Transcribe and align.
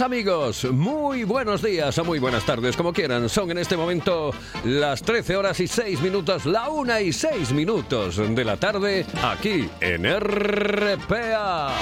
Amigos, 0.00 0.64
muy 0.64 1.24
buenos 1.24 1.60
días 1.62 1.98
o 1.98 2.04
muy 2.04 2.18
buenas 2.18 2.46
tardes, 2.46 2.76
como 2.76 2.92
quieran. 2.92 3.28
Son 3.28 3.50
en 3.50 3.58
este 3.58 3.76
momento 3.76 4.32
las 4.64 5.02
13 5.02 5.36
horas 5.36 5.60
y 5.60 5.68
6 5.68 6.00
minutos, 6.00 6.46
la 6.46 6.70
1 6.70 7.00
y 7.00 7.12
6 7.12 7.52
minutos 7.52 8.16
de 8.16 8.44
la 8.44 8.56
tarde, 8.56 9.04
aquí 9.22 9.68
en 9.80 10.06
RPA. 10.18 11.72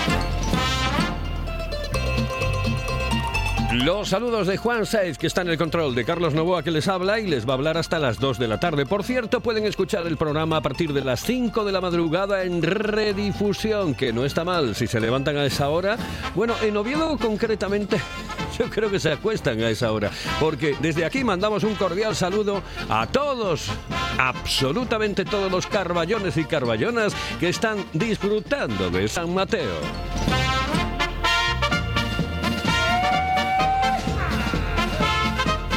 Los 3.85 4.11
saludos 4.11 4.47
de 4.47 4.59
Juan 4.59 4.85
Saiz, 4.85 5.17
que 5.17 5.27
está 5.27 5.41
en 5.41 5.49
el 5.49 5.57
control, 5.57 5.95
de 5.95 6.05
Carlos 6.05 6.35
Novoa, 6.35 6.63
que 6.63 6.71
les 6.71 6.87
habla 6.87 7.19
y 7.19 7.27
les 7.27 7.49
va 7.49 7.53
a 7.53 7.57
hablar 7.57 7.79
hasta 7.79 7.99
las 7.99 8.21
2 8.21 8.39
de 8.39 8.47
la 8.47 8.61
tarde. 8.61 8.85
Por 8.85 9.05
cierto, 9.05 9.41
pueden 9.41 9.65
escuchar 9.65 10.07
el 10.07 10.19
programa 10.19 10.59
a 10.59 10.61
partir 10.61 10.93
de 10.93 11.03
las 11.03 11.23
5 11.23 11.65
de 11.65 11.73
la 11.73 11.81
madrugada 11.81 12.43
en 12.43 12.63
redifusión, 12.63 13.95
que 13.95 14.13
no 14.13 14.27
está 14.27 14.45
mal 14.45 14.75
si 14.75 14.87
se 14.87 15.01
levantan 15.01 15.39
a 15.39 15.47
esa 15.47 15.71
hora. 15.71 15.97
Bueno, 16.35 16.57
en 16.61 16.77
Oviedo 16.77 17.17
concretamente, 17.17 17.99
yo 18.59 18.69
creo 18.69 18.91
que 18.91 19.01
se 19.01 19.13
acuestan 19.13 19.63
a 19.63 19.71
esa 19.71 19.91
hora, 19.93 20.11
porque 20.39 20.77
desde 20.81 21.07
aquí 21.07 21.25
mandamos 21.25 21.65
un 21.65 21.75
cordial 21.75 22.15
saludo 22.15 22.63
a 22.91 23.07
todos, 23.07 23.71
absolutamente 24.19 25.25
todos 25.25 25.51
los 25.51 25.67
carballones 25.67 26.37
y 26.37 26.45
carballonas 26.45 27.15
que 27.41 27.49
están 27.49 27.83
disfrutando 27.95 28.91
de 28.91 29.09
San 29.09 29.33
Mateo. 29.33 30.50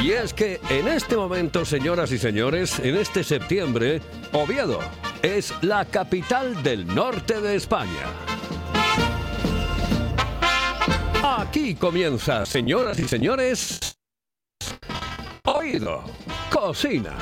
Y 0.04 0.12
es 0.12 0.34
que 0.34 0.60
en 0.70 0.90
este 0.90 1.16
momento, 1.16 1.64
señoras 1.64 2.12
y 2.12 2.18
señores, 2.18 2.78
en 2.80 2.98
este 2.98 3.24
septiembre, 3.24 4.02
Oviedo 4.34 4.80
es 5.22 5.54
la 5.62 5.86
capital 5.86 6.62
del 6.62 6.86
norte 6.86 7.40
de 7.40 7.56
España. 7.56 8.04
Aquí 11.24 11.76
comienza, 11.76 12.46
señoras 12.46 13.00
y 13.00 13.08
señores, 13.08 13.80
Oído, 15.46 16.04
Cocina. 16.52 17.16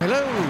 Hello, 0.00 0.49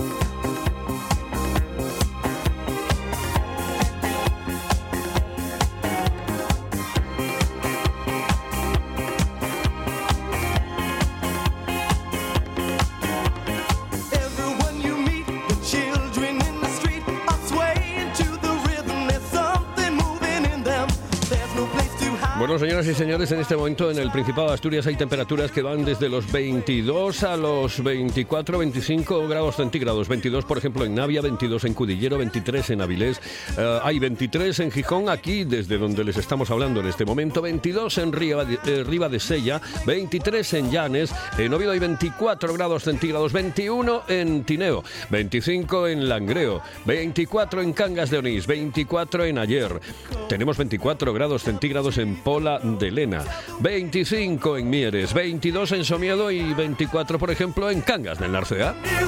Bueno, 22.51 22.65
señoras 22.65 22.87
y 22.87 22.93
señores, 22.93 23.31
en 23.31 23.39
este 23.39 23.55
momento 23.55 23.89
en 23.89 23.97
el 23.97 24.11
Principado 24.11 24.49
de 24.49 24.55
Asturias 24.55 24.85
hay 24.85 24.97
temperaturas 24.97 25.51
que 25.51 25.61
van 25.61 25.85
desde 25.85 26.09
los 26.09 26.29
22 26.29 27.23
a 27.23 27.37
los 27.37 27.81
24, 27.81 28.57
25 28.57 29.25
grados 29.29 29.55
centígrados. 29.55 30.09
22, 30.09 30.43
por 30.43 30.57
ejemplo, 30.57 30.83
en 30.83 30.93
Navia, 30.93 31.21
22 31.21 31.63
en 31.63 31.73
Cudillero, 31.73 32.17
23 32.17 32.71
en 32.71 32.81
Avilés. 32.81 33.21
Eh, 33.57 33.79
hay 33.81 33.99
23 33.99 34.59
en 34.59 34.71
Gijón, 34.71 35.07
aquí 35.07 35.45
desde 35.45 35.77
donde 35.77 36.03
les 36.03 36.17
estamos 36.17 36.51
hablando 36.51 36.81
en 36.81 36.87
este 36.87 37.05
momento. 37.05 37.41
22 37.41 37.97
en 37.99 38.11
de, 38.11 38.59
eh, 38.65 38.83
Riva 38.83 39.07
de 39.07 39.21
Sella, 39.21 39.61
23 39.85 40.53
en 40.55 40.71
Llanes. 40.71 41.15
En 41.37 41.53
Oviedo 41.53 41.71
hay 41.71 41.79
24 41.79 42.53
grados 42.53 42.83
centígrados, 42.83 43.31
21 43.31 44.03
en 44.09 44.43
Tineo, 44.43 44.83
25 45.09 45.87
en 45.87 46.09
Langreo, 46.09 46.61
24 46.83 47.61
en 47.61 47.71
Cangas 47.71 48.09
de 48.09 48.17
Onís, 48.17 48.45
24 48.45 49.23
en 49.23 49.37
Ayer. 49.37 49.79
Tenemos 50.27 50.57
24 50.57 51.13
grados 51.13 51.43
centígrados 51.43 51.97
en 51.97 52.17
Pola 52.41 52.57
de 52.57 52.89
Lena, 52.89 53.23
25 53.59 54.57
en 54.57 54.67
Mieres, 54.67 55.13
22 55.13 55.73
en 55.73 55.85
Somiedo 55.85 56.31
y 56.31 56.55
24, 56.55 57.19
por 57.19 57.29
ejemplo, 57.29 57.69
en 57.69 57.81
Cangas 57.81 58.17
del 58.17 58.31
Narcea. 58.31 58.73
Can. 58.81 59.01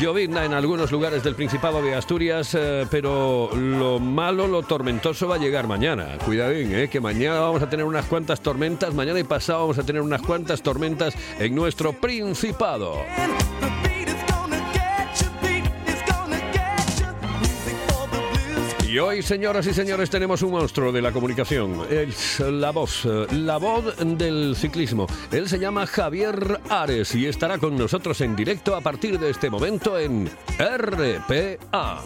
Llovizna 0.00 0.44
en 0.44 0.54
algunos 0.54 0.90
lugares 0.90 1.22
del 1.22 1.36
Principado 1.36 1.80
de 1.82 1.94
Asturias, 1.94 2.52
eh, 2.54 2.84
pero 2.90 3.50
lo 3.54 4.00
malo, 4.00 4.48
lo 4.48 4.62
tormentoso 4.62 5.28
va 5.28 5.36
a 5.36 5.38
llegar 5.38 5.68
mañana. 5.68 6.18
Cuidadín, 6.24 6.74
eh, 6.74 6.88
que 6.88 7.00
mañana 7.00 7.40
vamos 7.40 7.62
a 7.62 7.70
tener 7.70 7.84
unas 7.84 8.06
cuantas 8.06 8.40
tormentas, 8.40 8.92
mañana 8.92 9.20
y 9.20 9.24
pasado 9.24 9.60
vamos 9.60 9.78
a 9.78 9.84
tener 9.84 10.02
unas 10.02 10.22
cuantas 10.22 10.62
tormentas 10.62 11.14
en 11.38 11.54
nuestro 11.54 11.92
Principado. 11.92 12.96
Y 18.88 18.98
hoy, 19.00 19.20
señoras 19.20 19.66
y 19.66 19.74
señores, 19.74 20.08
tenemos 20.08 20.40
un 20.40 20.52
monstruo 20.52 20.90
de 20.92 21.02
la 21.02 21.12
comunicación. 21.12 21.82
Es 21.90 22.40
la 22.40 22.70
voz, 22.70 23.04
la 23.04 23.58
voz 23.58 23.94
del 23.98 24.56
ciclismo. 24.56 25.06
Él 25.30 25.46
se 25.46 25.58
llama 25.58 25.86
Javier 25.86 26.58
Ares 26.70 27.14
y 27.14 27.26
estará 27.26 27.58
con 27.58 27.76
nosotros 27.76 28.18
en 28.22 28.34
directo 28.34 28.74
a 28.74 28.80
partir 28.80 29.18
de 29.18 29.28
este 29.28 29.50
momento 29.50 29.98
en 29.98 30.30
RPA. 30.58 32.02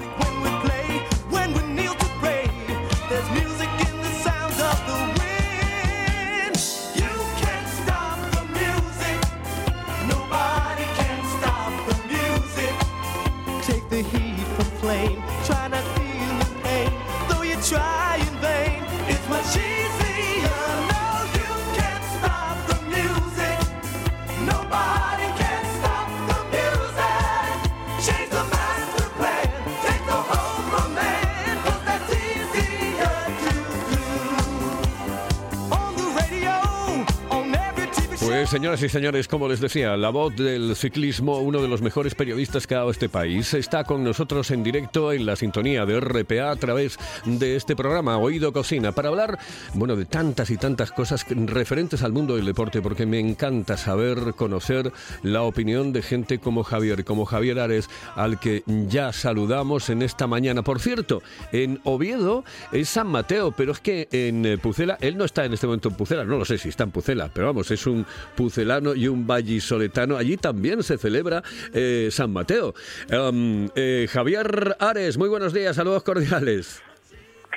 Pues 38.43 38.51
señoras 38.51 38.83
y 38.83 38.89
señores, 38.89 39.29
como 39.29 39.47
les 39.47 39.61
decía, 39.61 39.97
la 39.97 40.11
voz 40.11 40.35
del 40.35 40.75
ciclismo, 40.75 41.39
uno 41.39 41.63
de 41.63 41.69
los 41.69 41.81
mejores 41.81 42.17
periodistas 42.17 42.67
que 42.67 42.75
ha 42.75 42.79
dado 42.79 42.91
este 42.91 43.09
país, 43.09 43.55
está 43.55 43.85
con 43.85 44.03
nosotros 44.03 44.51
en 44.51 44.65
directo 44.65 45.13
en 45.13 45.27
la 45.27 45.37
sintonía 45.37 45.87
de 45.87 46.01
RPA 46.01 46.51
a 46.51 46.57
través 46.57 46.99
de 47.25 47.55
este 47.55 47.77
programa 47.77 48.19
Oído 48.19 48.53
Cocina 48.53 48.91
para 48.91 49.11
hablar, 49.11 49.39
bueno, 49.75 49.95
de 49.95 50.07
tantas 50.07 50.51
y 50.51 50.57
tantas 50.57 50.91
cosas 50.91 51.25
referentes 51.29 52.03
al 52.03 52.11
mundo 52.11 52.35
del 52.35 52.45
deporte, 52.45 52.83
porque 52.83 53.07
me 53.07 53.21
encanta 53.21 53.77
saber, 53.77 54.35
conocer 54.35 54.93
la 55.23 55.43
opinión 55.43 55.93
de 55.93 56.03
gente 56.03 56.41
como 56.41 56.65
Javier, 56.65 57.05
como 57.05 57.27
Javier 57.27 57.61
Ares, 57.61 57.89
al 58.17 58.41
que 58.41 58.65
ya 58.67 59.13
saludamos 59.13 59.89
en 59.89 60.03
esta 60.03 60.27
mañana. 60.27 60.63
Por 60.63 60.81
cierto, 60.81 61.23
en 61.53 61.81
Oviedo 61.85 62.45
es 62.73 62.89
San 62.89 63.07
Mateo, 63.07 63.53
pero 63.53 63.71
es 63.71 63.79
que 63.79 64.09
en 64.11 64.45
eh, 64.45 64.59
Pucela, 64.59 64.99
él 65.01 65.17
no 65.17 65.27
está 65.27 65.45
en 65.45 65.53
este 65.53 65.69
momento 65.69 65.91
en 65.91 65.95
Pucela, 65.95 66.25
no 66.25 66.39
lo 66.39 66.45
sé 66.45 66.59
si 66.59 66.71
está 66.71 66.83
en 66.83 66.91
Pucela, 66.91 67.31
pero 67.33 67.47
vamos, 67.47 67.71
es 67.71 67.87
un, 67.87 68.05
pucelano 68.37 68.95
y 68.95 69.09
un 69.09 69.27
vallisoletano. 69.27 70.17
Allí 70.17 70.37
también 70.37 70.83
se 70.83 70.99
celebra 70.99 71.43
eh, 71.75 72.09
San 72.11 72.33
Mateo. 72.33 72.75
Um, 73.11 73.69
eh, 73.75 74.07
Javier 74.11 74.77
Ares, 74.79 75.19
muy 75.19 75.29
buenos 75.29 75.53
días, 75.53 75.77
saludos 75.77 76.03
cordiales. 76.03 76.83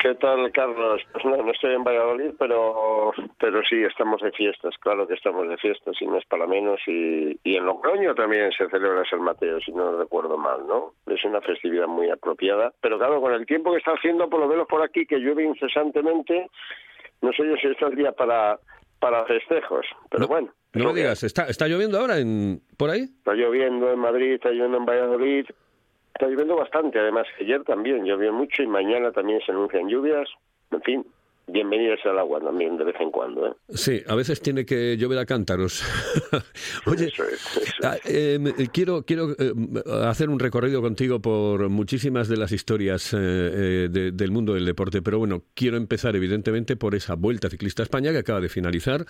¿Qué 0.02 0.14
tal, 0.16 0.52
Carlos? 0.52 1.02
Pues 1.14 1.26
no, 1.26 1.38
no 1.38 1.52
estoy 1.52 1.74
en 1.74 1.84
Valladolid, 1.84 2.32
pero 2.38 3.12
pero 3.40 3.62
sí, 3.68 3.82
estamos 3.82 4.22
de 4.22 4.32
fiestas, 4.34 4.76
claro 4.80 5.08
que 5.08 5.14
estamos 5.16 5.48
de 5.48 5.58
fiestas, 5.58 5.96
y 6.00 6.06
no 6.06 6.18
es 6.18 6.26
para 6.26 6.46
menos. 6.46 6.80
Y, 6.86 7.40
y 7.44 7.56
en 7.56 7.66
Logroño 7.66 8.14
también 8.14 8.52
se 8.52 8.70
celebra 8.70 9.04
San 9.10 9.22
Mateo, 9.22 9.60
si 9.62 9.72
no 9.72 9.98
recuerdo 9.98 10.38
mal, 10.38 10.68
¿no? 10.68 10.94
Es 11.08 11.24
una 11.24 11.42
festividad 11.42 11.88
muy 11.88 12.10
apropiada. 12.12 12.72
Pero 12.82 12.98
claro, 13.00 13.22
con 13.22 13.34
el 13.34 13.46
tiempo 13.46 13.72
que 13.72 13.78
está 13.80 13.94
haciendo, 13.94 14.30
por 14.30 14.42
lo 14.42 14.48
menos 14.48 14.68
por 14.68 14.84
aquí, 14.84 15.06
que 15.08 15.18
llueve 15.18 15.44
incesantemente, 15.44 16.50
no 17.22 17.32
sé 17.32 17.44
yo 17.48 17.56
si 17.56 17.68
está 17.68 17.88
el 17.88 17.96
día 17.96 18.12
para, 18.12 18.60
para 19.00 19.26
festejos. 19.26 19.86
Pero 20.12 20.22
No, 20.24 20.28
bueno. 20.28 20.54
No 20.76 20.86
lo 20.86 20.94
digas, 20.94 21.24
¿está, 21.24 21.46
está 21.46 21.68
lloviendo 21.68 22.00
ahora 22.00 22.20
en, 22.20 22.62
por 22.78 22.90
ahí? 22.90 23.02
Está 23.02 23.34
lloviendo 23.34 23.92
en 23.92 24.00
Madrid, 24.00 24.34
está 24.34 24.50
lloviendo 24.50 24.78
en 24.78 24.86
Valladolid. 24.86 25.46
Está 26.14 26.28
lloviendo 26.28 26.56
bastante, 26.56 26.98
además. 27.00 27.28
Ayer 27.42 27.64
también 27.64 28.06
llovió 28.06 28.32
mucho 28.32 28.64
y 28.64 28.68
mañana 28.68 29.12
también 29.12 29.42
se 29.46 29.52
anuncian 29.52 29.90
lluvias. 29.90 30.30
En 30.72 30.82
fin, 30.82 31.06
bienvenidas 31.48 32.00
al 32.06 32.18
agua 32.20 32.40
también 32.42 32.78
de 32.78 32.84
vez 32.86 32.96
en 33.00 33.12
cuando. 33.12 33.48
¿eh? 33.48 33.54
Sí, 33.70 34.02
a 34.08 34.16
veces 34.16 34.42
tiene 34.42 34.66
que 34.66 34.98
llover 34.98 35.20
a 35.20 35.26
cántaros. 35.26 35.84
Oye, 36.86 37.08
Eso 37.08 37.24
es, 37.24 37.58
eso 37.58 37.74
ah, 37.84 37.98
eh, 38.06 38.40
quiero, 38.74 39.04
quiero 39.06 39.32
eh, 39.38 39.54
hacer 40.04 40.30
un 40.30 40.40
recorrido 40.40 40.82
contigo 40.82 41.22
por 41.22 41.70
muchísimas 41.70 42.28
de 42.28 42.38
las 42.38 42.52
historias 42.52 43.14
eh, 43.14 43.18
eh, 43.20 43.90
de- 43.92 44.12
del 44.12 44.32
mundo 44.32 44.54
del 44.54 44.66
deporte, 44.66 45.02
pero 45.02 45.20
bueno, 45.20 45.44
quiero 45.54 45.78
empezar 45.78 46.16
evidentemente 46.16 46.76
por 46.76 46.96
esa 46.96 47.16
Vuelta 47.16 47.50
Ciclista 47.50 47.82
a 47.82 47.86
España 47.86 48.12
que 48.12 48.18
acaba 48.20 48.42
de 48.42 48.50
finalizar. 48.50 49.06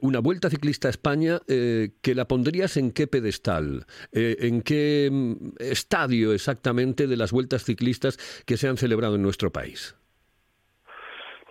Una 0.00 0.20
Vuelta 0.20 0.50
Ciclista 0.50 0.88
a 0.88 0.90
España 0.90 1.40
que 1.46 2.14
la 2.14 2.26
pondrías 2.28 2.76
en 2.76 2.92
qué 2.92 3.06
pedestal, 3.06 3.86
en 4.12 4.62
qué 4.62 5.08
mm, 5.10 5.32
estadio 5.58 6.32
exactamente 6.32 7.06
de 7.06 7.16
las 7.16 7.32
vueltas 7.32 7.64
ciclistas 7.64 8.18
que 8.46 8.56
se 8.56 8.68
han 8.68 8.76
celebrado 8.76 9.16
en 9.16 9.22
nuestro 9.22 9.50
país. 9.52 9.96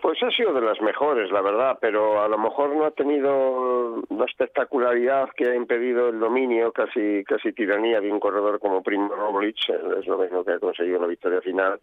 Pues 0.02 0.22
ha 0.24 0.32
sido 0.32 0.52
de 0.54 0.62
las 0.62 0.82
mejores, 0.82 1.32
la 1.32 1.42
verdad, 1.42 1.78
pero 1.80 2.24
a 2.24 2.28
lo 2.28 2.38
mejor 2.38 2.76
no 2.76 2.86
ha 2.86 2.92
tenido 2.92 4.02
la 4.10 4.26
espectacularidad 4.26 5.30
que 5.36 5.48
ha 5.48 5.56
impedido 5.56 6.10
el 6.10 6.20
dominio, 6.20 6.72
casi 6.72 7.24
casi 7.24 7.54
tiranía 7.54 8.02
de 8.02 8.12
un 8.12 8.20
corredor 8.20 8.60
como 8.60 8.82
Primo 8.82 9.10
Roglic, 9.10 9.70
el 9.70 10.00
esloveno 10.00 10.44
que 10.44 10.54
ha 10.54 10.60
conseguido 10.60 11.00
la 11.00 11.08
victoria 11.08 11.42
final, 11.42 11.80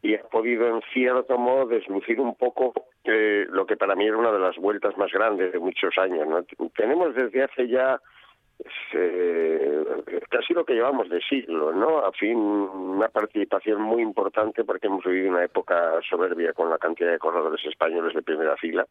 y 0.00 0.14
ha 0.14 0.22
podido 0.22 0.68
en 0.68 0.80
cierto 0.94 1.36
modo 1.36 1.66
deslucir 1.66 2.18
un 2.18 2.34
poco 2.34 2.72
eh, 3.04 3.46
lo 3.50 3.66
que 3.66 3.76
para 3.76 3.94
mí 3.94 4.06
era 4.06 4.16
una 4.16 4.32
de 4.32 4.38
las 4.38 4.56
vueltas 4.56 4.96
más 4.96 5.12
grandes 5.12 5.52
de 5.52 5.58
muchos 5.58 5.98
años. 5.98 6.26
¿no? 6.26 6.42
Tenemos 6.74 7.14
desde 7.14 7.42
hace 7.42 7.68
ya 7.68 8.00
eh, 8.94 9.84
casi 10.28 10.54
lo 10.54 10.64
que 10.64 10.74
llevamos 10.74 11.08
de 11.08 11.20
siglo, 11.20 11.72
¿no? 11.72 11.98
A 11.98 12.12
fin, 12.12 12.36
una 12.36 13.08
participación 13.08 13.80
muy 13.80 14.02
importante 14.02 14.64
porque 14.64 14.86
hemos 14.86 15.04
vivido 15.04 15.30
una 15.30 15.44
época 15.44 16.00
soberbia 16.08 16.52
con 16.52 16.70
la 16.70 16.78
cantidad 16.78 17.12
de 17.12 17.18
corredores 17.18 17.64
españoles 17.64 18.14
de 18.14 18.22
primera 18.22 18.56
fila, 18.56 18.86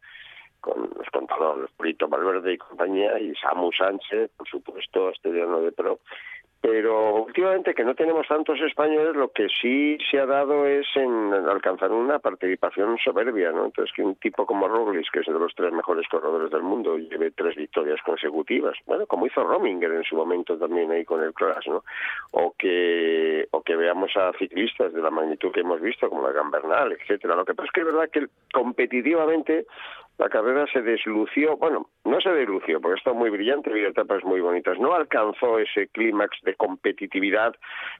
con 0.60 0.90
los 0.96 1.08
contadores 1.12 1.70
Brito 1.78 2.08
Valverde 2.08 2.54
y 2.54 2.58
compañía, 2.58 3.18
y 3.18 3.34
Samu 3.36 3.70
Sánchez, 3.72 4.30
por 4.36 4.48
supuesto, 4.48 5.08
Asturiano 5.08 5.60
de 5.60 5.72
Pro. 5.72 6.00
Pero 6.62 7.24
últimamente 7.24 7.72
que 7.72 7.84
no 7.84 7.94
tenemos 7.94 8.28
tantos 8.28 8.60
españoles, 8.60 9.16
lo 9.16 9.30
que 9.30 9.48
sí 9.48 9.96
se 10.10 10.20
ha 10.20 10.26
dado 10.26 10.66
es 10.66 10.86
en 10.94 11.32
alcanzar 11.32 11.90
una 11.90 12.18
participación 12.18 12.98
soberbia, 12.98 13.50
¿no? 13.50 13.64
Entonces 13.64 13.94
que 13.94 14.02
un 14.02 14.14
tipo 14.16 14.44
como 14.44 14.68
Roglic, 14.68 15.10
que 15.10 15.20
es 15.20 15.26
de 15.26 15.32
los 15.32 15.54
tres 15.54 15.72
mejores 15.72 16.06
corredores 16.08 16.50
del 16.50 16.62
mundo, 16.62 16.98
lleve 16.98 17.30
tres 17.30 17.56
victorias 17.56 18.00
consecutivas, 18.04 18.76
bueno, 18.84 19.06
como 19.06 19.26
hizo 19.26 19.42
Rominger 19.42 19.92
en 19.92 20.04
su 20.04 20.16
momento 20.16 20.58
también 20.58 20.90
ahí 20.90 21.04
con 21.04 21.22
el 21.22 21.32
Clash, 21.32 21.68
¿no? 21.68 21.82
O 22.32 22.54
que 22.58 23.48
o 23.52 23.62
que 23.62 23.76
veamos 23.76 24.14
a 24.16 24.32
ciclistas 24.38 24.92
de 24.92 25.00
la 25.00 25.10
magnitud 25.10 25.52
que 25.52 25.60
hemos 25.60 25.80
visto, 25.80 26.10
como 26.10 26.26
la 26.26 26.32
Gambernal, 26.32 26.92
etcétera. 26.92 27.36
Lo 27.36 27.44
que 27.44 27.54
pasa 27.54 27.68
es 27.68 27.72
que 27.72 27.80
es 27.80 27.86
verdad 27.86 28.10
que 28.10 28.26
competitivamente 28.52 29.66
la 30.20 30.28
carrera 30.28 30.66
se 30.70 30.82
deslució, 30.82 31.56
bueno, 31.56 31.88
no 32.04 32.20
se 32.20 32.28
deslució, 32.28 32.78
porque 32.78 32.98
está 32.98 33.14
muy 33.14 33.30
brillante, 33.30 33.70
había 33.70 33.88
etapas 33.88 34.22
muy 34.22 34.42
bonitas, 34.42 34.78
no 34.78 34.92
alcanzó 34.92 35.58
ese 35.58 35.88
clímax 35.88 36.36
de 36.42 36.56
competitividad, 36.56 37.54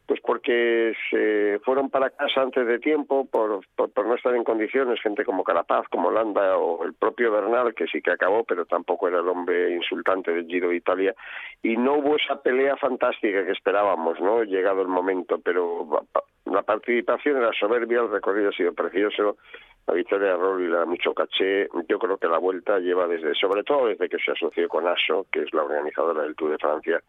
pues 0.04 0.20
porque 0.20 0.92
se 1.08 1.58
fueron 1.64 1.88
para 1.88 2.10
casa 2.10 2.42
antes 2.42 2.66
de 2.66 2.78
tiempo 2.78 3.24
por, 3.24 3.60
por, 3.74 4.06
no 4.06 4.14
estar 4.16 4.34
en 4.34 4.44
condiciones, 4.44 5.00
gente 5.00 5.24
como 5.24 5.44
Carapaz, 5.44 5.88
como 5.88 6.10
Landa 6.10 6.58
o 6.58 6.84
el 6.84 6.92
propio 6.92 7.32
Bernal, 7.32 7.74
que 7.74 7.86
sí 7.86 8.02
que 8.02 8.10
acabó, 8.10 8.44
pero 8.44 8.66
tampoco 8.66 9.08
era 9.08 9.20
el 9.20 9.28
hombre 9.28 9.72
insultante 9.72 10.30
del 10.30 10.46
Giro 10.46 10.68
de 10.68 10.76
Italia, 10.76 11.14
y 11.62 11.78
no 11.78 11.94
hubo 11.94 12.16
esa 12.16 12.42
pelea 12.42 12.76
fantástica 12.76 13.46
que 13.46 13.52
esperábamos, 13.52 14.20
¿no? 14.20 14.42
Llegado 14.44 14.82
el 14.82 14.88
momento, 14.88 15.40
pero 15.42 16.04
la 16.44 16.60
participación 16.60 17.38
era 17.38 17.50
soberbia, 17.58 18.00
el 18.00 18.10
recorrido 18.10 18.50
ha 18.50 18.52
sido 18.52 18.74
precioso, 18.74 19.38
la 19.90 19.94
victoria 19.94 20.28
de 20.28 20.36
Rory 20.36 20.68
le 20.68 20.76
da 20.76 20.86
mucho 20.86 21.12
caché. 21.14 21.68
Yo 21.88 21.98
creo 21.98 22.09
que 22.18 22.28
la 22.28 22.38
vuelta 22.38 22.78
lleva 22.78 23.06
desde, 23.06 23.34
sobre 23.34 23.62
todo 23.64 23.86
desde 23.86 24.08
que 24.08 24.18
se 24.18 24.32
asoció 24.32 24.68
con 24.68 24.86
ASO, 24.86 25.26
que 25.30 25.42
es 25.42 25.52
la 25.52 25.62
organizadora 25.62 26.22
del 26.22 26.34
Tour 26.34 26.52
de 26.52 26.58
Francia, 26.58 27.02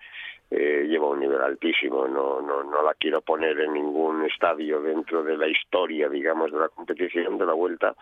eh, 0.50 0.86
lleva 0.88 1.08
un 1.08 1.20
nivel 1.20 1.42
altísimo. 1.42 2.08
No, 2.08 2.42
no, 2.42 2.64
no 2.64 2.84
la 2.84 2.94
quiero 2.96 3.22
poner 3.22 3.60
en 3.60 3.74
ningún 3.74 4.26
estadio 4.26 4.82
dentro 4.82 5.24
de 5.24 5.38
la 5.38 5.48
historia, 5.48 6.10
digamos, 6.10 6.52
de 6.52 6.60
la 6.60 6.70
competición 6.70 7.38
de 7.38 7.46
la 7.46 7.54
vuelta, 7.54 7.96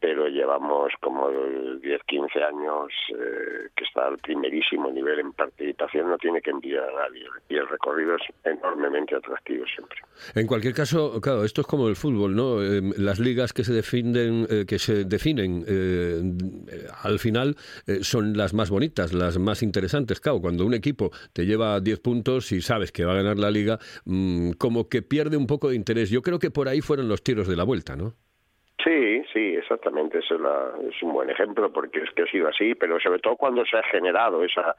pero 0.00 0.28
llevamos 0.28 0.92
como 1.00 1.30
10, 1.30 2.02
15 2.06 2.42
años 2.42 2.92
eh, 3.10 3.68
que 3.74 3.84
está 3.84 4.06
al 4.06 4.18
primerísimo 4.18 4.90
nivel 4.90 5.20
en 5.20 5.32
participación, 5.32 6.08
no 6.08 6.18
tiene 6.18 6.40
que 6.40 6.50
enviar 6.50 6.84
a 6.84 7.08
nadie. 7.08 7.26
Y 7.48 7.56
el 7.56 7.68
recorrido 7.68 8.16
es 8.16 8.22
enormemente 8.44 9.16
atractivo 9.16 9.64
siempre. 9.66 9.98
En 10.34 10.46
cualquier 10.46 10.74
caso, 10.74 11.20
claro, 11.20 11.44
esto 11.44 11.60
es 11.60 11.66
como 11.66 11.88
el 11.88 11.96
fútbol, 11.96 12.34
¿no? 12.34 12.62
Eh, 12.62 12.80
las 12.98 13.18
ligas 13.18 13.52
que 13.52 13.64
se 13.64 13.72
definen, 13.72 14.46
eh, 14.50 14.64
que 14.66 14.78
se 14.78 15.04
definen 15.04 15.64
eh, 15.66 16.22
al 17.02 17.18
final 17.18 17.56
son 18.02 18.36
las 18.36 18.54
más 18.54 18.70
bonitas, 18.70 19.12
las 19.12 19.38
más 19.38 19.62
interesantes. 19.62 20.20
Claro, 20.20 20.40
cuando 20.40 20.64
un 20.66 20.74
equipo 20.74 21.10
te 21.32 21.46
lleva 21.46 21.80
10 21.80 22.00
puntos 22.00 22.52
y 22.52 22.60
sabes 22.60 22.92
que 22.92 23.04
va 23.04 23.12
a 23.12 23.16
ganar 23.16 23.38
la 23.38 23.50
liga, 23.50 23.78
mm, 24.04 24.52
como 24.52 24.88
que 24.88 25.02
pierde 25.02 25.36
un 25.36 25.46
poco 25.46 25.70
de 25.70 25.76
interés. 25.76 26.10
Yo 26.10 26.22
creo 26.22 26.38
que 26.38 26.50
por 26.50 26.68
ahí 26.68 26.80
fueron 26.80 27.08
los 27.08 27.22
tiros 27.22 27.48
de 27.48 27.56
la 27.56 27.64
vuelta, 27.64 27.96
¿no? 27.96 28.14
Sí, 28.86 29.24
sí, 29.32 29.56
exactamente. 29.56 30.18
Es, 30.20 30.30
la- 30.30 30.70
es 30.88 31.02
un 31.02 31.12
buen 31.12 31.28
ejemplo 31.28 31.72
porque 31.72 32.00
es 32.00 32.10
que 32.12 32.22
ha 32.22 32.26
sido 32.26 32.48
así, 32.48 32.74
pero 32.76 33.00
sobre 33.00 33.18
todo 33.18 33.36
cuando 33.36 33.64
se 33.66 33.76
ha 33.76 33.82
generado 33.82 34.44
esa 34.44 34.76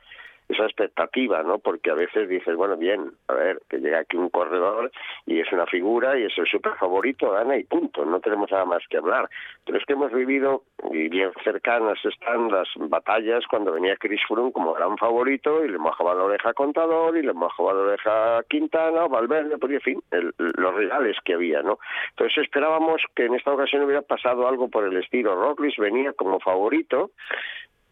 esa 0.49 0.63
expectativa, 0.63 1.43
¿no? 1.43 1.59
Porque 1.59 1.91
a 1.91 1.95
veces 1.95 2.29
dices, 2.29 2.55
bueno, 2.55 2.77
bien, 2.77 3.11
a 3.27 3.33
ver, 3.33 3.59
que 3.69 3.79
llega 3.79 3.99
aquí 3.99 4.17
un 4.17 4.29
corredor 4.29 4.91
y 5.25 5.39
es 5.39 5.51
una 5.51 5.65
figura 5.65 6.17
y 6.17 6.23
es 6.23 6.37
el 6.37 6.47
super 6.47 6.73
favorito, 6.75 7.31
gana 7.31 7.57
y 7.57 7.63
punto, 7.63 8.05
no 8.05 8.19
tenemos 8.19 8.49
nada 8.51 8.65
más 8.65 8.81
que 8.89 8.97
hablar. 8.97 9.29
Pero 9.65 9.77
es 9.77 9.85
que 9.85 9.93
hemos 9.93 10.11
vivido, 10.13 10.63
y 10.91 11.09
bien 11.09 11.31
cercanas 11.43 11.97
están 12.05 12.49
las 12.49 12.67
batallas 12.77 13.45
cuando 13.47 13.73
venía 13.73 13.97
Chris 13.97 14.21
Froome 14.27 14.51
como 14.53 14.73
gran 14.73 14.97
favorito 14.97 15.65
y 15.65 15.69
le 15.69 15.77
mojaba 15.77 16.15
la 16.15 16.23
oreja 16.23 16.49
a 16.51 16.53
Contador 16.53 17.17
y 17.17 17.23
le 17.23 17.33
mojaba 17.33 17.73
la 17.73 17.81
oreja 17.81 18.37
a 18.37 18.43
Quintana 18.43 19.05
o 19.05 19.09
Valverde, 19.09 19.57
pues 19.57 19.73
en 19.73 19.81
fin, 19.81 20.03
el- 20.11 20.33
los 20.37 20.75
rivales 20.75 21.17
que 21.25 21.33
había, 21.33 21.61
¿no? 21.61 21.79
Entonces 22.11 22.43
esperábamos 22.43 23.01
que 23.15 23.25
en 23.25 23.35
esta 23.35 23.51
ocasión 23.51 23.83
hubiera 23.83 24.01
pasado 24.01 24.47
algo 24.47 24.69
por 24.69 24.85
el 24.85 24.95
estilo. 24.97 25.35
Roglic 25.35 25.77
venía 25.77 26.13
como 26.13 26.39
favorito, 26.39 27.11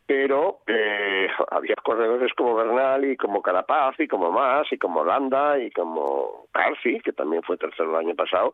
pero 0.07 0.59
eh, 0.67 1.27
había 1.49 1.75
corredores 1.83 2.31
como 2.33 2.55
Bernal 2.55 3.05
y 3.05 3.17
como 3.17 3.41
Carapaz 3.41 3.99
y 3.99 4.07
como 4.07 4.31
Mas 4.31 4.71
y 4.71 4.77
como 4.77 5.03
Landa 5.03 5.57
y 5.59 5.71
como 5.71 6.47
Carfi, 6.51 6.99
que 6.99 7.13
también 7.13 7.41
fue 7.41 7.57
tercero 7.57 7.89
el 7.89 8.05
año 8.07 8.15
pasado, 8.15 8.53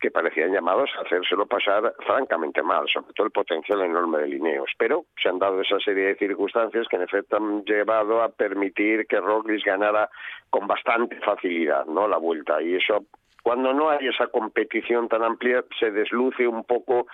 que 0.00 0.10
parecían 0.10 0.52
llamados 0.52 0.90
a 0.96 1.02
hacérselo 1.02 1.46
pasar 1.46 1.94
francamente 2.06 2.62
mal, 2.62 2.86
sobre 2.88 3.12
todo 3.14 3.26
el 3.26 3.32
potencial 3.32 3.82
enorme 3.82 4.18
de 4.18 4.28
Lineos. 4.28 4.70
Pero 4.78 5.04
se 5.22 5.28
han 5.28 5.38
dado 5.38 5.60
esa 5.60 5.78
serie 5.80 6.08
de 6.08 6.16
circunstancias 6.16 6.86
que 6.88 6.96
en 6.96 7.02
efecto 7.02 7.36
han 7.36 7.64
llevado 7.64 8.22
a 8.22 8.30
permitir 8.30 9.06
que 9.06 9.20
Roglic 9.20 9.64
ganara 9.64 10.08
con 10.50 10.66
bastante 10.66 11.18
facilidad 11.20 11.84
no 11.86 12.08
la 12.08 12.18
vuelta 12.18 12.62
y 12.62 12.76
eso 12.76 13.04
cuando 13.46 13.72
no 13.72 13.90
hay 13.90 14.08
esa 14.08 14.26
competición 14.26 15.08
tan 15.08 15.22
amplia 15.22 15.64
se 15.78 15.92
desluce 15.92 16.48
un 16.48 16.64
poco 16.64 17.06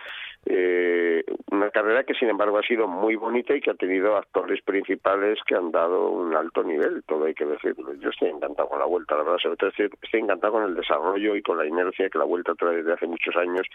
eh, 0.46 1.22
una 1.50 1.68
carrera 1.68 2.04
que 2.04 2.14
sin 2.14 2.30
embargo 2.30 2.56
ha 2.56 2.62
sido 2.62 2.88
muy 2.88 3.16
bonita 3.16 3.54
y 3.54 3.60
que 3.60 3.70
ha 3.70 3.74
tenido 3.74 4.16
actores 4.16 4.62
principales 4.62 5.38
que 5.46 5.54
han 5.54 5.70
dado 5.70 6.08
un 6.08 6.34
alto 6.34 6.64
nivel, 6.64 7.04
todo 7.06 7.26
hay 7.26 7.34
que 7.34 7.44
decirlo. 7.44 7.92
Yo 7.96 8.08
estoy 8.08 8.30
encantado 8.30 8.70
con 8.70 8.78
la 8.78 8.86
vuelta, 8.86 9.14
la 9.14 9.24
verdad, 9.24 9.40
estoy, 9.44 9.90
estoy 10.00 10.20
encantado 10.20 10.54
con 10.54 10.62
el 10.64 10.74
desarrollo 10.74 11.36
y 11.36 11.42
con 11.42 11.58
la 11.58 11.66
inercia 11.66 12.08
que 12.08 12.16
la 12.16 12.24
vuelta 12.24 12.54
trae 12.54 12.76
desde 12.76 12.94
hace 12.94 13.06
muchos 13.06 13.36
años, 13.36 13.66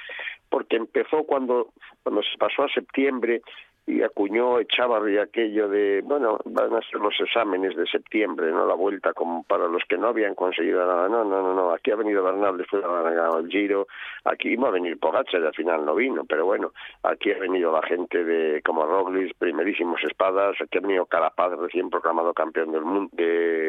porque 0.50 0.78
empezó 0.78 1.26
cuando, 1.26 1.74
cuando 2.02 2.24
se 2.24 2.40
pasó 2.40 2.64
a 2.64 2.70
septiembre 2.70 3.44
y 3.88 4.04
acuñó 4.04 4.60
Echavarri 4.60 5.18
aquello 5.18 5.70
de, 5.70 6.02
bueno, 6.04 6.40
van 6.44 6.76
a 6.76 6.82
ser 6.82 7.00
los 7.00 7.18
exámenes 7.22 7.74
de 7.78 7.88
septiembre, 7.88 8.52
¿no? 8.52 8.68
La 8.68 8.74
vuelta 8.74 9.14
como 9.14 9.44
para 9.44 9.70
los 9.70 9.82
que 9.88 9.98
no 9.98 10.10
habían 10.10 10.36
conseguido 10.36 10.86
nada. 10.86 11.08
No, 11.08 11.24
no, 11.24 11.42
no, 11.42 11.54
no. 11.54 11.72
Aquí 11.72 11.92
ha 11.92 11.96
venido 11.96 12.22
Bernal 12.22 12.58
después 12.58 12.84
de 12.84 12.90
haber 12.90 13.16
ganado 13.16 13.40
el 13.40 13.48
Giro. 13.48 13.88
Aquí 14.26 14.50
iba 14.50 14.68
a 14.68 14.72
venir 14.72 15.00
Pogacar 15.00 15.42
y 15.42 15.46
al 15.46 15.54
final 15.54 15.86
no 15.86 15.96
vino. 15.96 16.26
Pero 16.26 16.46
bueno, 16.46 16.74
aquí 17.04 17.32
ha 17.32 17.40
venido 17.40 17.72
la 17.72 17.82
gente 17.82 18.26
de 18.26 18.62
como 18.62 18.86
Roglic, 18.86 19.38
primerísimos 19.38 20.04
espadas. 20.04 20.60
Aquí 20.60 20.80
ha 20.80 20.82
venido 20.82 21.06
Carapaz, 21.06 21.58
recién 21.58 21.90
proclamado 21.90 22.34
campeón 22.34 22.74
del 22.74 22.84
mundo 22.84 23.08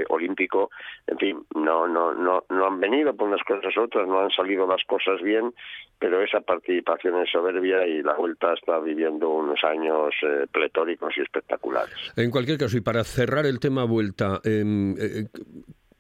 olímpico. 0.08 0.70
En 1.06 1.18
fin, 1.18 1.46
no, 1.54 1.86
no, 1.86 2.12
no, 2.12 2.42
no 2.48 2.66
han 2.66 2.80
venido 2.80 3.14
por 3.14 3.28
unas 3.28 3.42
cosas 3.44 3.76
u 3.76 3.82
otras, 3.82 4.08
no 4.08 4.18
han 4.18 4.30
salido 4.30 4.66
las 4.66 4.82
cosas 4.84 5.22
bien, 5.22 5.54
pero 5.98 6.22
esa 6.22 6.40
participación 6.40 7.22
es 7.22 7.30
soberbia 7.30 7.86
y 7.86 8.02
la 8.02 8.14
vuelta 8.14 8.54
está 8.54 8.78
viviendo 8.80 9.30
unos 9.30 9.62
años 9.62 10.07
eh, 10.22 10.46
pletóricos 10.52 11.12
y 11.16 11.20
espectaculares. 11.22 11.94
En 12.16 12.30
cualquier 12.30 12.58
caso, 12.58 12.76
y 12.76 12.80
para 12.80 13.04
cerrar 13.04 13.46
el 13.46 13.58
tema 13.60 13.84
vuelta, 13.84 14.40
em, 14.44 14.94
eh, 14.98 15.26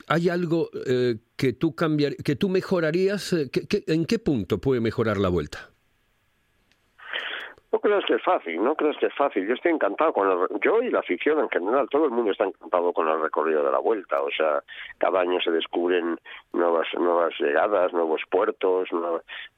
¿hay 0.08 0.28
algo 0.28 0.70
eh, 0.86 1.16
que 1.36 1.52
tú 1.52 1.74
cambiar, 1.74 2.16
que 2.16 2.36
tú 2.36 2.48
mejorarías? 2.48 3.32
eh, 3.32 3.50
que- 3.50 3.66
que- 3.66 3.84
¿En 3.86 4.04
qué 4.06 4.18
punto 4.18 4.58
puede 4.58 4.80
mejorar 4.80 5.16
la 5.18 5.28
vuelta? 5.28 5.70
No 7.70 7.80
creas 7.80 8.04
que 8.06 8.14
es 8.14 8.22
fácil, 8.22 8.62
no 8.62 8.74
creas 8.74 8.96
que 8.96 9.06
es 9.06 9.14
fácil. 9.14 9.46
Yo 9.46 9.52
estoy 9.52 9.72
encantado 9.72 10.14
con 10.14 10.30
el, 10.30 10.60
yo 10.60 10.80
y 10.82 10.90
la 10.90 11.00
afición 11.00 11.38
en 11.40 11.50
general, 11.50 11.86
todo 11.90 12.06
el 12.06 12.10
mundo 12.10 12.32
está 12.32 12.44
encantado 12.44 12.94
con 12.94 13.08
el 13.08 13.20
recorrido 13.20 13.62
de 13.62 13.70
la 13.70 13.78
vuelta. 13.78 14.22
O 14.22 14.30
sea, 14.30 14.62
cada 14.96 15.20
año 15.20 15.38
se 15.42 15.50
descubren 15.50 16.18
nuevas 16.54 16.86
nuevas 16.94 17.34
llegadas, 17.38 17.92
nuevos 17.92 18.22
puertos, 18.30 18.88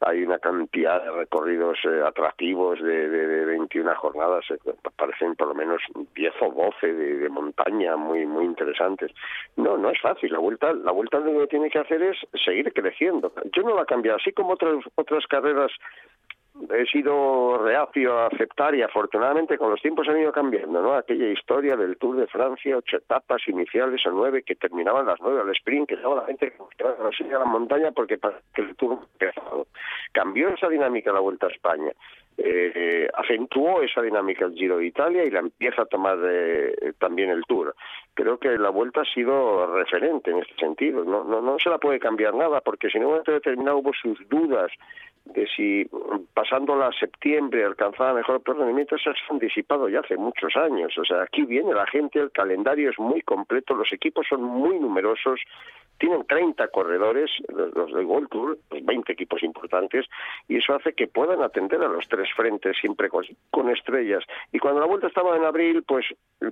hay 0.00 0.24
una 0.24 0.38
cantidad 0.40 1.02
de 1.04 1.10
recorridos 1.12 1.78
eh, 1.84 2.02
atractivos 2.04 2.82
de, 2.82 3.08
de, 3.08 3.26
de 3.28 3.44
21 3.44 3.94
jornadas, 3.94 4.44
eh, 4.50 4.58
parecen 4.96 5.36
por 5.36 5.48
lo 5.48 5.54
menos 5.54 5.80
10 6.14 6.34
o 6.40 6.50
12 6.50 6.92
de, 6.92 7.18
de 7.18 7.28
montaña 7.28 7.96
muy 7.96 8.26
muy 8.26 8.44
interesantes. 8.44 9.12
No, 9.56 9.76
no 9.76 9.88
es 9.90 10.00
fácil. 10.00 10.32
La 10.32 10.40
vuelta, 10.40 10.72
la 10.72 10.90
vuelta 10.90 11.20
lo 11.20 11.40
que 11.40 11.46
tiene 11.46 11.70
que 11.70 11.78
hacer 11.78 12.02
es 12.02 12.16
seguir 12.44 12.72
creciendo. 12.72 13.32
Yo 13.52 13.62
no 13.62 13.76
la 13.76 13.84
cambiado, 13.84 14.18
así 14.18 14.32
como 14.32 14.54
otras 14.54 14.84
otras 14.96 15.24
carreras 15.28 15.70
he 16.70 16.86
sido 16.86 17.58
reacio 17.58 18.18
a 18.18 18.26
aceptar 18.26 18.74
y 18.74 18.82
afortunadamente 18.82 19.56
con 19.56 19.70
los 19.70 19.80
tiempos 19.80 20.08
han 20.08 20.20
ido 20.20 20.32
cambiando, 20.32 20.82
¿no? 20.82 20.94
Aquella 20.94 21.28
historia 21.28 21.76
del 21.76 21.96
Tour 21.96 22.16
de 22.16 22.26
Francia, 22.26 22.76
ocho 22.76 22.98
etapas 22.98 23.40
iniciales 23.48 24.04
o 24.06 24.10
nueve 24.10 24.42
que 24.42 24.56
terminaban 24.56 25.06
las 25.06 25.20
nueve 25.20 25.40
al 25.40 25.50
sprint, 25.50 25.88
que 25.88 25.94
estaba 25.94 26.16
la 26.16 26.26
gente 26.26 26.52
que 26.52 27.34
a 27.34 27.38
la 27.38 27.44
montaña 27.44 27.92
porque 27.92 28.18
el 28.54 28.76
Tour 28.76 28.98
empezado. 29.12 29.66
Cambió 30.12 30.48
esa 30.48 30.68
dinámica 30.68 31.12
la 31.12 31.20
Vuelta 31.20 31.46
a 31.46 31.50
España. 31.50 31.92
Eh, 32.42 32.72
eh, 32.74 33.08
acentuó 33.14 33.82
esa 33.82 34.00
dinámica 34.00 34.46
el 34.46 34.54
Giro 34.54 34.78
de 34.78 34.86
Italia 34.86 35.24
y 35.24 35.30
la 35.30 35.40
empieza 35.40 35.82
a 35.82 35.86
tomar 35.86 36.18
eh, 36.24 36.94
también 36.98 37.28
el 37.30 37.42
Tour. 37.44 37.74
Creo 38.14 38.38
que 38.38 38.56
la 38.56 38.70
Vuelta 38.70 39.02
ha 39.02 39.12
sido 39.12 39.66
referente 39.74 40.30
en 40.30 40.38
este 40.38 40.54
sentido. 40.54 41.04
No, 41.04 41.22
no, 41.24 41.42
no 41.42 41.58
se 41.58 41.68
la 41.68 41.78
puede 41.78 41.98
cambiar 41.98 42.34
nada 42.34 42.60
porque 42.62 42.88
si 42.88 42.96
en 42.96 43.04
un 43.04 43.10
momento 43.10 43.32
determinado 43.32 43.78
hubo 43.78 43.92
sus 43.92 44.26
dudas 44.28 44.72
de 45.34 45.46
si 45.54 45.88
pasándola 46.34 46.88
a 46.88 46.92
septiembre 46.92 47.64
alcanzaba 47.64 48.14
mejor 48.14 48.42
rendimiento, 48.44 48.96
se 48.98 49.10
han 49.28 49.38
disipado 49.38 49.88
ya 49.88 50.00
hace 50.00 50.16
muchos 50.16 50.56
años. 50.56 50.96
O 50.98 51.04
sea, 51.04 51.22
aquí 51.22 51.42
viene 51.42 51.72
la 51.74 51.86
gente, 51.86 52.18
el 52.18 52.30
calendario 52.30 52.90
es 52.90 52.98
muy 52.98 53.22
completo, 53.22 53.74
los 53.74 53.92
equipos 53.92 54.26
son 54.28 54.42
muy 54.42 54.78
numerosos, 54.78 55.40
tienen 56.00 56.26
30 56.26 56.68
corredores, 56.68 57.30
los, 57.48 57.92
del 57.92 58.06
World 58.06 58.28
Tour, 58.30 58.58
los 58.70 58.84
20 58.84 59.12
equipos 59.12 59.42
importantes, 59.42 60.06
y 60.48 60.56
eso 60.56 60.74
hace 60.74 60.94
que 60.94 61.06
puedan 61.06 61.42
atender 61.42 61.82
a 61.82 61.88
los 61.88 62.08
tres 62.08 62.28
frentes 62.34 62.76
siempre 62.80 63.10
con, 63.10 63.70
estrellas. 63.70 64.24
Y 64.50 64.58
cuando 64.58 64.80
la 64.80 64.86
vuelta 64.86 65.06
estaba 65.06 65.36
en 65.36 65.44
abril, 65.44 65.84
pues 65.86 66.06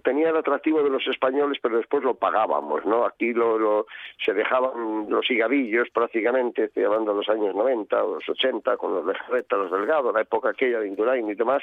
tenía 0.04 0.28
el 0.28 0.36
atractivo 0.36 0.82
de 0.82 0.90
los 0.90 1.04
españoles, 1.08 1.58
pero 1.62 1.78
después 1.78 2.04
lo 2.04 2.14
pagábamos, 2.14 2.84
¿no? 2.84 3.06
Aquí 3.06 3.32
lo, 3.32 3.86
se 4.24 4.34
dejaban 4.34 5.08
los 5.08 5.28
higadillos 5.30 5.88
prácticamente, 5.90 6.64
estoy 6.64 6.84
hablando 6.84 7.14
los 7.14 7.28
años 7.28 7.54
90 7.54 8.04
o 8.04 8.14
los 8.16 8.28
80, 8.28 8.67
con 8.76 8.94
los 8.94 9.06
Lejarreta, 9.06 9.56
los 9.56 9.70
Delgado, 9.70 10.12
la 10.12 10.22
época 10.22 10.50
aquella 10.50 10.80
de 10.80 10.88
Indurain 10.88 11.28
y 11.28 11.34
demás, 11.34 11.62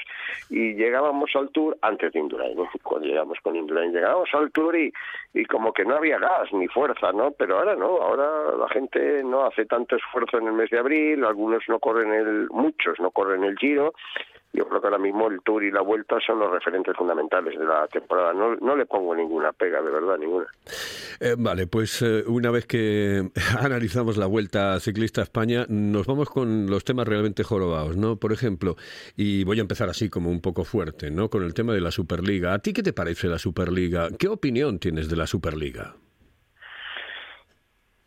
y 0.50 0.74
llegábamos 0.74 1.30
al 1.34 1.50
Tour 1.50 1.76
antes 1.82 2.12
de 2.12 2.20
Indurain, 2.20 2.56
¿no? 2.56 2.68
cuando 2.82 3.06
llegamos 3.06 3.38
con 3.42 3.56
Indurain, 3.56 3.92
llegábamos 3.92 4.28
al 4.32 4.50
Tour 4.52 4.76
y, 4.76 4.92
y 5.34 5.44
como 5.44 5.72
que 5.72 5.84
no 5.84 5.96
había 5.96 6.18
gas 6.18 6.52
ni 6.52 6.68
fuerza, 6.68 7.12
¿no? 7.12 7.30
Pero 7.32 7.58
ahora 7.58 7.76
no, 7.76 7.98
ahora 8.00 8.56
la 8.58 8.68
gente 8.68 9.22
no 9.24 9.44
hace 9.44 9.66
tanto 9.66 9.96
esfuerzo 9.96 10.38
en 10.38 10.48
el 10.48 10.52
mes 10.52 10.70
de 10.70 10.78
abril, 10.78 11.24
algunos 11.24 11.62
no 11.68 11.78
corren 11.78 12.12
el, 12.12 12.48
muchos 12.50 12.98
no 13.00 13.10
corren 13.10 13.44
el 13.44 13.56
Giro, 13.58 13.92
yo 14.52 14.66
creo 14.66 14.80
que 14.80 14.86
ahora 14.86 14.98
mismo 14.98 15.28
el 15.28 15.40
Tour 15.42 15.64
y 15.64 15.70
la 15.70 15.82
Vuelta 15.82 16.16
son 16.26 16.38
los 16.38 16.50
referentes 16.50 16.96
fundamentales 16.96 17.58
de 17.58 17.64
la 17.64 17.86
temporada. 17.88 18.32
No, 18.32 18.56
no 18.56 18.76
le 18.76 18.86
pongo 18.86 19.14
ninguna 19.14 19.52
pega, 19.52 19.82
de 19.82 19.90
verdad, 19.90 20.16
ninguna. 20.18 20.46
Eh, 21.20 21.34
vale, 21.38 21.66
pues 21.66 22.00
eh, 22.02 22.24
una 22.26 22.50
vez 22.50 22.66
que 22.66 23.30
analizamos 23.60 24.16
la 24.16 24.26
Vuelta 24.26 24.80
Ciclista 24.80 25.20
a 25.20 25.24
España, 25.24 25.66
nos 25.68 26.06
vamos 26.06 26.30
con 26.30 26.66
los 26.68 26.84
temas 26.84 27.06
realmente 27.06 27.42
jorobados, 27.42 27.96
¿no? 27.96 28.16
Por 28.16 28.32
ejemplo, 28.32 28.76
y 29.16 29.44
voy 29.44 29.58
a 29.58 29.62
empezar 29.62 29.88
así 29.88 30.08
como 30.08 30.30
un 30.30 30.40
poco 30.40 30.64
fuerte, 30.64 31.10
¿no? 31.10 31.28
Con 31.28 31.42
el 31.42 31.54
tema 31.54 31.74
de 31.74 31.80
la 31.80 31.90
Superliga. 31.90 32.54
¿A 32.54 32.58
ti 32.58 32.72
qué 32.72 32.82
te 32.82 32.92
parece 32.92 33.28
la 33.28 33.38
Superliga? 33.38 34.08
¿Qué 34.18 34.28
opinión 34.28 34.78
tienes 34.78 35.08
de 35.08 35.16
la 35.16 35.26
Superliga? 35.26 35.94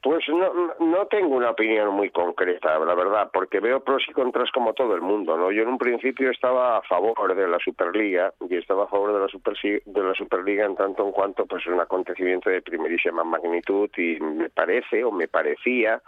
Pues 0.01 0.23
no, 0.29 0.53
no 0.79 1.07
tengo 1.07 1.35
una 1.35 1.49
opinión 1.49 1.93
muy 1.93 2.09
concreta, 2.09 2.79
la 2.79 2.95
verdad, 2.95 3.29
porque 3.33 3.59
veo 3.59 3.83
pros 3.83 4.01
y 4.07 4.13
contras 4.13 4.49
como 4.51 4.73
todo 4.73 4.95
el 4.95 5.01
mundo, 5.01 5.37
¿no? 5.37 5.51
Yo 5.51 5.63
en 5.63 5.67
un 5.67 5.77
principio 5.77 6.31
estaba 6.31 6.77
a 6.77 6.81
favor 6.83 7.35
de 7.35 7.47
la 7.49 7.59
Superliga 7.59 8.33
y 8.49 8.55
estaba 8.55 8.85
a 8.85 8.87
favor 8.87 9.13
de 9.13 9.19
la, 9.19 9.27
Super, 9.27 9.55
de 9.61 10.03
la 10.03 10.13
Superliga 10.13 10.65
en 10.65 10.77
tanto 10.77 11.05
en 11.05 11.11
cuanto 11.11 11.45
pues 11.45 11.63
es 11.63 11.73
un 11.73 11.81
acontecimiento 11.81 12.49
de 12.49 12.61
primerísima 12.61 13.25
magnitud 13.25 13.89
y 13.97 14.17
me 14.21 14.49
parece 14.49 15.03
o 15.03 15.11
me 15.11 15.27
parecía 15.27 16.01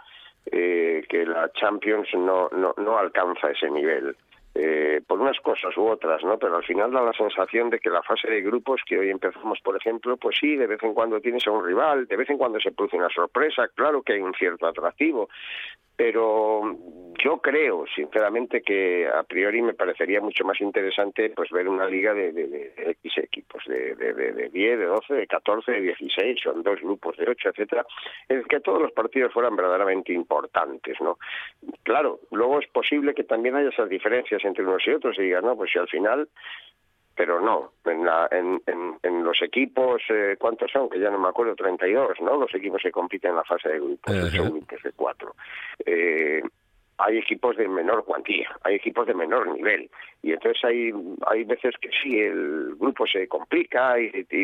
eh, 0.46 1.04
que 1.06 1.26
la 1.26 1.52
Champions 1.52 2.08
no, 2.14 2.48
no, 2.50 2.72
no 2.78 2.96
alcanza 2.96 3.50
ese 3.50 3.70
nivel. 3.70 4.16
Eh, 4.54 5.00
por 5.06 5.18
unas 5.18 5.40
cosas 5.40 5.74
u 5.78 5.86
otras, 5.86 6.22
¿no? 6.24 6.38
Pero 6.38 6.56
al 6.56 6.64
final 6.64 6.92
da 6.92 7.00
la 7.00 7.14
sensación 7.14 7.70
de 7.70 7.78
que 7.78 7.88
la 7.88 8.02
fase 8.02 8.28
de 8.28 8.42
grupos 8.42 8.82
que 8.86 8.98
hoy 8.98 9.08
empezamos, 9.08 9.58
por 9.60 9.76
ejemplo, 9.78 10.18
pues 10.18 10.36
sí, 10.38 10.56
de 10.56 10.66
vez 10.66 10.82
en 10.82 10.92
cuando 10.92 11.22
tienes 11.22 11.46
a 11.46 11.52
un 11.52 11.64
rival, 11.64 12.06
de 12.06 12.16
vez 12.16 12.28
en 12.28 12.36
cuando 12.36 12.60
se 12.60 12.70
produce 12.70 12.98
una 12.98 13.08
sorpresa, 13.08 13.68
claro 13.74 14.02
que 14.02 14.12
hay 14.12 14.20
un 14.20 14.34
cierto 14.34 14.66
atractivo, 14.66 15.30
pero 16.02 16.62
yo 17.22 17.38
creo, 17.38 17.84
sinceramente, 17.94 18.60
que 18.62 19.06
a 19.06 19.22
priori 19.22 19.62
me 19.62 19.72
parecería 19.72 20.20
mucho 20.20 20.44
más 20.44 20.60
interesante 20.60 21.30
pues 21.30 21.48
ver 21.50 21.68
una 21.68 21.86
liga 21.86 22.12
de, 22.12 22.72
X 22.76 23.18
equipos, 23.18 23.62
de, 23.68 23.94
de, 23.94 24.12
de, 24.12 24.32
de 24.32 24.48
10, 24.48 24.78
de 24.80 24.84
12, 24.84 25.14
de 25.14 25.26
14, 25.28 25.70
de 25.70 25.80
16, 25.80 26.40
son 26.42 26.64
dos 26.64 26.80
grupos 26.80 27.16
de 27.18 27.30
8, 27.30 27.50
etcétera, 27.50 27.86
es 28.28 28.44
que 28.48 28.58
todos 28.58 28.82
los 28.82 28.90
partidos 28.90 29.32
fueran 29.32 29.54
verdaderamente 29.54 30.12
importantes, 30.12 31.00
¿no? 31.00 31.18
Claro, 31.84 32.18
luego 32.32 32.58
es 32.58 32.66
posible 32.66 33.14
que 33.14 33.22
también 33.22 33.54
haya 33.54 33.68
esas 33.68 33.88
diferencias 33.88 34.44
entre 34.44 34.64
unos 34.64 34.82
y 34.84 34.90
otros 34.90 35.16
y 35.20 35.22
digan, 35.22 35.44
no, 35.44 35.54
pues 35.54 35.70
si 35.70 35.78
al 35.78 35.86
final 35.86 36.28
pero 37.14 37.40
no, 37.40 37.72
en, 37.84 38.04
la, 38.04 38.28
en, 38.30 38.60
en, 38.66 38.94
en 39.02 39.24
los 39.24 39.40
equipos, 39.42 40.02
eh, 40.08 40.36
¿cuántos 40.38 40.70
son? 40.70 40.88
Que 40.88 40.98
ya 41.00 41.10
no 41.10 41.18
me 41.18 41.28
acuerdo, 41.28 41.54
32, 41.54 42.20
¿no? 42.20 42.36
Los 42.38 42.54
equipos 42.54 42.80
que 42.82 42.90
compiten 42.90 43.30
en 43.30 43.36
la 43.36 43.44
fase 43.44 43.68
de 43.68 43.78
grupos, 43.80 44.14
son 44.36 44.60
de 44.82 44.92
cuatro. 44.96 45.34
Eh, 45.84 46.42
hay 46.98 47.18
equipos 47.18 47.56
de 47.56 47.66
menor 47.66 48.04
cuantía, 48.04 48.48
hay 48.62 48.76
equipos 48.76 49.06
de 49.06 49.14
menor 49.14 49.48
nivel, 49.48 49.90
y 50.22 50.32
entonces 50.32 50.62
hay, 50.64 50.92
hay 51.26 51.42
veces 51.42 51.74
que 51.80 51.88
sí, 52.00 52.20
el 52.20 52.76
grupo 52.78 53.06
se 53.06 53.26
complica, 53.26 53.98
y, 53.98 54.24
y- 54.30 54.36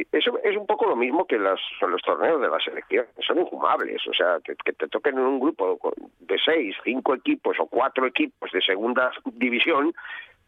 y 0.00 0.06
eso 0.10 0.38
es 0.42 0.56
un 0.56 0.66
poco 0.66 0.86
lo 0.88 0.96
mismo 0.96 1.26
que 1.26 1.38
las, 1.38 1.60
los 1.82 2.00
torneos 2.00 2.40
de 2.40 2.48
la 2.48 2.58
selección, 2.60 3.04
son 3.26 3.40
infumables, 3.40 4.00
o 4.08 4.14
sea, 4.14 4.38
que, 4.42 4.54
que 4.64 4.72
te 4.72 4.88
toquen 4.88 5.18
en 5.18 5.24
un 5.24 5.40
grupo 5.40 5.78
de 6.20 6.38
seis, 6.42 6.74
cinco 6.82 7.14
equipos 7.14 7.56
o 7.60 7.66
cuatro 7.66 8.06
equipos 8.06 8.50
de 8.52 8.62
segunda 8.62 9.10
división, 9.34 9.92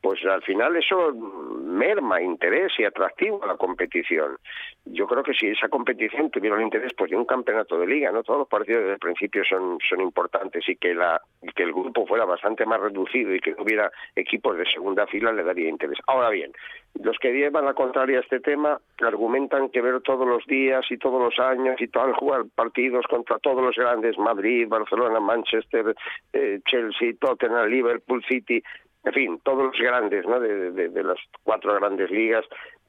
pues 0.04 0.23
al 0.26 0.42
final 0.42 0.76
eso 0.76 1.14
merma 1.14 2.20
interés 2.20 2.73
y 2.78 2.84
atractivo 2.84 3.42
a 3.42 3.46
la 3.46 3.56
competición. 3.56 4.37
Yo 4.84 5.06
creo 5.06 5.23
que 5.23 5.32
si 5.32 5.46
esa 5.46 5.70
competición 5.70 6.30
tuviera 6.30 6.56
un 6.56 6.62
interés 6.62 6.92
pues 6.92 7.11
de 7.11 7.16
un 7.16 7.25
campeonato 7.25 7.78
de 7.78 7.87
liga, 7.87 8.12
no 8.12 8.23
todos 8.23 8.40
los 8.40 8.49
partidos 8.49 8.82
desde 8.82 8.92
el 8.92 8.99
principio 8.99 9.42
son 9.49 9.78
son 9.88 10.02
importantes 10.02 10.68
y 10.68 10.76
que 10.76 10.94
la 10.94 11.23
que 11.56 11.62
el 11.62 11.73
grupo 11.73 12.06
fuera 12.06 12.26
bastante 12.26 12.66
más 12.66 12.80
reducido 12.80 13.34
y 13.34 13.40
que 13.40 13.54
hubiera 13.58 13.90
equipos 14.14 14.58
de 14.58 14.66
segunda 14.66 15.06
fila 15.06 15.32
le 15.32 15.42
daría 15.42 15.70
interés. 15.70 15.99
Ahora 16.06 16.28
bien, 16.28 16.52
los 17.02 17.16
que 17.18 17.32
llevan 17.32 17.64
la 17.64 17.73
contraria 17.73 18.18
a 18.18 18.20
este 18.20 18.40
tema 18.40 18.78
argumentan 19.00 19.70
que 19.70 19.80
ver 19.80 20.02
todos 20.02 20.28
los 20.28 20.44
días 20.46 20.84
y 20.90 20.99
todos 20.99 21.18
los 21.18 21.38
años 21.38 21.80
y 21.80 21.88
todo 21.88 22.12
jugar 22.12 22.42
partidos 22.54 23.06
contra 23.08 23.38
todos 23.38 23.64
los 23.64 23.75
grandes 23.75 24.18
Madrid, 24.18 24.68
Barcelona, 24.68 25.18
Manchester, 25.18 25.94
eh, 26.34 26.61
Chelsea, 26.66 27.14
Tottenham, 27.18 27.70
Liverpool, 27.70 28.23
City, 28.28 28.62
en 29.04 29.12
fin, 29.12 29.40
todos 29.42 29.64
los 29.64 29.78
grandes, 29.78 30.26
¿no? 30.26 30.40
De, 30.40 30.70
de- 30.73 30.88
de 30.88 31.02
las 31.02 31.18
cuatro 31.42 31.75
grandes 31.75 32.11
ligas, 32.11 32.44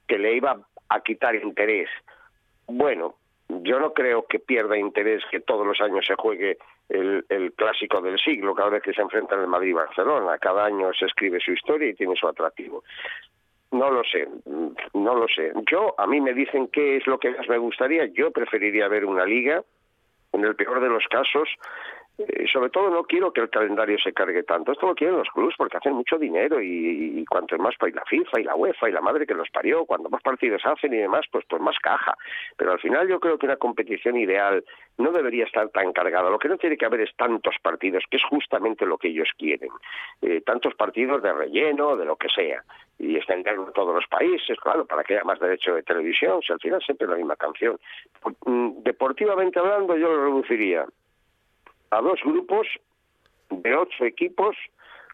que 0.08 0.18
le 0.18 0.36
iba 0.36 0.58
a 0.90 1.00
quitar 1.02 1.36
interés. 1.36 1.90
Bueno, 2.68 3.16
yo 3.50 3.80
no 3.80 3.94
creo 3.94 4.26
que 4.28 4.40
pierda 4.40 4.78
interés 4.78 5.24
que 5.30 5.40
todos 5.40 5.66
los 5.68 5.80
años 5.82 6.06
se 6.06 6.16
juegue 6.16 6.58
el, 6.90 7.26
el 7.30 7.54
clásico 7.54 8.02
del 8.02 8.18
siglo, 8.20 8.56
cada 8.56 8.70
vez 8.70 8.84
que 8.84 8.94
se 8.94 9.02
enfrentan 9.02 9.42
el 9.42 9.48
Madrid 9.48 9.70
y 9.70 9.74
Barcelona. 9.74 10.38
Cada 10.40 10.66
año 10.66 10.92
se 10.94 11.06
escribe 11.06 11.40
su 11.40 11.52
historia 11.52 11.90
y 11.90 11.94
tiene 11.96 12.16
su 12.16 12.28
atractivo. 12.28 12.84
No 13.72 13.92
lo 13.92 14.04
sé, 14.04 14.28
no 14.94 15.16
lo 15.16 15.28
sé. 15.28 15.52
Yo, 15.70 15.94
a 15.98 16.08
mí 16.08 16.22
me 16.22 16.34
dicen 16.34 16.68
qué 16.70 16.98
es 16.98 17.08
lo 17.08 17.20
que 17.20 17.32
más 17.32 17.48
me 17.50 17.58
gustaría. 17.58 18.06
Yo 18.06 18.32
preferiría 18.32 18.88
ver 18.88 19.06
una 19.06 19.26
liga, 19.26 19.64
en 20.32 20.44
el 20.46 20.56
peor 20.56 20.80
de 20.80 20.90
los 20.90 21.06
casos. 21.08 21.50
Eh, 22.18 22.46
sobre 22.52 22.70
todo 22.70 22.90
no 22.90 23.04
quiero 23.04 23.34
que 23.34 23.42
el 23.42 23.50
calendario 23.50 23.98
se 24.00 24.14
cargue 24.14 24.44
tanto. 24.44 24.72
Esto 24.72 24.88
lo 24.88 24.96
quieren 24.96 25.18
los 25.18 25.30
clubes 25.30 25.56
porque 25.58 25.78
hacen 25.78 25.94
mucho 25.94 26.18
dinero 26.18 26.62
y, 26.62 27.20
y 27.20 27.26
cuanto 27.26 27.58
más 27.58 27.76
para 27.78 27.94
la 27.94 28.06
FIFA 28.06 28.40
y 28.40 28.44
la 28.44 28.56
UEFA 28.56 28.90
y 28.90 28.94
la 28.94 29.02
madre 29.02 29.28
que 29.28 29.34
los 29.34 29.50
parió, 29.50 29.86
cuando 29.86 30.10
más 30.10 30.22
partidos 30.22 30.62
hacen 30.66 30.94
y 30.94 30.98
demás, 30.98 31.26
pues 31.32 31.46
pues 31.48 31.62
más 31.62 31.78
caja. 31.80 32.16
Pero 32.58 32.72
al 32.72 32.80
final 32.80 33.08
yo 33.08 33.20
creo 33.20 33.38
que 33.38 33.46
una 33.46 33.58
competición 33.58 34.16
ideal 34.18 34.64
no 34.98 35.12
debería 35.12 35.46
estar 35.46 35.70
tan 35.70 35.92
cargada. 35.92 36.30
Lo 36.30 36.40
que 36.40 36.48
no 36.48 36.58
tiene 36.58 36.78
que 36.78 36.86
haber 36.86 37.02
es 37.02 37.16
tantos 37.16 37.56
partidos, 37.62 38.04
que 38.10 38.18
es 38.18 38.24
justamente 38.24 38.86
lo 38.86 38.98
que 38.98 39.10
ellos 39.10 39.30
quieren. 39.38 39.70
Eh, 40.22 40.42
tantos 40.42 40.74
partidos 40.76 41.22
de 41.22 41.34
relleno, 41.34 41.98
de 41.98 42.06
lo 42.06 42.16
que 42.16 42.30
sea. 42.30 42.64
Y 42.98 43.18
extenderlo 43.18 43.68
a 43.68 43.72
todos 43.72 43.94
los 43.94 44.08
países, 44.08 44.58
claro, 44.60 44.86
para 44.86 45.04
que 45.04 45.16
haya 45.16 45.24
más 45.26 45.40
derecho 45.40 45.76
de 45.76 45.84
televisión. 45.84 46.42
Si 46.42 46.54
al 46.54 46.60
final 46.60 46.82
siempre 46.82 47.06
es 47.06 47.12
la 47.12 47.18
misma 47.18 47.36
canción. 47.36 47.78
Mm, 48.46 48.84
Deportivamente 48.84 49.60
hablando, 49.60 49.98
yo 49.98 50.08
lo 50.08 50.24
reduciría 50.26 50.86
a 51.96 52.02
dos 52.02 52.20
grupos 52.24 52.68
de 53.50 53.76
ocho 53.76 54.04
equipos 54.06 54.56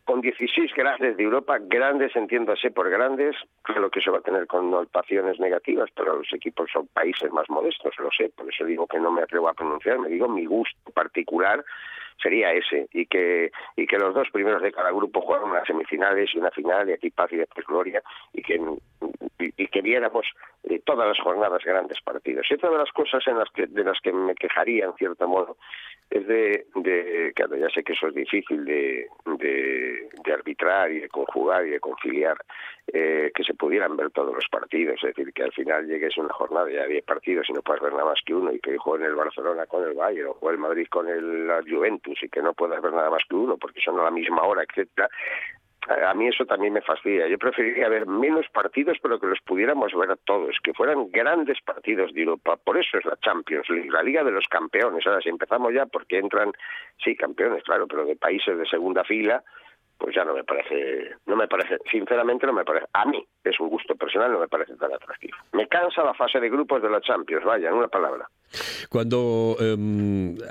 con 0.05 0.19
16 0.21 0.73
grandes 0.75 1.15
de 1.15 1.23
Europa, 1.23 1.59
grandes 1.61 2.15
entiéndase 2.15 2.71
por 2.71 2.89
grandes, 2.89 3.35
claro 3.61 3.91
que 3.91 3.99
eso 3.99 4.11
va 4.11 4.17
a 4.17 4.21
tener 4.21 4.47
connotaciones 4.47 5.39
negativas, 5.39 5.89
pero 5.95 6.17
los 6.17 6.33
equipos 6.33 6.69
son 6.73 6.87
países 6.87 7.31
más 7.31 7.47
modestos, 7.49 7.93
lo 7.99 8.09
sé, 8.11 8.29
por 8.35 8.49
eso 8.51 8.65
digo 8.65 8.87
que 8.87 8.99
no 8.99 9.11
me 9.11 9.21
atrevo 9.21 9.47
a 9.47 9.53
pronunciar, 9.53 9.99
me 9.99 10.09
digo 10.09 10.27
mi 10.27 10.45
gusto 10.45 10.91
particular 10.91 11.63
sería 12.21 12.53
ese, 12.53 12.87
y 12.93 13.05
que, 13.05 13.51
y 13.75 13.85
que 13.87 13.97
los 13.97 14.13
dos 14.13 14.29
primeros 14.31 14.61
de 14.61 14.71
cada 14.71 14.91
grupo 14.91 15.21
jugaran 15.21 15.49
unas 15.49 15.67
semifinales 15.67 16.29
y 16.33 16.39
una 16.39 16.51
final, 16.51 16.89
y 16.89 16.93
aquí 16.93 17.09
paz 17.09 17.31
y 17.31 17.37
después 17.37 17.65
gloria, 17.65 18.01
y 18.33 18.41
que, 18.41 18.59
y, 19.39 19.67
que 19.67 19.81
viéramos 19.81 20.25
eh, 20.63 20.81
todas 20.85 21.07
las 21.07 21.19
jornadas 21.19 21.63
grandes 21.63 21.99
partidos. 22.01 22.45
Y 22.49 22.55
otra 22.55 22.69
de 22.69 22.77
las 22.77 22.91
cosas 22.91 23.25
en 23.27 23.37
las 23.37 23.49
que, 23.51 23.67
de 23.67 23.83
las 23.83 23.99
que 24.01 24.11
me 24.11 24.35
quejaría, 24.35 24.85
en 24.85 24.93
cierto 24.93 25.27
modo, 25.27 25.57
es 26.09 26.27
de, 26.27 26.65
de 26.75 27.31
claro, 27.35 27.55
ya 27.55 27.69
sé 27.69 27.83
que 27.83 27.93
eso 27.93 28.07
es 28.07 28.15
difícil 28.15 28.65
de, 28.65 29.07
de 29.37 30.33
arbitrar 30.33 30.91
y 30.91 30.99
de 30.99 31.09
conjugar 31.09 31.65
y 31.65 31.71
de 31.71 31.79
conciliar, 31.79 32.37
eh, 32.93 33.31
que 33.33 33.43
se 33.43 33.53
pudieran 33.53 33.95
ver 33.95 34.11
todos 34.11 34.33
los 34.33 34.47
partidos, 34.49 34.95
es 35.03 35.15
decir, 35.15 35.33
que 35.33 35.43
al 35.43 35.51
final 35.51 35.87
llegues 35.87 36.17
una 36.17 36.33
jornada 36.33 36.71
y 36.71 36.77
había 36.77 37.01
partidos 37.01 37.49
y 37.49 37.53
no 37.53 37.61
puedes 37.61 37.81
ver 37.81 37.93
nada 37.93 38.05
más 38.05 38.19
que 38.25 38.33
uno, 38.33 38.51
y 38.51 38.59
que 38.59 38.77
juegue 38.77 39.05
el 39.05 39.15
Barcelona 39.15 39.65
con 39.65 39.87
el 39.87 39.93
Bayern, 39.93 40.31
o 40.39 40.49
el 40.49 40.57
Madrid 40.57 40.87
con 40.89 41.07
el 41.07 41.47
la 41.47 41.61
Juventus, 41.67 42.21
y 42.21 42.29
que 42.29 42.41
no 42.41 42.53
puedas 42.53 42.81
ver 42.81 42.93
nada 42.93 43.09
más 43.09 43.23
que 43.29 43.35
uno, 43.35 43.57
porque 43.57 43.81
son 43.81 43.99
a 43.99 44.03
la 44.03 44.11
misma 44.11 44.43
hora, 44.43 44.63
etcétera 44.63 45.09
a 45.87 46.13
mí 46.13 46.27
eso 46.27 46.45
también 46.45 46.73
me 46.73 46.81
fastidia. 46.81 47.27
Yo 47.27 47.37
preferiría 47.37 47.89
ver 47.89 48.05
menos 48.05 48.45
partidos, 48.53 48.97
pero 49.01 49.19
que 49.19 49.27
los 49.27 49.39
pudiéramos 49.41 49.91
ver 49.93 50.15
todos, 50.25 50.55
que 50.63 50.73
fueran 50.73 51.09
grandes 51.11 51.59
partidos 51.61 52.13
de 52.13 52.21
Europa. 52.21 52.57
Por 52.57 52.77
eso 52.77 52.97
es 52.97 53.05
la 53.05 53.17
Champions 53.17 53.69
League, 53.69 53.89
la 53.89 54.03
Liga 54.03 54.23
de 54.23 54.31
los 54.31 54.45
Campeones. 54.47 55.05
Ahora, 55.05 55.21
si 55.21 55.29
empezamos 55.29 55.73
ya, 55.73 55.85
porque 55.87 56.19
entran, 56.19 56.51
sí, 57.03 57.15
campeones, 57.15 57.63
claro, 57.63 57.87
pero 57.87 58.05
de 58.05 58.15
países 58.15 58.57
de 58.57 58.65
segunda 58.67 59.03
fila, 59.03 59.43
pues 60.01 60.15
ya 60.15 60.25
no 60.25 60.33
me 60.33 60.43
parece, 60.43 61.15
no 61.27 61.35
me 61.35 61.47
parece, 61.47 61.77
sinceramente 61.91 62.47
no 62.47 62.53
me 62.53 62.65
parece, 62.65 62.87
a 62.91 63.05
mí 63.05 63.23
es 63.43 63.59
un 63.59 63.69
gusto 63.69 63.95
personal, 63.95 64.31
no 64.31 64.39
me 64.39 64.47
parece 64.47 64.75
tan 64.75 64.91
atractivo. 64.91 65.37
Me 65.53 65.67
cansa 65.67 66.03
la 66.03 66.15
fase 66.15 66.39
de 66.39 66.49
grupos 66.49 66.81
de 66.81 66.89
la 66.89 66.99
Champions, 67.01 67.45
vaya, 67.45 67.69
en 67.69 67.75
una 67.75 67.87
palabra. 67.87 68.27
Cuando 68.89 69.55
eh, 69.59 69.77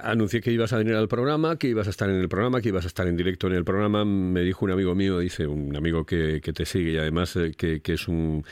anuncié 0.03 0.41
que 0.41 0.51
ibas 0.51 0.73
a 0.73 0.79
venir 0.79 0.95
al 0.95 1.09
programa, 1.09 1.57
que 1.57 1.67
ibas 1.67 1.89
a 1.89 1.91
estar 1.91 2.09
en 2.09 2.17
el 2.17 2.29
programa, 2.29 2.61
que 2.61 2.69
ibas 2.69 2.85
a 2.85 2.89
estar 2.89 3.07
en 3.09 3.17
directo 3.17 3.49
en 3.49 3.55
el 3.55 3.65
programa, 3.65 4.05
me 4.05 4.41
dijo 4.41 4.65
un 4.65 4.71
amigo 4.71 4.95
mío, 4.95 5.19
dice 5.19 5.47
un 5.47 5.77
amigo 5.77 6.05
que, 6.05 6.41
te 6.41 6.65
sigue 6.65 6.93
y 6.93 6.99
además 6.99 7.37
eh, 7.37 7.53
que, 7.57 7.83
que, 7.83 7.95
es 7.95 8.09
un 8.09 8.45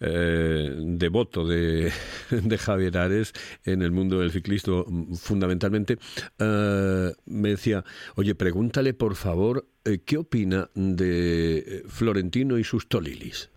eh, 0.00 0.70
devoto 0.76 1.46
de, 1.46 1.90
de, 2.30 2.58
Javier 2.58 2.96
Ares 2.98 3.32
en 3.64 3.82
el 3.82 3.90
mundo 3.90 4.20
del 4.20 4.30
ciclismo 4.30 4.84
fundamentalmente, 5.14 5.98
eh, 6.38 7.10
me 7.26 7.48
decía, 7.50 7.84
oye, 8.16 8.34
pregúntale 8.34 8.94
por 8.94 9.16
favor 9.16 9.64
qué 10.06 10.16
opina 10.16 10.68
de 10.74 11.82
Florentino 11.88 12.58
y 12.58 12.64
sus 12.64 12.88
tolilis. 12.88 13.50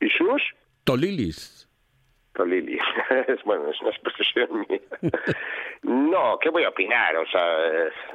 ¿Y 0.00 0.08
sus? 0.08 0.42
Tolilis. 0.84 1.68
Tolilis. 2.34 2.80
bueno, 3.44 3.70
es 3.70 3.80
una 3.80 3.90
expresión 3.90 4.66
mía. 4.68 4.80
No, 5.82 6.38
¿qué 6.40 6.48
voy 6.48 6.64
a 6.64 6.70
opinar? 6.70 7.14
O 7.16 7.26
sea, 7.26 7.44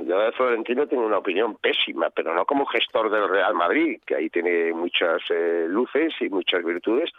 yo 0.06 0.20
de 0.20 0.32
Florentino 0.34 0.88
tengo 0.88 1.06
una 1.06 1.20
opinión 1.20 1.56
pésima, 1.56 2.10
pero 2.10 2.34
no 2.34 2.46
como 2.46 2.66
gestor 2.66 3.10
del 3.10 3.30
Real 3.30 3.54
Madrid, 3.54 4.02
que 4.06 4.16
ahí 4.16 4.30
tiene 4.30 4.74
muchas 4.74 5.22
eh, 5.30 5.68
luces 5.70 6.14
y 6.20 6.28
muchas 6.30 6.66
virtudes, 6.66 7.12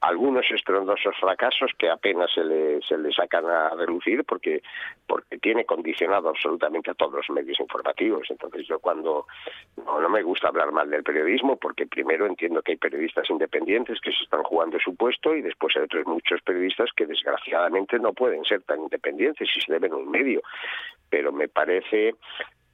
algunos 0.00 0.50
estrondosos 0.50 1.14
fracasos 1.20 1.72
que 1.78 1.90
apenas 1.90 2.32
se 2.32 2.42
le, 2.42 2.80
se 2.82 2.96
le 2.96 3.12
sacan 3.12 3.46
a 3.46 3.70
relucir 3.70 4.24
porque, 4.24 4.62
porque 5.06 5.38
tiene 5.38 5.64
condicionado 5.64 6.30
absolutamente 6.30 6.90
a 6.90 6.94
todos 6.94 7.12
los 7.14 7.30
medios 7.30 7.60
informativos. 7.60 8.26
Entonces 8.30 8.66
yo 8.66 8.78
cuando 8.78 9.26
no, 9.76 10.08
me 10.08 10.22
gusta 10.22 10.48
hablar 10.48 10.72
mal 10.72 10.88
del 10.88 11.02
periodismo 11.02 11.56
porque 11.56 11.86
primero 11.86 12.26
entiendo 12.26 12.62
que 12.62 12.72
hay 12.72 12.78
periodistas 12.78 13.28
independientes 13.28 14.00
que 14.00 14.12
se 14.12 14.22
están 14.22 14.42
jugando 14.42 14.78
su 14.78 14.96
puesto 14.96 15.34
y 15.34 15.42
después 15.42 15.76
hay 15.76 15.82
otros 15.82 16.06
muchos 16.06 16.40
periodistas 16.42 16.90
que 16.96 17.06
desgraciadamente 17.06 17.98
no 17.98 18.14
pueden 18.14 18.44
ser 18.44 18.62
tan 18.62 18.80
independientes 18.80 19.48
y 19.54 19.60
se 19.60 19.72
deben 19.72 19.92
a 19.92 19.96
un 19.96 20.10
medio. 20.10 20.40
Pero 21.10 21.30
me 21.30 21.48
parece 21.48 22.14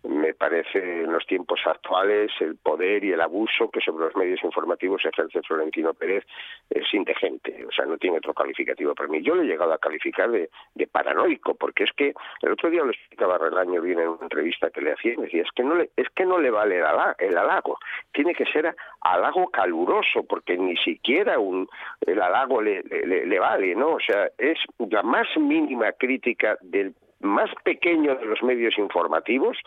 me 0.09 0.35
parece 0.35 0.79
en 0.79 1.13
los 1.13 1.27
tiempos 1.27 1.61
actuales 1.67 2.31
el 2.41 2.57
poder 2.57 3.05
y 3.05 3.13
el 3.13 3.21
abuso 3.21 3.71
que 3.71 3.81
sobre 3.81 4.07
los 4.07 4.17
medios 4.17 4.43
informativos 4.45 5.05
ejerce 5.05 5.43
Florentino 5.43 5.95
Pérez 5.95 6.25
es 6.71 6.93
indecente, 6.93 7.65
o 7.67 7.73
sea, 7.73 7.87
no 7.87 7.99
tiene 7.99 8.19
otro 8.19 8.35
calificativo 8.35 8.95
para 8.95 9.09
mí. 9.09 9.23
Yo 9.23 9.35
lo 9.35 9.43
he 9.43 9.47
llegado 9.47 9.73
a 9.73 9.79
calificar 9.79 10.31
de, 10.31 10.49
paranoico, 10.91 11.55
porque 11.55 11.85
es 11.85 11.93
que 11.93 12.15
el 12.43 12.53
otro 12.53 12.71
día 12.71 12.83
lo 12.83 12.91
explicaba 12.91 13.39
Relaño 13.39 13.83
bien 13.83 13.99
en 13.99 14.09
una 14.09 14.23
entrevista 14.23 14.71
que 14.71 14.81
le 14.81 14.93
hacía 14.93 15.15
y 15.15 15.17
me 15.17 15.25
decía, 15.25 15.43
es 15.43 15.51
que 15.55 15.63
no 15.63 15.75
le, 15.75 15.91
es 15.97 16.09
que 16.11 16.25
no 16.25 16.39
le 16.39 16.51
vale 16.51 16.79
el, 17.19 17.37
halago, 17.37 17.79
tiene 18.13 18.35
que 18.35 18.47
ser 18.47 18.75
halago 19.01 19.49
caluroso, 19.49 20.25
porque 20.25 20.57
ni 20.57 20.77
siquiera 20.77 21.39
un, 21.39 21.69
el 22.01 22.21
halago 22.23 22.63
le, 22.63 22.83
le, 22.83 23.27
le 23.27 23.39
vale, 23.39 23.75
¿no? 23.75 23.95
O 23.95 24.01
sea, 24.01 24.29
es 24.39 24.59
la 24.91 25.03
más 25.03 25.27
mínima 25.37 25.93
crítica 25.93 26.57
del 26.63 26.95
más 27.27 27.51
pequeño 27.65 28.15
de 28.15 28.25
los 28.25 28.43
medios 28.43 28.79
informativos, 28.79 29.59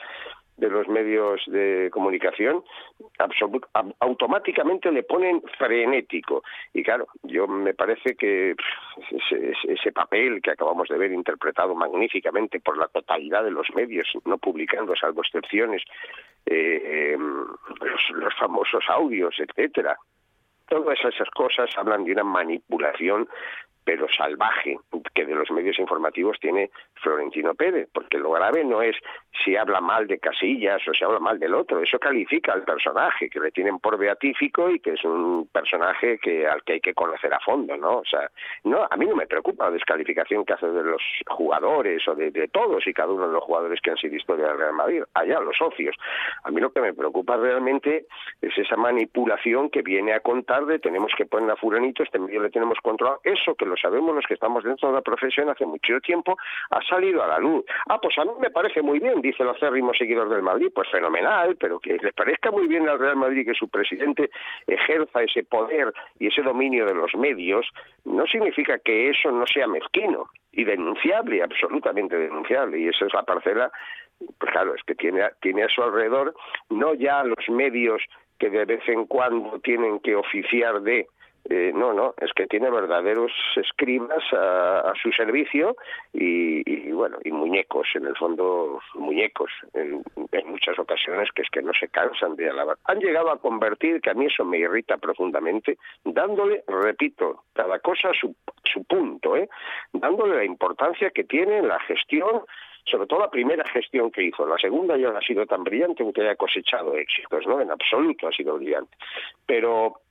de 0.60 0.70
los 0.70 0.88
medios 0.88 1.42
de 1.48 1.90
comunicación, 1.92 2.64
automáticamente 4.00 4.92
le 4.92 5.04
ponen 5.04 5.42
frenético. 5.58 6.44
Y 6.74 6.84
claro, 6.84 7.08
yo 7.24 7.48
me 7.48 7.74
parece 7.74 8.16
que 8.16 8.56
ese, 9.68 9.92
papel 9.92 10.42
que 10.42 10.52
acabamos 10.52 10.88
de 10.90 10.98
ver 10.98 11.12
interpretado 11.12 11.76
magníficamente 11.76 12.60
por 12.60 12.78
la 12.78 12.88
totalidad 12.88 13.44
de 13.44 13.52
los 13.52 13.68
medios, 13.74 14.08
no 14.26 14.38
publicando, 14.38 14.96
salvo 14.96 15.22
excepciones, 15.22 15.82
eh, 16.46 17.18
los, 17.18 18.10
los 18.12 18.36
famosos 18.36 18.84
audios, 18.90 19.36
etcétera, 19.40 19.98
todas 20.68 21.00
esas 21.04 21.30
cosas 21.32 21.70
hablan 21.78 22.04
de 22.04 22.12
una 22.14 22.24
manipulación 22.24 23.28
pero 23.90 24.08
salvaje 24.16 24.78
que 25.16 25.26
de 25.26 25.34
los 25.34 25.50
medios 25.50 25.80
informativos 25.80 26.38
tiene 26.40 26.70
Florentino 27.02 27.56
Pérez, 27.56 27.90
porque 27.92 28.20
lo 28.20 28.30
grave 28.30 28.64
no 28.64 28.84
es 28.84 28.96
si 29.44 29.56
habla 29.56 29.82
mal 29.82 30.06
de 30.06 30.20
Casillas 30.20 30.88
o 30.88 30.94
si 30.94 31.04
habla 31.04 31.18
mal 31.18 31.40
del 31.40 31.56
otro, 31.56 31.82
eso 31.82 31.98
califica 31.98 32.54
al 32.54 32.62
personaje, 32.62 33.32
que 33.32 33.40
le 33.40 33.50
tienen 33.50 33.80
por 33.80 33.98
beatífico 33.98 34.70
y 34.70 34.80
que 34.80 34.92
es 34.92 35.04
un 35.04 35.50
personaje 35.52 36.20
que 36.20 36.48
al 36.48 36.62
que 36.64 36.74
hay 36.74 36.82
que 36.82 36.94
conocer 36.94 37.34
a 37.34 37.40
fondo, 37.40 37.76
¿no? 37.78 37.98
O 37.98 38.06
sea, 38.06 38.30
no, 38.64 38.88
a 38.88 38.96
mí 38.96 39.08
no 39.08 39.16
me 39.16 39.26
preocupa 39.26 39.66
la 39.66 39.72
descalificación 39.72 40.46
que 40.46 40.54
hace 40.54 40.68
de 40.68 40.84
los 40.84 41.02
jugadores 41.28 42.08
o 42.08 42.14
de, 42.14 42.48
todos 42.50 42.86
y 42.86 42.94
cada 42.94 43.12
uno 43.12 43.26
de 43.26 43.34
los 43.34 43.44
jugadores 43.44 43.82
que 43.82 43.90
han 43.90 43.98
sido 43.98 44.16
historia 44.16 44.50
del 44.50 44.58
Real 44.60 44.74
Madrid, 44.74 45.02
allá 45.16 45.40
los 45.40 45.58
socios. 45.58 45.96
A 46.44 46.52
mí 46.52 46.62
lo 46.62 46.72
que 46.72 46.82
me 46.82 46.94
preocupa 46.94 47.38
realmente 47.38 48.06
es 48.40 48.56
esa 48.56 48.76
manipulación 48.76 49.72
que 49.72 49.82
viene 49.82 50.14
a 50.14 50.20
contar 50.20 50.68
de 50.68 50.78
tenemos 50.78 51.12
que 51.18 51.26
poner 51.26 51.50
a 51.50 51.56
Furanito, 51.56 52.04
este 52.04 52.20
medio 52.20 52.40
le 52.44 52.52
tenemos 52.52 52.78
controlado, 52.84 53.20
eso 53.24 53.56
que 53.56 53.66
lo 53.66 53.76
sabemos 53.80 54.16
los 54.16 54.26
que 54.26 54.34
estamos 54.34 54.64
dentro 54.64 54.90
de 54.90 54.96
la 54.96 55.02
profesión 55.02 55.50
hace 55.50 55.66
mucho 55.66 56.00
tiempo, 56.02 56.38
ha 56.70 56.82
salido 56.84 57.24
a 57.24 57.28
la 57.28 57.40
luz. 57.40 57.66
Ah, 57.88 58.00
pues 58.02 58.18
a 58.18 58.26
mí 58.26 58.32
me 58.40 58.50
parece 58.50 58.82
muy 58.82 59.00
bien, 59.00 59.22
dice 59.22 59.44
el 59.44 59.50
acérrimo 59.50 59.94
seguidor 59.94 60.30
del 60.30 60.42
Madrid, 60.42 60.70
pues 60.74 60.90
fenomenal, 60.90 61.56
pero 61.60 61.80
que 61.80 61.98
les 61.98 62.14
parezca 62.14 62.52
muy 62.52 62.68
bien 62.68 62.88
al 62.88 63.00
Real 63.00 63.16
Madrid 63.16 63.46
que 63.46 63.54
su 63.54 63.70
presidente 63.70 64.30
ejerza 64.68 65.24
ese 65.24 65.44
poder 65.44 65.94
y 66.20 66.28
ese 66.28 66.42
dominio 66.42 66.86
de 66.86 66.96
los 66.96 67.14
medios, 67.16 67.68
no 68.06 68.26
significa 68.26 68.80
que 68.80 69.10
eso 69.10 69.32
no 69.32 69.46
sea 69.48 69.68
mezquino 69.68 70.30
y 70.52 70.64
denunciable, 70.64 71.44
absolutamente 71.44 72.16
denunciable, 72.18 72.80
y 72.80 72.88
esa 72.88 73.06
es 73.06 73.14
la 73.14 73.24
parcela, 73.24 73.72
pues 74.38 74.52
claro, 74.52 74.76
es 74.76 74.84
que 74.84 74.96
tiene, 74.96 75.22
tiene 75.42 75.64
a 75.64 75.70
su 75.70 75.82
alrededor 75.82 76.34
no 76.70 76.94
ya 76.94 77.24
los 77.24 77.50
medios 77.50 78.02
que 78.38 78.50
de 78.50 78.66
vez 78.66 78.88
en 78.88 79.06
cuando 79.06 79.60
tienen 79.60 80.00
que 80.00 80.16
oficiar 80.16 80.82
de 80.82 81.08
Eh, 81.50 81.72
no, 81.74 81.94
no, 81.94 82.14
es 82.22 82.32
que 82.34 82.46
tiene 82.46 82.70
verdaderos 82.70 83.32
escribas 83.56 84.24
a, 84.34 84.94
su 85.02 85.12
servicio 85.12 85.76
y, 86.14 86.92
bueno, 86.92 87.18
y 87.24 87.32
muñecos, 87.32 87.88
en 87.96 88.06
el 88.06 88.16
fondo, 88.16 88.80
muñecos, 88.94 89.52
en, 89.74 90.04
muchas 90.46 90.78
ocasiones 90.78 91.30
que 91.34 91.42
es 91.42 91.50
que 91.50 91.64
no 91.64 91.74
se 91.74 91.88
cansan 91.88 92.36
de 92.36 92.50
alabar. 92.50 92.78
Han 92.86 93.00
llegado 93.00 93.32
a 93.32 93.40
convertir, 93.40 94.00
que 94.00 94.12
a 94.12 94.14
mí 94.14 94.26
eso 94.26 94.46
me 94.46 94.60
irrita 94.60 94.98
profundamente, 94.98 95.80
dándole, 96.04 96.64
repito, 96.68 97.46
cada 97.54 97.80
cosa 97.80 98.12
su, 98.14 98.36
su 98.72 98.84
punto, 98.84 99.36
¿eh? 99.36 99.50
dándole 99.92 100.36
la 100.36 100.46
importancia 100.46 101.10
que 101.10 101.24
tiene 101.24 101.58
en 101.58 101.68
la 101.68 101.80
gestión 101.80 102.44
sobre 102.86 103.08
todo 103.08 103.20
la 103.20 103.30
primera 103.30 103.64
gestión 103.66 104.10
que 104.10 104.24
hizo. 104.24 104.48
La 104.48 104.58
segunda 104.58 104.98
ya 104.98 105.12
no 105.12 105.18
ha 105.18 105.22
sido 105.22 105.46
tan 105.46 105.64
brillante 105.64 106.04
porque 106.04 106.22
haya 106.22 106.36
cosechado 106.36 106.96
éxitos, 106.96 107.46
¿no? 107.46 107.62
En 107.62 107.70
absoluto 107.70 108.28
ha 108.28 108.32
sido 108.32 108.56
brillante. 108.56 108.98
Pero 109.46 110.02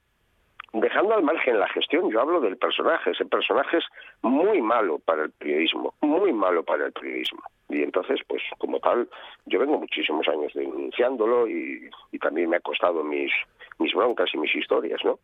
dejando 0.73 1.15
al 1.15 1.23
margen 1.23 1.59
la 1.59 1.69
gestión, 1.69 2.11
yo 2.11 2.21
hablo 2.21 2.41
del 2.41 2.57
personaje. 2.57 3.11
Ese 3.11 3.25
personaje 3.25 3.79
es 3.79 3.85
muy 4.23 4.61
malo 4.63 4.99
para 4.99 5.25
el 5.25 5.31
periodismo, 5.33 5.95
muy 6.01 6.33
malo 6.33 6.63
para 6.65 6.87
el 6.87 6.93
periodismo. 6.93 7.43
Y 7.69 7.83
entonces, 7.83 8.21
pues 8.27 8.43
como 8.59 8.81
tal, 8.81 9.09
yo 9.47 9.59
vengo 9.59 9.79
muchísimos 9.79 10.27
años 10.29 10.53
denunciándolo 10.55 11.49
y, 11.49 11.91
y 12.13 12.19
también 12.19 12.51
me 12.51 12.57
ha 12.57 12.61
costado 12.61 13.05
mis, 13.05 13.31
mis 13.79 13.93
broncas 13.95 14.31
y 14.33 14.39
mis 14.39 14.55
historias, 14.55 15.01
¿no? 15.05 15.19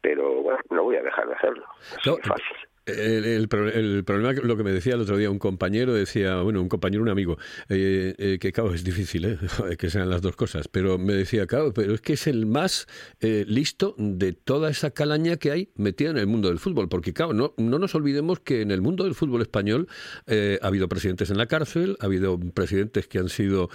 Pero 0.00 0.42
bueno, 0.42 0.60
no 0.70 0.84
voy 0.84 0.96
a 0.96 1.02
dejar 1.02 1.26
de 1.28 1.34
hacerlo. 1.34 1.64
Es 1.80 2.06
No, 2.06 2.16
fácil. 2.18 2.56
El, 2.90 3.24
el 3.24 3.48
el 3.74 4.04
lo 4.42 4.56
que 4.56 4.64
me 4.64 4.72
decía 4.72 4.94
el 4.94 5.00
otro 5.00 5.16
día 5.16 5.30
un 5.30 5.38
compañero, 5.38 5.92
decía, 5.94 6.40
bueno, 6.42 6.60
un 6.60 6.68
compañero, 6.68 7.02
un 7.02 7.08
amigo, 7.08 7.38
eh, 7.68 8.14
eh, 8.18 8.38
que 8.40 8.52
claro, 8.52 8.74
es 8.74 8.84
difícil, 8.84 9.24
¿eh? 9.24 9.38
Que 9.78 9.90
sean 9.90 10.10
las 10.10 10.22
dos 10.22 10.36
cosas, 10.36 10.68
pero 10.68 10.98
me 10.98 11.14
decía, 11.14 11.46
claro, 11.46 11.72
pero 11.72 11.94
es 11.94 12.00
que 12.00 12.14
es 12.14 12.26
el 12.26 12.46
más 12.46 12.86
listo 13.20 13.94
de 13.98 14.32
toda 14.32 14.70
esa 14.70 14.90
calaña 14.90 15.36
que 15.36 15.50
hay 15.50 15.68
metida 15.76 16.10
en 16.10 16.18
el 16.18 16.26
mundo 16.26 16.48
del 16.48 16.58
fútbol, 16.58 16.88
porque 16.88 17.12
claro, 17.12 17.32
no, 17.32 17.54
no 17.56 17.78
nos 17.78 17.94
olvidemos 17.94 18.40
que 18.40 18.62
en 18.62 18.70
el 18.70 18.80
mundo 18.80 19.04
del 19.04 19.14
fútbol 19.14 19.42
español 19.42 19.88
ha 20.26 20.66
habido 20.66 20.88
presidentes 20.88 21.30
en 21.30 21.38
la 21.38 21.46
cárcel, 21.46 21.96
ha 22.00 22.06
habido 22.06 22.38
presidentes 22.38 23.06
que 23.08 23.18
han 23.18 23.28
sido 23.28 23.70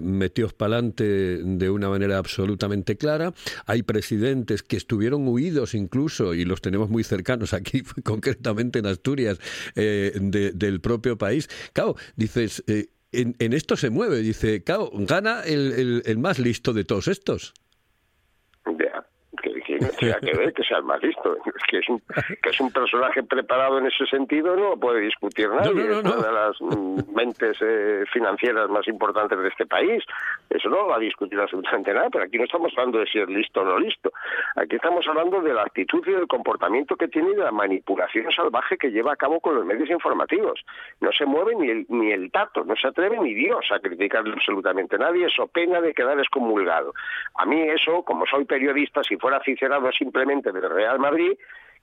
metidos 0.00 0.52
para 0.52 0.76
adelante 0.76 1.04
de 1.04 1.70
una 1.70 1.88
manera 1.88 2.18
absolutamente 2.18 2.96
clara, 2.96 3.34
hay 3.66 3.82
presidentes 3.82 4.62
que 4.62 4.76
estuvieron 4.76 5.26
huidos 5.28 5.74
incluso, 5.74 6.34
y 6.34 6.44
los 6.44 6.60
tenemos 6.60 6.90
muy 6.90 7.04
cercanos 7.04 7.52
aquí, 7.52 7.82
concretamente 8.14 8.78
en 8.78 8.86
Asturias, 8.86 9.38
eh, 9.74 10.12
de- 10.20 10.52
del 10.52 10.80
propio 10.80 11.16
país. 11.18 11.48
Claro, 11.72 11.96
dices, 12.16 12.62
eh, 12.66 12.86
en, 13.12 13.36
en 13.38 13.52
esto 13.52 13.76
se 13.76 13.90
mueve, 13.90 14.18
dice, 14.22 14.62
claro, 14.62 14.90
gana 14.92 15.42
el- 15.42 16.02
el 16.04 16.18
más 16.18 16.38
listo 16.38 16.72
de 16.72 16.84
todos 16.84 17.06
estos. 17.08 17.54
Que, 19.98 20.36
ver 20.36 20.52
que 20.52 20.62
sea 20.64 20.78
el 20.78 20.84
más 20.84 21.02
listo. 21.02 21.36
Que 21.68 21.78
es, 21.78 21.88
un, 21.88 22.00
que 22.42 22.50
es 22.50 22.60
un 22.60 22.70
personaje 22.72 23.22
preparado 23.22 23.78
en 23.78 23.86
ese 23.86 24.06
sentido, 24.06 24.54
no 24.56 24.70
lo 24.70 24.76
puede 24.76 25.00
discutir 25.00 25.48
nadie. 25.48 25.72
no, 25.74 26.02
no, 26.02 26.10
es 26.10 26.14
una 26.14 26.26
de 26.26 26.32
las 26.32 26.60
mentes 27.14 27.56
eh, 27.60 28.04
financieras 28.12 28.68
más 28.68 28.86
importantes 28.88 29.38
de 29.38 29.48
este 29.48 29.66
país. 29.66 30.02
Eso 30.50 30.68
no 30.68 30.76
lo 30.76 30.86
va 30.88 30.96
a 30.96 31.00
discutir 31.00 31.38
absolutamente 31.40 31.92
nada, 31.92 32.08
pero 32.10 32.24
aquí 32.24 32.38
no 32.38 32.44
estamos 32.44 32.72
hablando 32.76 32.98
de 32.98 33.06
si 33.06 33.18
es 33.18 33.28
listo 33.28 33.62
o 33.62 33.64
no 33.64 33.78
listo. 33.78 34.12
Aquí 34.56 34.76
estamos 34.76 35.06
hablando 35.08 35.40
de 35.40 35.54
la 35.54 35.62
actitud 35.62 36.02
y 36.06 36.12
del 36.12 36.26
comportamiento 36.26 36.96
que 36.96 37.08
tiene 37.08 37.30
y 37.30 37.34
de 37.34 37.44
la 37.44 37.52
manipulación 37.52 38.30
salvaje 38.32 38.76
que 38.76 38.90
lleva 38.90 39.12
a 39.12 39.16
cabo 39.16 39.40
con 39.40 39.54
los 39.54 39.64
medios 39.64 39.90
informativos. 39.90 40.64
No 41.00 41.10
se 41.12 41.26
mueve 41.26 41.54
ni 41.56 41.70
el, 41.70 41.86
ni 41.88 42.12
el 42.12 42.30
tato, 42.30 42.64
no 42.64 42.74
se 42.76 42.88
atreve 42.88 43.18
ni 43.20 43.34
Dios 43.34 43.66
a 43.70 43.80
criticarle 43.80 44.32
absolutamente 44.32 44.98
nadie, 44.98 45.26
eso 45.26 45.46
pena 45.46 45.80
de 45.80 45.94
quedar 45.94 46.18
excomulgado. 46.18 46.92
A 47.36 47.46
mí 47.46 47.60
eso, 47.62 48.02
como 48.02 48.26
soy 48.26 48.44
periodista, 48.44 49.02
si 49.02 49.16
fuera 49.16 49.38
aficionado 49.38 49.73
simplemente 49.92 50.52
del 50.52 50.70
Real 50.70 50.98
Madrid, 50.98 51.32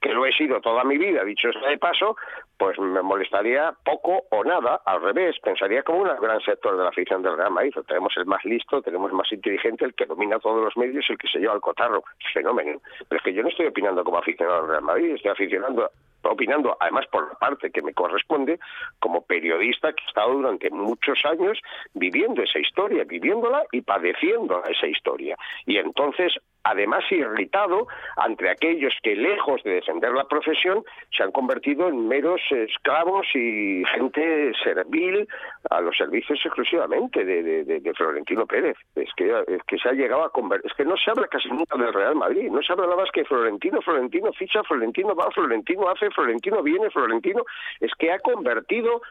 que 0.01 0.13
lo 0.13 0.25
he 0.25 0.33
sido 0.33 0.59
toda 0.59 0.83
mi 0.83 0.97
vida, 0.97 1.23
dicho 1.23 1.51
sea 1.53 1.69
de 1.69 1.77
paso, 1.77 2.17
pues 2.57 2.77
me 2.79 3.03
molestaría 3.03 3.71
poco 3.85 4.23
o 4.31 4.43
nada, 4.43 4.81
al 4.83 5.01
revés, 5.01 5.37
pensaría 5.43 5.83
como 5.83 5.99
un 5.99 6.09
gran 6.19 6.41
sector 6.41 6.75
de 6.75 6.83
la 6.83 6.89
afición 6.89 7.21
del 7.21 7.37
Real 7.37 7.51
Madrid, 7.51 7.73
tenemos 7.87 8.13
el 8.17 8.25
más 8.25 8.43
listo, 8.43 8.81
tenemos 8.81 9.11
el 9.11 9.17
más 9.17 9.31
inteligente, 9.31 9.85
el 9.85 9.93
que 9.93 10.07
domina 10.07 10.39
todos 10.39 10.63
los 10.63 10.75
medios, 10.75 11.05
el 11.09 11.19
que 11.19 11.27
se 11.27 11.39
lleva 11.39 11.53
al 11.53 11.61
cotarro, 11.61 12.03
fenómeno. 12.33 12.81
Pero 13.07 13.19
es 13.19 13.23
que 13.23 13.33
yo 13.33 13.43
no 13.43 13.49
estoy 13.49 13.67
opinando 13.67 14.03
como 14.03 14.17
aficionado 14.17 14.63
al 14.63 14.69
Real 14.69 14.81
Madrid, 14.81 15.15
estoy 15.15 15.31
aficionando 15.31 15.91
opinando, 16.23 16.77
además 16.79 17.07
por 17.11 17.27
la 17.27 17.35
parte 17.35 17.71
que 17.71 17.81
me 17.81 17.93
corresponde, 17.93 18.59
como 18.99 19.25
periodista 19.25 19.93
que 19.93 20.03
he 20.03 20.07
estado 20.07 20.33
durante 20.33 20.69
muchos 20.69 21.19
años 21.25 21.59
viviendo 21.93 22.43
esa 22.43 22.59
historia, 22.59 23.03
viviéndola 23.03 23.63
y 23.71 23.81
padeciendo 23.81 24.63
esa 24.65 24.87
historia. 24.87 25.35
Y 25.65 25.77
entonces, 25.77 26.33
además 26.63 27.03
irritado 27.09 27.87
ante 28.17 28.49
aquellos 28.49 28.93
que, 29.03 29.15
lejos 29.15 29.63
de 29.63 29.75
defender 29.75 30.11
la 30.11 30.25
profesión, 30.25 30.83
se 31.15 31.23
han 31.23 31.31
convertido 31.31 31.87
en 31.87 32.07
meros 32.07 32.41
esclavos 32.51 33.27
y 33.33 33.83
gente 33.95 34.51
servil 34.63 35.27
a 35.69 35.81
los 35.81 35.97
servicios 35.97 36.39
exclusivamente 36.43 37.23
de, 37.25 37.93
Florentino 37.95 38.45
Pérez. 38.45 38.77
Es 38.95 39.09
que, 39.15 39.29
es 39.47 39.63
que 39.63 39.77
se 39.77 39.89
ha 39.89 39.93
llegado 39.93 40.23
a 40.23 40.31
convertir... 40.31 40.69
Es 40.71 40.77
que 40.77 40.85
no 40.85 40.95
se 40.97 41.11
habla 41.11 41.27
casi 41.27 41.49
nunca 41.49 41.77
del 41.77 41.93
Real 41.93 42.15
Madrid, 42.15 42.49
no 42.49 42.61
se 42.61 42.73
habla 42.73 42.85
nada 42.85 43.01
más 43.01 43.11
que 43.11 43.25
Florentino, 43.25 43.81
Florentino 43.81 44.31
ficha, 44.33 44.63
Florentino 44.63 45.15
va, 45.15 45.29
Florentino 45.31 45.89
hace, 45.89 46.09
Florentino 46.11 46.61
viene, 46.63 46.89
Florentino... 46.89 47.43
Es 47.79 47.91
que 47.95 48.11
ha 48.11 48.19
convertido 48.19 49.01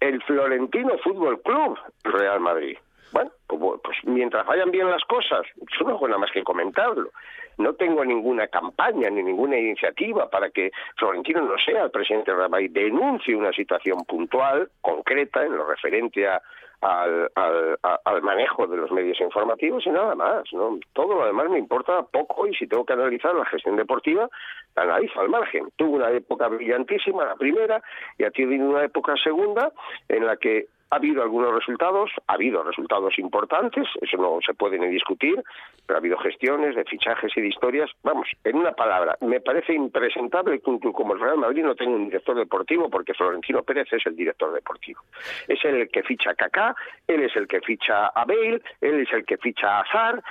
el 0.00 0.22
Florentino 0.22 0.98
Fútbol 0.98 1.40
Club 1.42 1.78
Real 2.04 2.40
Madrid. 2.40 2.76
Bueno, 3.12 3.30
pues, 3.46 3.98
mientras 4.04 4.46
vayan 4.46 4.70
bien 4.70 4.90
las 4.90 5.04
cosas, 5.04 5.42
yo 5.56 5.86
no 5.86 5.94
hago 5.94 6.08
nada 6.08 6.18
más 6.18 6.30
que 6.32 6.42
comentarlo. 6.42 7.10
No 7.58 7.74
tengo 7.74 8.04
ninguna 8.04 8.46
campaña 8.48 9.10
ni 9.10 9.22
ninguna 9.22 9.58
iniciativa 9.58 10.30
para 10.30 10.50
que 10.50 10.70
Florentino 10.96 11.42
no 11.42 11.58
sea 11.58 11.84
el 11.84 11.90
presidente 11.90 12.34
Real 12.34 12.48
Madrid, 12.48 12.70
denuncie 12.72 13.36
una 13.36 13.52
situación 13.52 14.04
puntual, 14.06 14.70
concreta, 14.80 15.44
en 15.44 15.56
lo 15.56 15.66
referente 15.66 16.26
al, 16.26 18.22
manejo 18.22 18.66
de 18.66 18.76
los 18.78 18.90
medios 18.90 19.20
informativos 19.20 19.86
y 19.86 19.90
nada 19.90 20.14
más. 20.14 20.44
¿no? 20.52 20.78
Todo 20.94 21.14
lo 21.14 21.26
demás 21.26 21.50
me 21.50 21.58
importa 21.58 22.02
poco 22.10 22.46
y 22.46 22.54
si 22.54 22.66
tengo 22.66 22.86
que 22.86 22.94
analizar 22.94 23.34
la 23.34 23.44
gestión 23.44 23.76
deportiva, 23.76 24.30
la 24.74 24.82
analizo 24.82 25.20
al 25.20 25.28
margen. 25.28 25.68
Tuvo 25.76 25.96
una 25.96 26.10
época 26.10 26.48
brillantísima, 26.48 27.26
la 27.26 27.36
primera, 27.36 27.82
y 28.16 28.24
ha 28.24 28.30
tenido 28.30 28.70
una 28.70 28.84
época 28.84 29.14
segunda 29.22 29.70
en 30.08 30.26
la 30.26 30.36
que 30.38 30.68
ha 30.92 30.96
habido 30.96 31.22
algunos 31.22 31.54
resultados, 31.54 32.10
ha 32.26 32.34
habido 32.34 32.62
resultados 32.62 33.18
importantes, 33.18 33.88
eso 34.02 34.16
no 34.18 34.38
se 34.44 34.52
puede 34.52 34.78
ni 34.78 34.88
discutir, 34.88 35.42
pero 35.86 35.96
ha 35.96 36.00
habido 36.00 36.18
gestiones 36.18 36.76
de 36.76 36.84
fichajes 36.84 37.32
y 37.34 37.40
de 37.40 37.48
historias. 37.48 37.90
Vamos, 38.02 38.28
en 38.44 38.56
una 38.56 38.72
palabra, 38.72 39.16
me 39.22 39.40
parece 39.40 39.72
impresentable 39.72 40.60
que 40.60 40.68
un 40.68 40.78
club 40.78 40.92
como 40.92 41.14
el 41.14 41.20
Real 41.20 41.38
Madrid 41.38 41.64
no 41.64 41.74
tenga 41.74 41.96
un 41.96 42.04
director 42.04 42.36
deportivo 42.36 42.90
porque 42.90 43.14
Florentino 43.14 43.62
Pérez 43.62 43.90
es 43.90 44.04
el 44.04 44.14
director 44.14 44.52
deportivo. 44.52 45.00
Es 45.48 45.64
el 45.64 45.88
que 45.88 46.02
ficha 46.02 46.32
a 46.32 46.34
Kaká, 46.34 46.76
él 47.08 47.22
es 47.22 47.34
el 47.36 47.48
que 47.48 47.62
ficha 47.62 48.08
a 48.08 48.24
Bale, 48.26 48.60
él 48.82 49.00
es 49.00 49.12
el 49.14 49.24
que 49.24 49.38
ficha 49.38 49.78
a 49.78 49.80
Azar, 49.80 50.22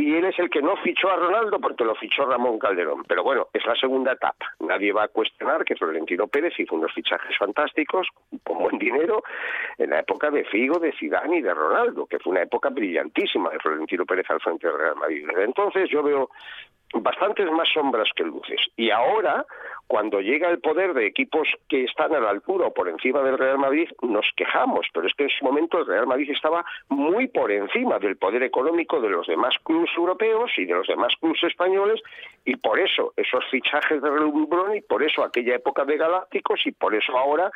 y 0.00 0.16
él 0.16 0.24
es 0.24 0.38
el 0.38 0.48
que 0.48 0.62
no 0.62 0.76
fichó 0.78 1.10
a 1.10 1.16
Ronaldo 1.16 1.60
porque 1.60 1.84
lo 1.84 1.94
fichó 1.94 2.24
Ramón 2.24 2.58
Calderón. 2.58 3.04
Pero 3.06 3.22
bueno, 3.22 3.48
es 3.52 3.64
la 3.66 3.74
segunda 3.74 4.12
etapa. 4.12 4.46
Nadie 4.60 4.92
va 4.92 5.04
a 5.04 5.08
cuestionar 5.08 5.62
que 5.64 5.76
Florentino 5.76 6.26
Pérez 6.26 6.58
hizo 6.58 6.74
unos 6.74 6.92
fichajes 6.94 7.36
fantásticos, 7.36 8.08
con 8.42 8.58
buen 8.58 8.78
dinero, 8.78 9.22
en 9.76 9.90
la 9.90 10.00
época 10.00 10.30
de 10.30 10.44
Figo, 10.44 10.78
de 10.78 10.92
Zidane 10.92 11.38
y 11.38 11.42
de 11.42 11.52
Ronaldo, 11.52 12.06
que 12.06 12.18
fue 12.18 12.32
una 12.32 12.42
época 12.42 12.70
brillantísima 12.70 13.50
de 13.50 13.58
Florentino 13.58 14.06
Pérez 14.06 14.30
al 14.30 14.40
frente 14.40 14.66
del 14.66 14.78
Real 14.78 14.96
Madrid. 14.96 15.26
Desde 15.26 15.44
entonces 15.44 15.90
yo 15.90 16.02
veo 16.02 16.30
bastantes 16.94 17.50
más 17.50 17.68
sombras 17.68 18.08
que 18.16 18.24
luces. 18.24 18.60
Y 18.76 18.90
ahora, 18.90 19.44
cuando 19.90 20.20
llega 20.20 20.48
el 20.48 20.60
poder 20.60 20.94
de 20.94 21.04
equipos 21.04 21.48
que 21.68 21.82
están 21.82 22.14
a 22.14 22.20
la 22.20 22.30
altura 22.30 22.68
o 22.68 22.72
por 22.72 22.88
encima 22.88 23.22
del 23.22 23.36
Real 23.36 23.58
Madrid, 23.58 23.88
nos 24.02 24.24
quejamos, 24.36 24.86
pero 24.94 25.08
es 25.08 25.14
que 25.14 25.24
en 25.24 25.30
su 25.30 25.44
momento 25.44 25.80
el 25.80 25.86
Real 25.86 26.06
Madrid 26.06 26.30
estaba 26.30 26.64
muy 26.88 27.26
por 27.26 27.50
encima 27.50 27.98
del 27.98 28.16
poder 28.16 28.44
económico 28.44 29.00
de 29.00 29.08
los 29.08 29.26
demás 29.26 29.56
clubes 29.64 29.90
europeos 29.96 30.52
y 30.58 30.64
de 30.64 30.74
los 30.74 30.86
demás 30.86 31.12
clubes 31.18 31.42
españoles, 31.42 32.00
y 32.44 32.54
por 32.54 32.78
eso 32.78 33.12
esos 33.16 33.44
fichajes 33.50 34.00
de 34.00 34.10
relumbrón 34.10 34.76
y 34.76 34.80
por 34.80 35.02
eso 35.02 35.24
aquella 35.24 35.56
época 35.56 35.84
de 35.84 35.96
Galácticos 35.96 36.60
y 36.66 36.70
por 36.70 36.94
eso 36.94 37.18
ahora 37.18 37.50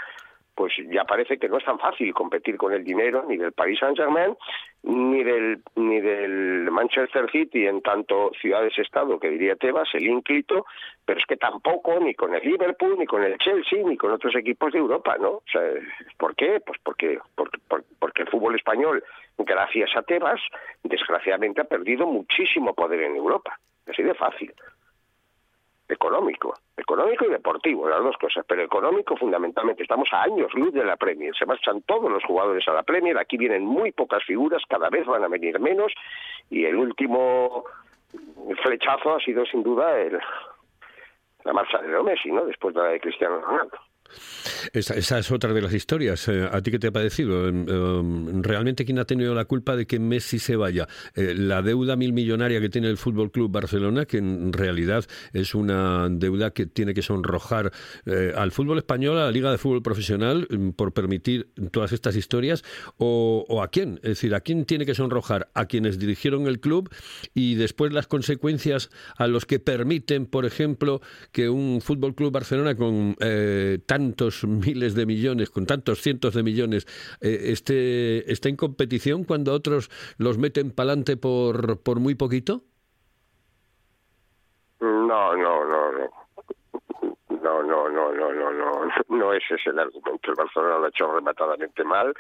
pues 0.55 0.73
ya 0.91 1.05
parece 1.05 1.39
que 1.39 1.49
no 1.49 1.59
es 1.59 1.65
tan 1.65 1.79
fácil 1.79 2.13
competir 2.15 2.57
con 2.57 2.73
el 2.73 2.85
dinero 2.85 3.25
ni 3.29 3.37
del 3.37 3.53
Paris 3.53 3.79
Saint-Germain 3.81 4.37
ni 4.83 5.25
del 5.25 5.63
ni 5.77 6.01
del 6.01 6.71
Manchester 6.71 7.31
City 7.31 7.67
en 7.67 7.81
tanto 7.83 8.31
ciudades-estado 8.41 9.19
que 9.19 9.31
diría 9.31 9.57
Tebas, 9.57 9.89
el 9.95 10.07
ínclito, 10.07 10.67
pero 11.05 11.19
es 11.19 11.27
que 11.27 11.37
tampoco 11.37 11.99
ni 12.01 12.15
con 12.15 12.35
el 12.35 12.43
Liverpool, 12.43 12.97
ni 12.99 13.07
con 13.07 13.25
el 13.25 13.39
Chelsea, 13.39 13.83
ni 13.85 13.97
con 13.97 14.13
otros 14.13 14.35
equipos 14.37 14.73
de 14.73 14.79
Europa, 14.79 15.17
¿no? 15.19 15.43
¿por 16.19 16.37
qué? 16.37 16.61
Pues 16.65 16.79
porque, 16.83 17.19
porque, 17.35 17.59
porque 17.99 18.23
el 18.23 18.29
fútbol 18.29 18.55
español, 18.55 19.03
gracias 19.39 19.91
a 19.97 20.03
Tebas, 20.03 20.41
desgraciadamente 20.83 21.63
ha 21.63 21.65
perdido 21.65 22.07
muchísimo 22.07 22.75
poder 22.75 23.03
en 23.03 23.17
Europa. 23.17 23.59
Así 23.87 24.03
de 24.03 24.15
fácil 24.15 24.53
económico, 25.89 26.55
económico 26.77 27.27
y 27.27 27.31
deportivo, 27.31 27.89
las 27.89 28.03
dos 28.03 28.17
cosas, 28.17 28.45
pero 28.49 28.63
económico 28.63 29.17
fundamentalmente. 29.17 29.83
Estamos 29.83 30.09
a 30.13 30.23
años 30.23 30.53
luz 30.55 30.73
de 30.73 30.85
la 30.85 30.97
Premier, 30.97 31.35
se 31.37 31.47
marchan 31.47 31.83
todos 31.83 32.11
los 32.11 32.25
jugadores 32.25 32.67
a 32.69 32.73
la 32.73 32.83
Premier, 32.83 33.19
aquí 33.19 33.37
vienen 33.37 33.65
muy 33.65 33.93
pocas 33.93 34.25
figuras, 34.25 34.63
cada 34.69 34.89
vez 34.89 35.07
van 35.07 35.25
a 35.25 35.29
venir 35.29 35.59
menos 35.61 35.93
y 36.51 36.65
el 36.65 36.77
último 36.77 37.65
flechazo 38.63 39.17
ha 39.17 39.21
sido 39.21 39.45
sin 39.47 39.63
duda 39.63 39.99
el, 40.01 40.19
la 41.45 41.53
marcha 41.53 41.79
de 41.79 41.89
Leo 41.89 42.03
Messi, 42.03 42.31
¿no? 42.31 42.45
Después 42.47 42.75
de 42.75 42.83
la 42.83 42.89
de 42.89 43.01
Cristiano 43.01 43.41
Ronaldo. 43.41 43.79
Esa, 44.73 45.19
es 45.19 45.31
otra 45.31 45.53
de 45.53 45.63
las 45.63 45.73
historias. 45.73 46.29
Eh, 46.29 46.49
¿A 46.51 46.61
ti 46.61 46.71
qué 46.71 46.79
te 46.79 46.89
ha 46.89 46.93
parecido? 46.93 47.49
Eh, 47.49 47.53
eh, 47.67 48.03
¿Realmente 48.43 48.85
quién 48.85 48.99
ha 48.99 49.05
tenido 49.05 49.35
la 49.35 49.45
culpa 49.45 49.77
de 49.77 49.87
que 49.87 49.99
Messi 49.99 50.39
se 50.39 50.57
vaya? 50.57 50.89
Eh, 51.15 51.35
la 51.37 51.63
deuda 51.63 51.97
mil 51.97 52.13
millonaria 52.13 52.61
que 52.61 52.69
tiene 52.69 52.89
el 52.89 52.97
Fútbol 52.97 53.31
Club 53.31 53.51
Barcelona, 53.51 54.05
que 54.07 54.19
en 54.19 54.53
realidad 54.53 55.05
es 55.33 55.55
una 55.55 56.09
deuda 56.11 56.51
que 56.53 56.67
tiene 56.67 56.95
que 56.95 57.03
sonrojar 57.03 57.73
eh, 58.07 58.33
al 58.37 58.53
fútbol 58.53 58.79
español, 58.79 59.19
a 59.19 59.25
la 59.25 59.31
Liga 59.31 59.51
de 59.51 59.59
Fútbol 59.59 59.83
Profesional, 59.83 60.47
mm, 60.49 60.71
por 60.71 60.93
permitir 60.93 61.51
todas 61.71 61.93
estas 61.93 62.17
historias, 62.17 62.65
o, 62.97 63.45
o 63.49 63.63
a 63.63 63.69
quién? 63.69 63.97
Es 64.03 64.11
decir, 64.11 64.35
¿a 64.35 64.41
quién 64.41 64.65
tiene 64.65 64.87
que 64.87 64.95
sonrojar? 64.95 65.51
¿A 65.55 65.67
quienes 65.67 65.99
dirigieron 65.99 66.47
el 66.47 66.61
club 66.61 66.91
y 67.35 67.55
después 67.55 67.93
las 67.93 68.07
consecuencias 68.07 68.91
a 69.17 69.27
los 69.27 69.47
que 69.47 69.59
permiten, 69.59 70.27
por 70.27 70.45
ejemplo, 70.45 71.01
que 71.33 71.49
un 71.49 71.81
Fútbol 71.81 72.15
Club 72.15 72.33
Barcelona 72.33 72.75
con 72.75 73.17
eh, 73.21 73.79
tantos 74.05 74.45
miles 74.45 74.95
de 74.95 75.07
millones, 75.07 75.51
con 75.51 75.65
tantos 75.67 76.03
cientos 76.03 76.35
de 76.35 76.43
millones, 76.43 76.87
eh, 77.23 77.53
esté, 77.53 78.31
esté 78.31 78.51
en 78.51 78.57
competición 78.57 79.25
cuando 79.25 79.53
otros 79.53 79.91
los 80.19 80.37
meten 80.37 80.71
pa'lante 80.73 81.17
por, 81.17 81.83
por 81.83 82.01
muy 82.01 82.15
poquito? 82.15 82.61
No, 84.81 85.35
no, 85.37 85.65
no, 85.65 85.93
no. 85.93 86.25
No, 87.43 87.63
no, 87.63 87.89
no, 87.89 88.13
no, 88.13 88.33
no, 88.33 88.53
no, 88.53 88.89
no 89.09 89.33
ese 89.33 89.55
es 89.55 89.67
el 89.67 89.79
argumento. 89.79 90.31
El 90.31 90.35
Barcelona 90.35 90.79
lo 90.79 90.85
ha 90.85 90.89
hecho 90.89 91.13
rematadamente 91.15 91.83
mal. 91.85 92.13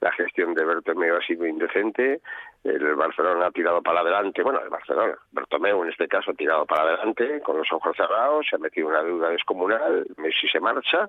La 0.00 0.12
gestión 0.12 0.54
de 0.54 0.64
Bertomeu 0.64 1.16
ha 1.16 1.26
sido 1.26 1.46
indecente. 1.46 2.20
El 2.64 2.94
Barcelona 2.96 3.46
ha 3.46 3.50
tirado 3.50 3.82
para 3.82 4.00
adelante. 4.00 4.42
Bueno, 4.42 4.60
el 4.62 4.70
Barcelona, 4.70 5.14
Bertomeu 5.32 5.82
en 5.84 5.90
este 5.90 6.08
caso 6.08 6.30
ha 6.30 6.34
tirado 6.34 6.64
para 6.64 6.82
adelante 6.82 7.42
con 7.42 7.58
los 7.58 7.70
ojos 7.70 7.94
cerrados. 7.94 8.46
Se 8.48 8.56
ha 8.56 8.58
metido 8.58 8.88
una 8.88 9.02
deuda 9.02 9.28
descomunal. 9.28 10.06
Messi 10.16 10.48
se 10.48 10.60
marcha 10.60 11.06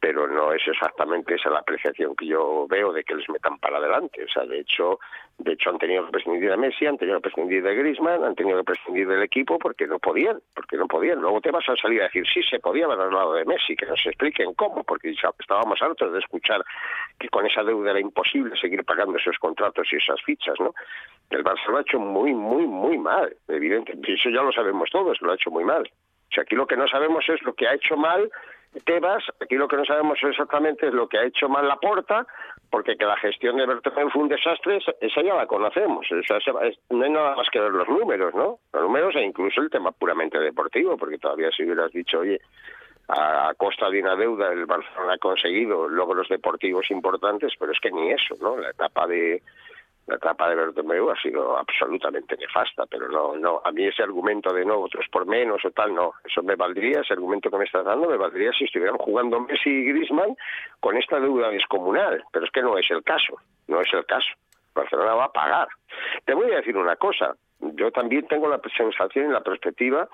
pero 0.00 0.28
no 0.28 0.52
es 0.52 0.62
exactamente 0.66 1.34
esa 1.34 1.50
la 1.50 1.60
apreciación 1.60 2.14
que 2.14 2.26
yo 2.26 2.66
veo 2.68 2.92
de 2.92 3.02
que 3.02 3.14
les 3.14 3.28
metan 3.28 3.58
para 3.58 3.78
adelante. 3.78 4.24
O 4.24 4.28
sea, 4.28 4.44
de 4.44 4.60
hecho, 4.60 4.98
de 5.38 5.52
hecho 5.52 5.70
han 5.70 5.78
tenido 5.78 6.04
que 6.06 6.12
prescindir 6.12 6.50
de 6.50 6.56
Messi, 6.56 6.86
han 6.86 6.98
tenido 6.98 7.18
que 7.18 7.22
prescindir 7.22 7.62
de 7.62 7.74
Griezmann, 7.74 8.24
han 8.24 8.34
tenido 8.34 8.58
que 8.58 8.64
prescindir 8.64 9.08
del 9.08 9.22
equipo 9.22 9.58
porque 9.58 9.86
no 9.86 9.98
podían, 9.98 10.38
porque 10.54 10.76
no 10.76 10.86
podían. 10.86 11.20
Luego 11.20 11.40
te 11.40 11.50
vas 11.50 11.68
a 11.68 11.76
salir 11.76 12.00
a 12.02 12.04
decir, 12.04 12.24
sí, 12.32 12.42
se 12.42 12.58
podía 12.58 12.84
haber 12.84 13.00
hablado 13.00 13.34
de 13.34 13.44
Messi, 13.44 13.74
que 13.74 13.86
nos 13.86 14.04
expliquen 14.04 14.54
cómo, 14.54 14.84
porque 14.84 15.10
estábamos 15.10 15.80
hartos 15.80 16.12
de 16.12 16.18
escuchar 16.18 16.62
que 17.18 17.28
con 17.28 17.46
esa 17.46 17.62
deuda 17.62 17.90
era 17.90 18.00
imposible 18.00 18.56
seguir 18.56 18.84
pagando 18.84 19.16
esos 19.18 19.38
contratos 19.38 19.88
y 19.92 19.96
esas 19.96 20.22
fichas, 20.22 20.60
¿no? 20.60 20.74
El 21.30 21.42
Barça 21.42 21.68
lo 21.68 21.78
ha 21.78 21.80
hecho 21.80 21.98
muy, 21.98 22.32
muy, 22.34 22.66
muy 22.66 22.98
mal, 22.98 23.34
evidentemente. 23.48 24.12
Eso 24.12 24.30
ya 24.30 24.42
lo 24.42 24.52
sabemos 24.52 24.90
todos, 24.90 25.20
lo 25.22 25.32
ha 25.32 25.34
hecho 25.34 25.50
muy 25.50 25.64
mal. 25.64 25.82
O 25.82 26.34
sea, 26.34 26.42
aquí 26.42 26.54
lo 26.54 26.66
que 26.66 26.76
no 26.76 26.86
sabemos 26.86 27.24
es 27.28 27.42
lo 27.42 27.54
que 27.54 27.66
ha 27.66 27.74
hecho 27.74 27.96
mal 27.96 28.30
Tebas, 28.84 29.24
aquí 29.40 29.54
lo 29.56 29.68
que 29.68 29.76
no 29.76 29.84
sabemos 29.84 30.18
exactamente 30.22 30.86
es 30.88 30.92
lo 30.94 31.08
que 31.08 31.18
ha 31.18 31.24
hecho 31.24 31.48
mal 31.48 31.66
la 31.66 31.76
porta, 31.76 32.26
porque 32.70 32.96
que 32.96 33.04
la 33.06 33.16
gestión 33.16 33.56
de 33.56 33.66
Bertomeu 33.66 34.10
fue 34.10 34.22
un 34.22 34.28
desastre, 34.28 34.76
esa- 34.76 34.94
esa 35.00 35.22
ya 35.22 35.34
la 35.34 35.46
conocemos. 35.46 36.06
Esa- 36.10 36.36
es- 36.38 36.78
no 36.90 37.04
hay 37.04 37.10
nada 37.10 37.34
más 37.36 37.48
que 37.50 37.58
ver 37.60 37.72
los 37.72 37.88
números, 37.88 38.34
¿no? 38.34 38.58
Los 38.72 38.82
números 38.82 39.14
e 39.16 39.22
incluso 39.22 39.60
el 39.62 39.70
tema 39.70 39.92
puramente 39.92 40.38
deportivo, 40.38 40.96
porque 40.96 41.18
todavía 41.18 41.50
si 41.50 41.64
hubieras 41.64 41.90
dicho, 41.92 42.18
oye, 42.20 42.38
a 43.08 43.52
costa 43.56 43.88
de 43.88 44.00
una 44.02 44.16
deuda 44.16 44.52
el 44.52 44.66
Barcelona 44.66 45.14
ha 45.14 45.18
conseguido 45.18 45.88
logros 45.88 46.28
deportivos 46.28 46.90
importantes, 46.90 47.52
pero 47.58 47.72
es 47.72 47.78
que 47.80 47.92
ni 47.92 48.10
eso, 48.10 48.34
¿no? 48.42 48.56
La 48.58 48.70
etapa 48.70 49.06
de 49.06 49.42
la 50.06 50.16
etapa 50.16 50.48
de 50.48 50.54
Bertomeu 50.54 51.10
ha 51.10 51.20
sido 51.20 51.58
absolutamente 51.58 52.36
nefasta, 52.36 52.86
pero 52.86 53.08
no, 53.08 53.36
no, 53.36 53.60
a 53.64 53.72
mí 53.72 53.84
ese 53.86 54.02
argumento 54.02 54.52
de 54.52 54.64
no, 54.64 54.80
otros 54.80 55.06
por 55.10 55.26
menos 55.26 55.64
o 55.64 55.70
tal, 55.70 55.94
no, 55.94 56.12
eso 56.24 56.42
me 56.42 56.54
valdría, 56.54 57.00
ese 57.00 57.14
argumento 57.14 57.50
que 57.50 57.58
me 57.58 57.64
estás 57.64 57.84
dando 57.84 58.08
me 58.08 58.16
valdría 58.16 58.52
si 58.52 58.64
estuvieran 58.64 58.98
jugando 58.98 59.40
Messi 59.40 59.70
y 59.70 59.84
Griezmann 59.86 60.36
con 60.80 60.96
esta 60.96 61.18
deuda 61.18 61.48
descomunal, 61.50 62.22
pero 62.32 62.44
es 62.44 62.52
que 62.52 62.62
no 62.62 62.78
es 62.78 62.88
el 62.90 63.02
caso, 63.02 63.36
no 63.66 63.80
es 63.80 63.92
el 63.92 64.06
caso. 64.06 64.30
Barcelona 64.74 65.14
va 65.14 65.24
a 65.24 65.32
pagar. 65.32 65.68
Te 66.24 66.34
voy 66.34 66.52
a 66.52 66.56
decir 66.56 66.76
una 66.76 66.96
cosa, 66.96 67.34
yo 67.60 67.90
también 67.90 68.26
tengo 68.28 68.48
la 68.48 68.60
sensación 68.76 69.30
y 69.30 69.32
la 69.32 69.40
perspectiva 69.40 70.08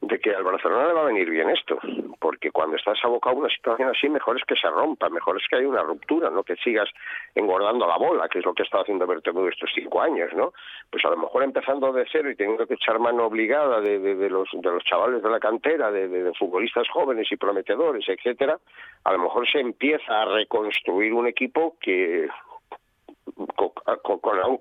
de 0.00 0.18
que 0.18 0.34
al 0.34 0.42
Barcelona 0.42 0.88
le 0.88 0.92
va 0.94 1.02
a 1.02 1.06
venir 1.06 1.28
bien 1.28 1.50
esto, 1.50 1.78
porque 2.18 2.50
cuando 2.50 2.76
estás 2.76 2.98
abocado 3.04 3.36
a 3.36 3.40
una 3.40 3.48
situación 3.50 3.90
así, 3.90 4.08
mejor 4.08 4.38
es 4.38 4.44
que 4.44 4.56
se 4.56 4.68
rompa, 4.70 5.10
mejor 5.10 5.36
es 5.36 5.46
que 5.48 5.56
haya 5.56 5.68
una 5.68 5.82
ruptura, 5.82 6.30
no 6.30 6.42
que 6.42 6.56
sigas 6.56 6.88
engordando 7.34 7.86
la 7.86 7.98
bola, 7.98 8.28
que 8.28 8.38
es 8.38 8.44
lo 8.44 8.54
que 8.54 8.62
estado 8.62 8.82
haciendo 8.82 9.06
Bertomeu 9.06 9.46
estos 9.48 9.70
cinco 9.74 10.00
años, 10.00 10.32
¿no? 10.34 10.52
Pues 10.90 11.04
a 11.04 11.10
lo 11.10 11.18
mejor 11.18 11.42
empezando 11.42 11.92
de 11.92 12.06
cero 12.10 12.30
y 12.30 12.36
teniendo 12.36 12.66
que 12.66 12.74
echar 12.74 12.98
mano 12.98 13.26
obligada 13.26 13.80
de, 13.80 13.98
de, 13.98 14.14
de 14.14 14.30
los 14.30 14.48
de 14.52 14.70
los 14.70 14.82
chavales 14.84 15.22
de 15.22 15.30
la 15.30 15.40
cantera, 15.40 15.90
de, 15.90 16.08
de 16.08 16.32
futbolistas 16.34 16.88
jóvenes 16.88 17.30
y 17.30 17.36
prometedores, 17.36 18.08
etcétera, 18.08 18.58
a 19.04 19.12
lo 19.12 19.18
mejor 19.18 19.48
se 19.50 19.60
empieza 19.60 20.22
a 20.22 20.24
reconstruir 20.24 21.12
un 21.12 21.26
equipo 21.26 21.76
que 21.80 22.28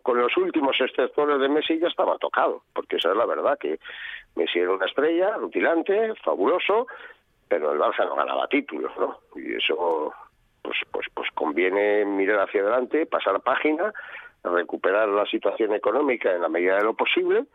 con, 0.04 0.18
los 0.20 0.38
últimos 0.38 0.76
exceptores 0.80 1.40
de 1.40 1.50
Messi 1.50 1.80
ya 1.80 1.88
estaba 1.88 2.18
tocado, 2.18 2.64
porque 2.74 2.98
esa 2.98 3.12
es 3.12 3.18
la 3.18 3.26
verdad, 3.26 3.58
que 3.58 3.80
Messi 4.36 4.60
era 4.60 4.72
una 4.72 4.86
estrella, 4.86 5.36
rutilante, 5.38 6.14
fabuloso, 6.24 6.88
pero 7.48 7.72
el 7.72 7.80
Barça 7.80 8.06
no 8.06 8.16
ganaba 8.16 8.48
títulos, 8.48 8.92
¿no? 9.00 9.20
Y 9.36 9.56
eso, 9.56 10.14
pues, 10.62 10.78
pues, 10.92 11.08
pues 11.14 11.30
conviene 11.34 12.06
mirar 12.06 12.42
hacia 12.42 12.62
adelante, 12.62 13.06
pasar 13.06 13.42
página, 13.42 13.94
recuperar 14.44 15.10
la 15.10 15.26
situación 15.26 15.74
económica 15.74 16.34
en 16.34 16.42
la 16.42 16.50
medida 16.50 16.78
de 16.78 16.84
lo 16.84 16.94
posible 16.94 17.46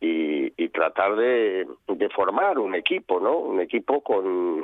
y, 0.00 0.52
y 0.62 0.68
tratar 0.68 1.16
de 1.16 1.66
formar 2.14 2.58
un 2.58 2.74
equipo, 2.74 3.20
¿no? 3.20 3.38
Un 3.38 3.60
equipo 3.60 4.02
con 4.02 4.62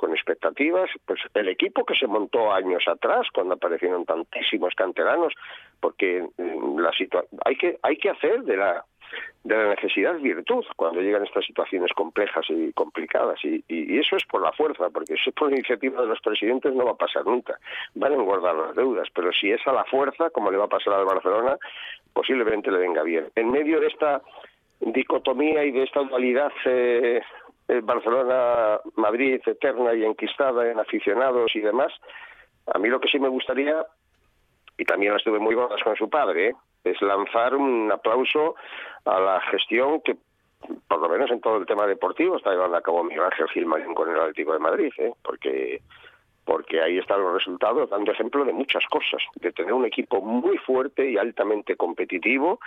con 0.00 0.12
expectativas, 0.12 0.88
pues 1.04 1.20
el 1.34 1.48
equipo 1.48 1.84
que 1.84 1.94
se 1.94 2.06
montó 2.06 2.50
años 2.52 2.82
atrás 2.88 3.26
cuando 3.34 3.54
aparecieron 3.54 4.06
tantísimos 4.06 4.74
canteranos, 4.74 5.34
porque 5.78 6.26
la 6.38 6.90
situa 6.92 7.24
hay 7.44 7.56
que 7.56 7.78
hay 7.82 7.96
que 7.98 8.08
hacer 8.08 8.42
de 8.44 8.56
la 8.56 8.84
de 9.44 9.56
la 9.56 9.74
necesidad 9.74 10.14
virtud 10.18 10.64
cuando 10.76 11.00
llegan 11.02 11.24
estas 11.24 11.44
situaciones 11.44 11.92
complejas 11.92 12.46
y 12.48 12.72
complicadas. 12.72 13.44
Y, 13.44 13.62
y, 13.68 13.98
eso 13.98 14.16
es 14.16 14.24
por 14.24 14.40
la 14.40 14.52
fuerza 14.52 14.88
porque 14.88 15.16
si 15.16 15.28
es 15.30 15.34
por 15.34 15.50
la 15.50 15.56
iniciativa 15.56 16.00
de 16.00 16.08
los 16.08 16.20
presidentes 16.20 16.72
no 16.74 16.86
va 16.86 16.92
a 16.92 16.96
pasar 16.96 17.26
nunca. 17.26 17.58
Van 17.94 18.12
a 18.12 18.14
engordar 18.14 18.54
las 18.54 18.74
deudas 18.74 19.08
pero 19.14 19.32
si 19.32 19.50
es 19.50 19.60
a 19.66 19.72
la 19.72 19.84
fuerza 19.84 20.30
como 20.30 20.50
le 20.50 20.56
va 20.56 20.64
a 20.64 20.68
pasar 20.68 20.94
al 20.94 21.04
Barcelona 21.04 21.58
posiblemente 22.14 22.70
le 22.70 22.78
venga 22.78 23.02
bien. 23.02 23.26
En 23.34 23.50
medio 23.50 23.80
de 23.80 23.88
esta 23.88 24.22
dicotomía 24.80 25.62
y 25.64 25.72
de 25.72 25.82
esta 25.82 26.00
dualidad 26.00 26.52
eh, 26.64 27.20
Barcelona-Madrid 27.82 29.40
eterna 29.46 29.94
y 29.94 30.04
enquistada 30.04 30.70
en 30.70 30.78
aficionados 30.78 31.54
y 31.54 31.60
demás. 31.60 31.92
A 32.66 32.78
mí 32.78 32.88
lo 32.88 33.00
que 33.00 33.08
sí 33.08 33.18
me 33.18 33.28
gustaría, 33.28 33.84
y 34.76 34.84
también 34.84 35.14
estuve 35.14 35.38
muy 35.38 35.54
gordas 35.54 35.82
con 35.82 35.96
su 35.96 36.08
padre, 36.08 36.54
es 36.84 37.00
lanzar 37.02 37.54
un 37.54 37.90
aplauso 37.92 38.54
a 39.04 39.20
la 39.20 39.40
gestión 39.42 40.00
que, 40.02 40.16
por 40.88 41.00
lo 41.00 41.08
menos 41.08 41.30
en 41.30 41.40
todo 41.40 41.58
el 41.58 41.66
tema 41.66 41.86
deportivo, 41.86 42.36
está 42.36 42.50
llevando 42.50 42.76
a 42.76 42.82
cabo 42.82 43.04
Miguel 43.04 43.24
Ángel 43.24 43.48
Gilmarín 43.48 43.94
con 43.94 44.10
el 44.10 44.18
Atlético 44.18 44.52
de 44.52 44.58
Madrid, 44.58 44.92
¿eh? 44.98 45.12
porque 45.22 45.82
porque 46.50 46.82
ahí 46.82 46.98
están 46.98 47.22
los 47.22 47.32
resultados 47.32 47.88
dando 47.90 48.10
ejemplo 48.10 48.44
de 48.44 48.52
muchas 48.52 48.84
cosas, 48.86 49.22
de 49.36 49.52
tener 49.52 49.72
un 49.72 49.84
equipo 49.84 50.20
muy 50.20 50.58
fuerte 50.58 51.08
y 51.08 51.16
altamente 51.16 51.76
competitivo, 51.76 52.58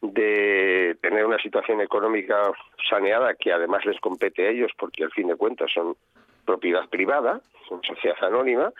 de 0.00 0.96
tener 1.02 1.26
una 1.26 1.36
situación 1.36 1.82
económica 1.82 2.50
saneada 2.88 3.34
que 3.34 3.52
además 3.52 3.84
les 3.84 4.00
compete 4.00 4.46
a 4.46 4.48
ellos 4.48 4.72
porque 4.78 5.04
al 5.04 5.10
fin 5.10 5.28
de 5.28 5.36
cuentas 5.36 5.70
son 5.70 5.96
propiedad 6.46 6.88
privada, 6.88 7.42
son 7.68 7.82
sociedad 7.82 8.16
anónima 8.24 8.72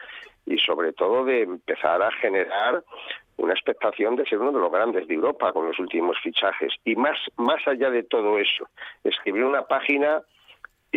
y 0.46 0.56
sobre 0.56 0.94
todo 0.94 1.26
de 1.26 1.42
empezar 1.42 2.00
a 2.00 2.10
generar 2.12 2.82
una 3.36 3.52
expectación 3.52 4.16
de 4.16 4.24
ser 4.24 4.38
uno 4.38 4.52
de 4.52 4.60
los 4.60 4.72
grandes 4.72 5.06
de 5.06 5.12
Europa 5.16 5.52
con 5.52 5.66
los 5.66 5.78
últimos 5.78 6.16
fichajes. 6.22 6.72
Y 6.82 6.96
más 6.96 7.18
más 7.36 7.60
allá 7.68 7.90
de 7.90 8.04
todo 8.04 8.38
eso, 8.38 8.66
escribir 9.04 9.44
una 9.44 9.66
página 9.66 10.22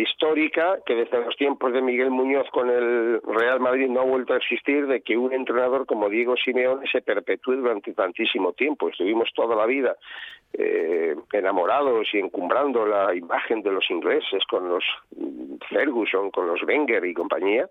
histórica 0.00 0.78
que 0.84 0.94
desde 0.94 1.24
los 1.24 1.36
tiempos 1.36 1.72
de 1.72 1.82
Miguel 1.82 2.10
Muñoz 2.10 2.48
con 2.50 2.70
el 2.70 3.20
Real 3.22 3.60
Madrid 3.60 3.88
no 3.88 4.00
ha 4.00 4.04
vuelto 4.04 4.34
a 4.34 4.36
existir 4.36 4.86
de 4.86 5.00
que 5.00 5.16
un 5.16 5.32
entrenador 5.32 5.86
como 5.86 6.08
Diego 6.08 6.36
Simeone 6.36 6.86
se 6.90 7.02
perpetúe 7.02 7.56
durante 7.56 7.92
tantísimo 7.92 8.52
tiempo. 8.52 8.88
Estuvimos 8.88 9.30
toda 9.34 9.56
la 9.56 9.66
vida 9.66 9.96
eh, 10.52 11.14
enamorados 11.32 12.08
y 12.12 12.18
encumbrando 12.18 12.86
la 12.86 13.14
imagen 13.14 13.62
de 13.62 13.72
los 13.72 13.88
ingleses 13.90 14.44
con 14.48 14.68
los 14.68 14.84
Ferguson, 15.68 16.30
con 16.30 16.46
los 16.46 16.62
Wenger 16.62 17.04
y 17.04 17.14
compañía. 17.14 17.68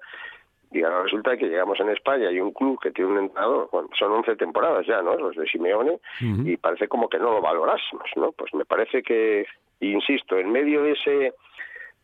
Y 0.72 0.84
ahora 0.84 1.04
resulta 1.04 1.36
que 1.36 1.48
llegamos 1.48 1.80
en 1.80 1.90
España 1.90 2.32
y 2.32 2.40
un 2.40 2.52
club 2.52 2.80
que 2.80 2.92
tiene 2.92 3.12
un 3.12 3.18
entrenador, 3.18 3.70
bueno, 3.72 3.90
son 3.98 4.12
11 4.12 4.36
temporadas 4.36 4.86
ya, 4.86 5.02
¿no? 5.02 5.16
Los 5.16 5.36
de 5.36 5.48
Simeone, 5.48 5.94
uh 5.94 6.00
-huh. 6.22 6.48
y 6.48 6.58
parece 6.58 6.88
como 6.88 7.10
que 7.10 7.18
no 7.18 7.32
lo 7.32 7.42
valorásemos, 7.42 8.06
¿no? 8.16 8.32
Pues 8.34 8.54
me 8.54 8.66
parece 8.66 9.02
que, 9.02 9.48
insisto, 9.80 10.38
en 10.38 10.52
medio 10.52 10.84
de 10.84 10.92
ese 10.92 11.34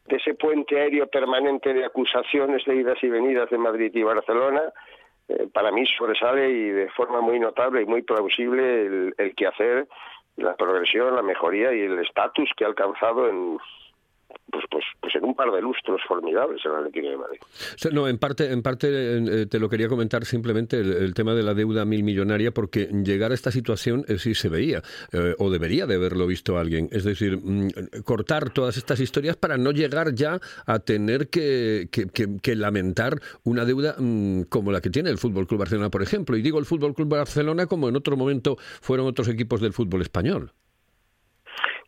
de 0.05 0.17
ese 0.17 0.35
puente 0.35 0.79
aéreo 0.79 1.07
permanente 1.07 1.73
de 1.73 1.85
acusaciones 1.85 2.63
de 2.65 2.75
idas 2.75 2.97
y 3.03 3.09
venidas 3.09 3.49
de 3.49 3.57
Madrid 3.57 3.91
y 3.93 4.03
Barcelona, 4.03 4.61
eh, 5.27 5.47
para 5.51 5.71
mí 5.71 5.85
sobresale 5.97 6.49
y 6.49 6.69
de 6.69 6.89
forma 6.89 7.21
muy 7.21 7.39
notable 7.39 7.81
y 7.81 7.85
muy 7.85 8.03
plausible 8.03 8.85
el, 8.85 9.15
el 9.17 9.35
quehacer, 9.35 9.87
la 10.37 10.55
progresión, 10.55 11.15
la 11.15 11.21
mejoría 11.21 11.73
y 11.73 11.81
el 11.81 11.99
estatus 11.99 12.49
que 12.55 12.65
ha 12.65 12.67
alcanzado 12.67 13.27
en 13.29 13.57
pues, 14.51 14.65
pues, 14.69 14.83
pues 15.01 15.15
en 15.15 15.25
un 15.25 15.35
par 15.35 15.51
de 15.51 15.61
lustros 15.61 16.01
formidables 16.07 16.61
el 16.65 16.71
Atlético 16.71 17.09
de 17.09 17.17
Madrid. 17.17 17.39
No, 17.91 18.07
en 18.07 18.17
parte, 18.17 18.51
en 18.51 18.61
parte 18.61 18.87
eh, 18.89 19.45
te 19.47 19.59
lo 19.59 19.69
quería 19.69 19.87
comentar 19.87 20.25
simplemente 20.25 20.79
el, 20.79 21.13
tema 21.13 21.33
de 21.33 21.43
la 21.43 21.53
deuda 21.53 21.85
mil 21.85 22.03
millonaria, 22.03 22.51
porque 22.51 22.85
llegar 23.03 23.31
a 23.31 23.33
esta 23.35 23.51
situación 23.51 24.05
eh, 24.07 24.17
sí 24.17 24.35
se 24.35 24.49
veía, 24.49 24.81
eh, 25.11 25.35
o 25.39 25.49
debería 25.49 25.85
de 25.85 25.95
haberlo 25.95 26.27
visto 26.27 26.57
alguien. 26.57 26.89
Es 26.91 27.03
decir, 27.03 27.37
mm, 27.37 27.69
cortar 28.03 28.49
todas 28.51 28.77
estas 28.77 28.99
historias 28.99 29.35
para 29.35 29.57
no 29.57 29.71
llegar 29.71 30.13
ya 30.13 30.39
a 30.65 30.79
tener 30.79 31.29
que- 31.29 31.89
que 32.41 32.55
lamentar 32.55 33.19
una 33.43 33.65
deuda 33.65 33.95
mm, 33.97 34.43
como 34.43 34.71
la 34.71 34.81
que 34.81 34.89
tiene 34.89 35.09
el 35.09 35.17
Fútbol 35.17 35.47
Club 35.47 35.59
Barcelona, 35.59 35.89
por 35.89 36.01
ejemplo. 36.01 36.37
Y 36.37 36.41
digo 36.41 36.59
el 36.59 36.65
Fútbol 36.65 36.93
Club 36.93 37.09
Barcelona 37.09 37.65
como 37.65 37.89
en 37.89 37.95
otro 37.95 38.17
momento 38.17 38.57
fueron 38.81 39.07
otros 39.07 39.27
equipos 39.27 39.61
del 39.61 39.73
fútbol 39.73 40.01
español. 40.01 40.51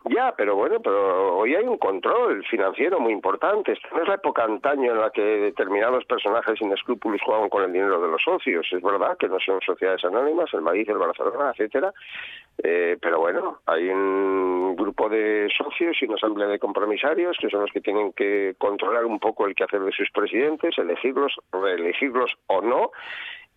Ya, 0.10 0.34
pero 0.38 0.56
bueno, 0.56 0.80
pero 0.80 1.38
hoy 1.38 1.56
hay 1.56 1.66
un 1.66 1.78
control 1.78 2.44
financiero 2.46 3.00
muy 3.00 3.12
importante. 3.12 3.74
Esta 3.74 3.90
no 3.92 4.02
es 4.04 4.08
la 4.08 4.16
época 4.16 4.44
antaño 4.44 4.94
en 4.94 5.00
la 5.00 5.10
que 5.10 5.22
determinados 5.22 6.06
personajes 6.06 6.60
sin 6.60 6.72
escrúpulos 6.72 7.22
jugaban 7.24 7.50
con 7.50 7.64
el 7.64 7.74
dinero 7.74 8.02
de 8.02 8.08
los 8.08 8.22
socios. 8.22 8.68
Es 8.72 8.82
verdad 8.82 9.18
que 9.18 9.28
no 9.28 9.40
son 9.40 9.60
sociedades 9.62 10.04
anónimas, 10.06 10.54
el 10.54 10.62
Madrid, 10.62 10.90
el 10.90 10.98
Barcelona, 10.98 11.52
etcétera. 11.52 11.94
Eh, 12.64 12.98
pero 13.02 13.20
bueno, 13.20 13.60
hay 13.66 13.90
un 13.90 14.76
grupo 14.76 15.10
de 15.10 15.48
socios 15.56 15.98
y 16.02 16.06
una 16.06 16.16
asamblea 16.16 16.48
de 16.48 16.60
compromisarios 16.60 17.38
que 17.40 17.50
son 17.50 17.62
los 17.62 17.72
que 17.72 17.82
tienen 17.82 18.14
que 18.14 18.56
controlar 18.58 19.06
un 19.06 19.20
poco 19.20 19.46
el 19.46 19.56
quehacer 19.56 19.82
de 19.82 19.92
sus 19.92 20.10
presidentes, 20.12 20.78
elegirlos, 20.78 21.36
reelegirlos 21.52 22.32
o 22.48 22.62
no. 22.62 22.92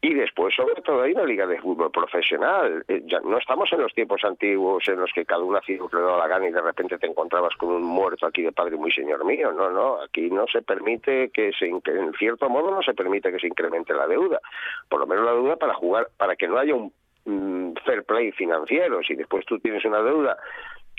Y 0.02 0.14
después, 0.14 0.54
sobre 0.54 0.80
todo, 0.80 1.02
hay 1.02 1.12
una 1.12 1.24
liga 1.24 1.46
de 1.46 1.60
fútbol 1.60 1.90
profesional. 1.90 2.82
Eh, 2.88 3.02
ya 3.04 3.20
no 3.20 3.36
estamos 3.36 3.70
en 3.72 3.82
los 3.82 3.92
tiempos 3.92 4.24
antiguos 4.24 4.88
en 4.88 4.98
los 4.98 5.10
que 5.12 5.26
cada 5.26 5.42
uno 5.42 5.58
hacía 5.58 5.76
lo 5.76 5.90
que 5.90 5.98
daba 5.98 6.16
la 6.16 6.26
gana 6.26 6.48
y 6.48 6.52
de 6.52 6.62
repente 6.62 6.96
te 6.96 7.06
encontrabas 7.06 7.54
con 7.56 7.68
un 7.68 7.82
muerto 7.82 8.26
aquí 8.26 8.42
de 8.42 8.52
padre 8.52 8.76
muy 8.76 8.90
señor 8.92 9.26
mío. 9.26 9.52
No, 9.52 9.70
no, 9.70 10.00
aquí 10.00 10.30
no 10.30 10.46
se 10.46 10.62
permite 10.62 11.28
que 11.30 11.52
se, 11.52 11.66
en 11.66 12.12
cierto 12.18 12.48
modo 12.48 12.70
no 12.70 12.82
se 12.82 12.94
permite 12.94 13.30
que 13.30 13.38
se 13.38 13.48
incremente 13.48 13.92
la 13.92 14.06
deuda. 14.06 14.40
Por 14.88 15.00
lo 15.00 15.06
menos 15.06 15.26
la 15.26 15.32
deuda 15.32 15.56
para 15.56 15.74
jugar, 15.74 16.08
para 16.16 16.34
que 16.34 16.48
no 16.48 16.56
haya 16.56 16.74
un 16.74 16.92
mm, 17.26 17.74
fair 17.84 18.02
play 18.04 18.32
financiero. 18.32 19.02
Si 19.02 19.14
después 19.14 19.44
tú 19.44 19.58
tienes 19.58 19.84
una 19.84 20.00
deuda 20.00 20.38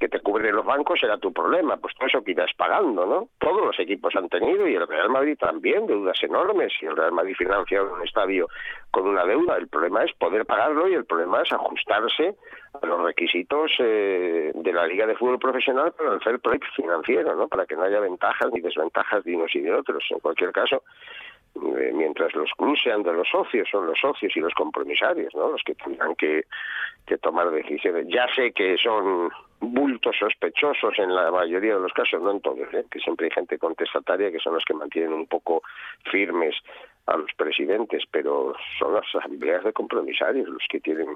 que 0.01 0.09
te 0.09 0.19
cubren 0.19 0.55
los 0.55 0.65
bancos 0.65 0.99
será 0.99 1.19
tu 1.19 1.31
problema, 1.31 1.77
pues 1.77 1.93
todo 1.93 2.07
eso 2.07 2.23
que 2.23 2.31
irás 2.31 2.51
pagando, 2.57 3.05
¿no? 3.05 3.27
Todos 3.37 3.63
los 3.63 3.79
equipos 3.79 4.15
han 4.15 4.29
tenido 4.29 4.67
y 4.67 4.73
el 4.73 4.87
Real 4.87 5.11
Madrid 5.11 5.37
también 5.37 5.85
deudas 5.85 6.17
enormes 6.23 6.73
y 6.81 6.87
el 6.87 6.97
Real 6.97 7.11
Madrid 7.11 7.35
financia 7.37 7.83
un 7.83 8.01
estadio 8.01 8.47
con 8.89 9.07
una 9.07 9.23
deuda. 9.25 9.57
El 9.57 9.67
problema 9.67 10.03
es 10.03 10.11
poder 10.13 10.47
pagarlo 10.47 10.89
y 10.89 10.95
el 10.95 11.05
problema 11.05 11.43
es 11.43 11.53
ajustarse 11.53 12.33
a 12.81 12.83
los 12.83 12.99
requisitos 13.03 13.73
eh, 13.77 14.51
de 14.55 14.73
la 14.73 14.87
Liga 14.87 15.05
de 15.05 15.15
Fútbol 15.15 15.37
Profesional 15.37 15.91
para 15.91 16.15
el 16.15 16.21
fair 16.21 16.39
play 16.39 16.59
financiero, 16.75 17.35
¿no? 17.35 17.47
Para 17.47 17.67
que 17.67 17.75
no 17.75 17.83
haya 17.83 17.99
ventajas 17.99 18.51
ni 18.51 18.59
desventajas 18.59 19.23
de 19.23 19.35
unos 19.35 19.55
y 19.55 19.59
de 19.59 19.71
otros. 19.71 20.03
En 20.09 20.17
cualquier 20.17 20.51
caso, 20.51 20.81
eh, 21.77 21.91
mientras 21.93 22.33
los 22.33 22.49
clubes 22.57 22.81
sean 22.83 23.03
de 23.03 23.13
los 23.13 23.29
socios, 23.29 23.69
son 23.69 23.85
los 23.85 23.99
socios 23.99 24.35
y 24.35 24.39
los 24.39 24.55
compromisarios, 24.55 25.35
¿no? 25.35 25.49
Los 25.49 25.61
que 25.63 25.75
tendrán 25.75 26.15
que, 26.15 26.45
que 27.05 27.19
tomar 27.19 27.51
decisiones. 27.51 28.07
Ya 28.09 28.25
sé 28.33 28.51
que 28.51 28.77
son 28.79 29.29
bultos 29.61 30.15
sospechosos 30.19 30.97
en 30.97 31.13
la 31.15 31.31
mayoría 31.31 31.75
de 31.75 31.79
los 31.81 31.93
casos, 31.93 32.21
no 32.21 32.31
en 32.31 32.41
todos, 32.41 32.67
¿eh? 32.73 32.83
que 32.91 32.99
siempre 32.99 33.25
hay 33.27 33.31
gente 33.31 33.57
contestataria 33.57 34.31
que 34.31 34.39
son 34.39 34.55
los 34.55 34.65
que 34.65 34.73
mantienen 34.73 35.13
un 35.13 35.27
poco 35.27 35.61
firmes 36.11 36.55
a 37.05 37.15
los 37.17 37.31
presidentes, 37.37 38.03
pero 38.11 38.53
son 38.79 38.93
las 38.95 39.03
asambleas 39.15 39.63
de 39.63 39.71
compromisarios 39.73 40.47
los 40.49 40.63
que 40.69 40.79
tienen 40.79 41.09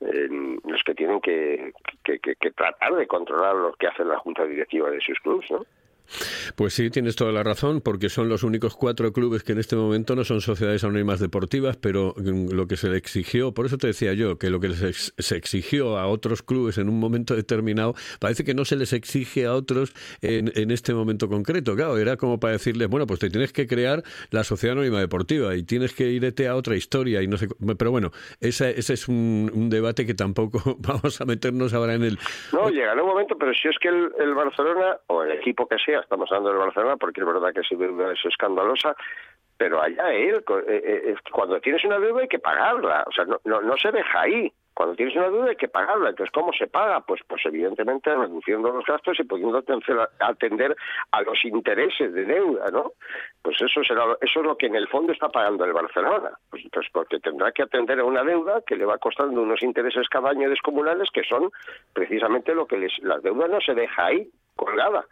eh, 0.00 0.28
los 0.64 0.82
que 0.84 0.94
tienen 0.94 1.20
que, 1.20 1.72
que, 2.04 2.18
que- 2.18 2.36
que 2.36 2.50
tratar 2.50 2.94
de 2.94 3.06
controlar 3.06 3.54
lo 3.54 3.72
que 3.74 3.86
hace 3.86 4.04
la 4.04 4.18
junta 4.18 4.44
directiva 4.44 4.90
de 4.90 5.00
sus 5.00 5.18
clubes, 5.20 5.50
¿no? 5.50 5.64
Pues 6.54 6.74
sí, 6.74 6.90
tienes 6.90 7.16
toda 7.16 7.32
la 7.32 7.42
razón, 7.42 7.80
porque 7.80 8.08
son 8.08 8.28
los 8.28 8.42
únicos 8.42 8.76
cuatro 8.76 9.12
clubes 9.12 9.42
que 9.42 9.52
en 9.52 9.58
este 9.58 9.76
momento 9.76 10.14
no 10.16 10.24
son 10.24 10.40
sociedades 10.40 10.84
anónimas 10.84 11.20
deportivas, 11.20 11.76
pero 11.76 12.14
mm, 12.16 12.50
lo 12.52 12.66
que 12.66 12.76
se 12.76 12.88
le 12.88 12.96
exigió, 12.96 13.52
por 13.52 13.66
eso 13.66 13.78
te 13.78 13.88
decía 13.88 14.12
yo, 14.14 14.38
que 14.38 14.50
lo 14.50 14.60
que 14.60 14.70
se 14.72 15.36
exigió 15.36 15.98
a 15.98 16.06
otros 16.06 16.42
clubes 16.42 16.78
en 16.78 16.88
un 16.88 16.98
momento 17.00 17.34
determinado, 17.34 17.94
parece 18.20 18.44
que 18.44 18.54
no 18.54 18.64
se 18.64 18.76
les 18.76 18.92
exige 18.92 19.46
a 19.46 19.54
otros 19.54 19.92
en, 20.22 20.52
en 20.54 20.70
este 20.70 20.94
momento 20.94 21.28
concreto. 21.28 21.74
Claro, 21.76 21.98
era 21.98 22.16
como 22.16 22.38
para 22.40 22.52
decirles, 22.54 22.88
bueno, 22.88 23.06
pues 23.06 23.20
te 23.20 23.30
tienes 23.30 23.52
que 23.52 23.66
crear 23.66 24.02
la 24.30 24.44
sociedad 24.44 24.72
anónima 24.76 25.00
deportiva 25.00 25.54
y 25.56 25.62
tienes 25.62 25.92
que 25.94 26.08
irte 26.08 26.48
a 26.48 26.56
otra 26.56 26.76
historia 26.76 27.22
y 27.22 27.26
no 27.28 27.36
sé. 27.36 27.48
Pero 27.78 27.90
bueno, 27.90 28.10
esa- 28.40 28.70
ese 28.70 28.94
es 28.94 29.08
un, 29.08 29.50
un 29.54 29.70
debate 29.70 30.06
que 30.06 30.14
tampoco 30.14 30.76
vamos 30.80 31.20
a 31.20 31.24
meternos 31.24 31.74
ahora 31.74 31.94
en 31.94 32.04
el. 32.04 32.18
No, 32.52 32.68
llegará 32.70 33.02
un 33.02 33.08
momento, 33.08 33.36
pero 33.38 33.52
si 33.54 33.68
es 33.68 33.76
que 33.80 33.88
el 33.88 34.34
Barcelona, 34.34 34.98
o 35.08 35.22
el 35.22 35.32
equipo 35.32 35.66
que 35.68 35.76
sea, 35.84 35.95
estamos 36.00 36.30
hablando 36.30 36.50
del 36.50 36.58
Barcelona, 36.58 36.96
porque 36.96 37.20
es 37.20 37.26
verdad 37.26 37.52
que 37.54 37.62
su 37.62 37.76
deuda 37.76 38.12
es 38.12 38.24
escandalosa, 38.24 38.96
pero 39.56 39.82
allá 39.82 40.12
él, 40.12 40.44
eh, 40.68 41.02
eh, 41.08 41.14
cuando 41.32 41.60
tienes 41.60 41.84
una 41.84 41.98
deuda 41.98 42.22
hay 42.22 42.28
que 42.28 42.38
pagarla, 42.38 43.04
o 43.06 43.12
sea, 43.12 43.24
no, 43.24 43.38
no, 43.44 43.76
se 43.76 43.90
deja 43.90 44.20
ahí. 44.20 44.52
Cuando 44.74 44.94
tienes 44.94 45.16
una 45.16 45.30
deuda 45.30 45.48
hay 45.48 45.56
que 45.56 45.68
pagarla. 45.68 46.10
Entonces, 46.10 46.30
¿cómo 46.34 46.52
se 46.52 46.66
paga? 46.66 47.00
Pues, 47.00 47.22
pues 47.26 47.40
evidentemente 47.46 48.14
reduciendo 48.14 48.70
los 48.70 48.84
gastos 48.84 49.18
y 49.18 49.24
pudiendo 49.24 49.56
atender, 50.20 50.76
a 51.12 51.22
los 51.22 51.42
intereses 51.46 52.12
de 52.12 52.24
deuda, 52.26 52.66
¿no? 52.70 52.92
Pues 53.40 53.56
eso 53.62 53.82
será, 53.82 54.04
eso 54.20 54.40
es 54.40 54.46
lo 54.46 54.56
que 54.58 54.66
en 54.66 54.74
el 54.74 54.86
fondo 54.88 55.12
está 55.12 55.30
pagando 55.30 55.64
el 55.64 55.72
Barcelona. 55.72 56.32
Pues, 56.50 56.64
pues 56.70 56.86
porque 56.92 57.18
tendrá 57.20 57.52
que 57.52 57.62
atender 57.62 58.00
a 58.00 58.04
una 58.04 58.22
deuda 58.22 58.60
que 58.66 58.76
le 58.76 58.84
va 58.84 58.98
costando 58.98 59.40
unos 59.40 59.62
intereses 59.62 60.06
cada 60.10 60.30
año 60.30 60.50
descomunales 60.50 61.08
que 61.10 61.24
son 61.24 61.50
precisamente 61.94 62.54
lo 62.54 62.66
que 62.66 62.76
les, 62.76 62.92
la 62.98 63.18
deuda 63.20 63.48
no 63.48 63.60
se 63.62 63.72
deja 63.72 64.04
ahí 64.04 64.30
colgada. 64.56 65.04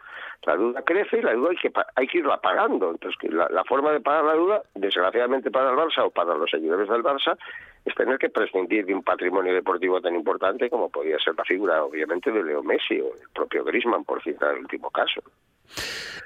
La 0.43 0.57
deuda 0.57 0.81
crece 0.83 1.19
y 1.19 1.21
la 1.21 1.31
deuda 1.31 1.51
hay 1.51 1.57
que, 1.57 1.71
hay 1.95 2.07
que 2.07 2.17
irla 2.19 2.37
pagando. 2.37 2.91
Entonces, 2.91 3.31
la, 3.31 3.63
forma 3.63 3.91
de 3.91 3.99
pagar 4.01 4.25
la 4.25 4.33
deuda, 4.33 4.61
desgraciadamente 4.75 5.49
para 5.49 5.71
el 5.71 5.77
Barça 5.77 6.05
o 6.05 6.11
para 6.11 6.35
los 6.35 6.49
seguidores 6.49 6.89
del 6.89 7.03
Barça, 7.03 7.37
es 7.85 7.95
tener 7.95 8.17
que 8.17 8.29
prescindir 8.29 8.85
de 8.85 8.93
un 8.93 9.03
patrimonio 9.03 9.53
deportivo 9.53 10.01
tan 10.01 10.15
importante 10.15 10.69
como 10.69 10.89
podía 10.89 11.17
ser 11.19 11.35
la 11.35 11.45
figura, 11.45 11.83
obviamente, 11.83 12.31
de 12.31 12.43
Leo 12.43 12.63
Messi 12.63 12.99
o 12.99 13.13
el 13.13 13.29
propio 13.33 13.63
Griezmann, 13.63 14.03
por 14.03 14.21
citar 14.21 14.53
el 14.53 14.61
último 14.61 14.89
caso. 14.91 15.21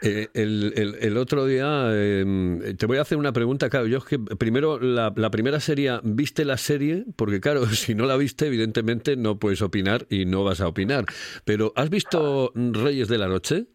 Eh, 0.01 0.27
el, 0.33 0.73
el- 0.75 0.95
el 1.01 1.17
otro 1.17 1.45
día 1.45 1.89
eh, 1.91 2.73
te 2.77 2.85
voy 2.85 2.97
a 2.97 3.01
hacer 3.01 3.17
una 3.17 3.33
pregunta, 3.33 3.69
claro, 3.69 3.85
yo 3.87 3.97
es 3.97 4.05
que 4.05 4.17
primero 4.19 4.79
la, 4.79 5.11
la 5.15 5.29
primera 5.29 5.59
sería, 5.59 5.99
¿viste 6.03 6.45
la 6.45 6.57
serie? 6.57 7.03
Porque 7.17 7.41
claro, 7.41 7.65
si 7.67 7.95
no 7.95 8.05
la 8.05 8.15
viste, 8.17 8.47
evidentemente 8.47 9.15
no 9.17 9.37
puedes 9.39 9.61
opinar 9.61 10.05
y 10.09 10.25
no 10.25 10.43
vas 10.43 10.61
a 10.61 10.67
opinar. 10.67 11.05
Pero 11.45 11.73
¿has 11.75 11.89
visto 11.89 12.51
Reyes 12.55 13.07
de 13.09 13.17
la 13.17 13.27
Noche? 13.27 13.65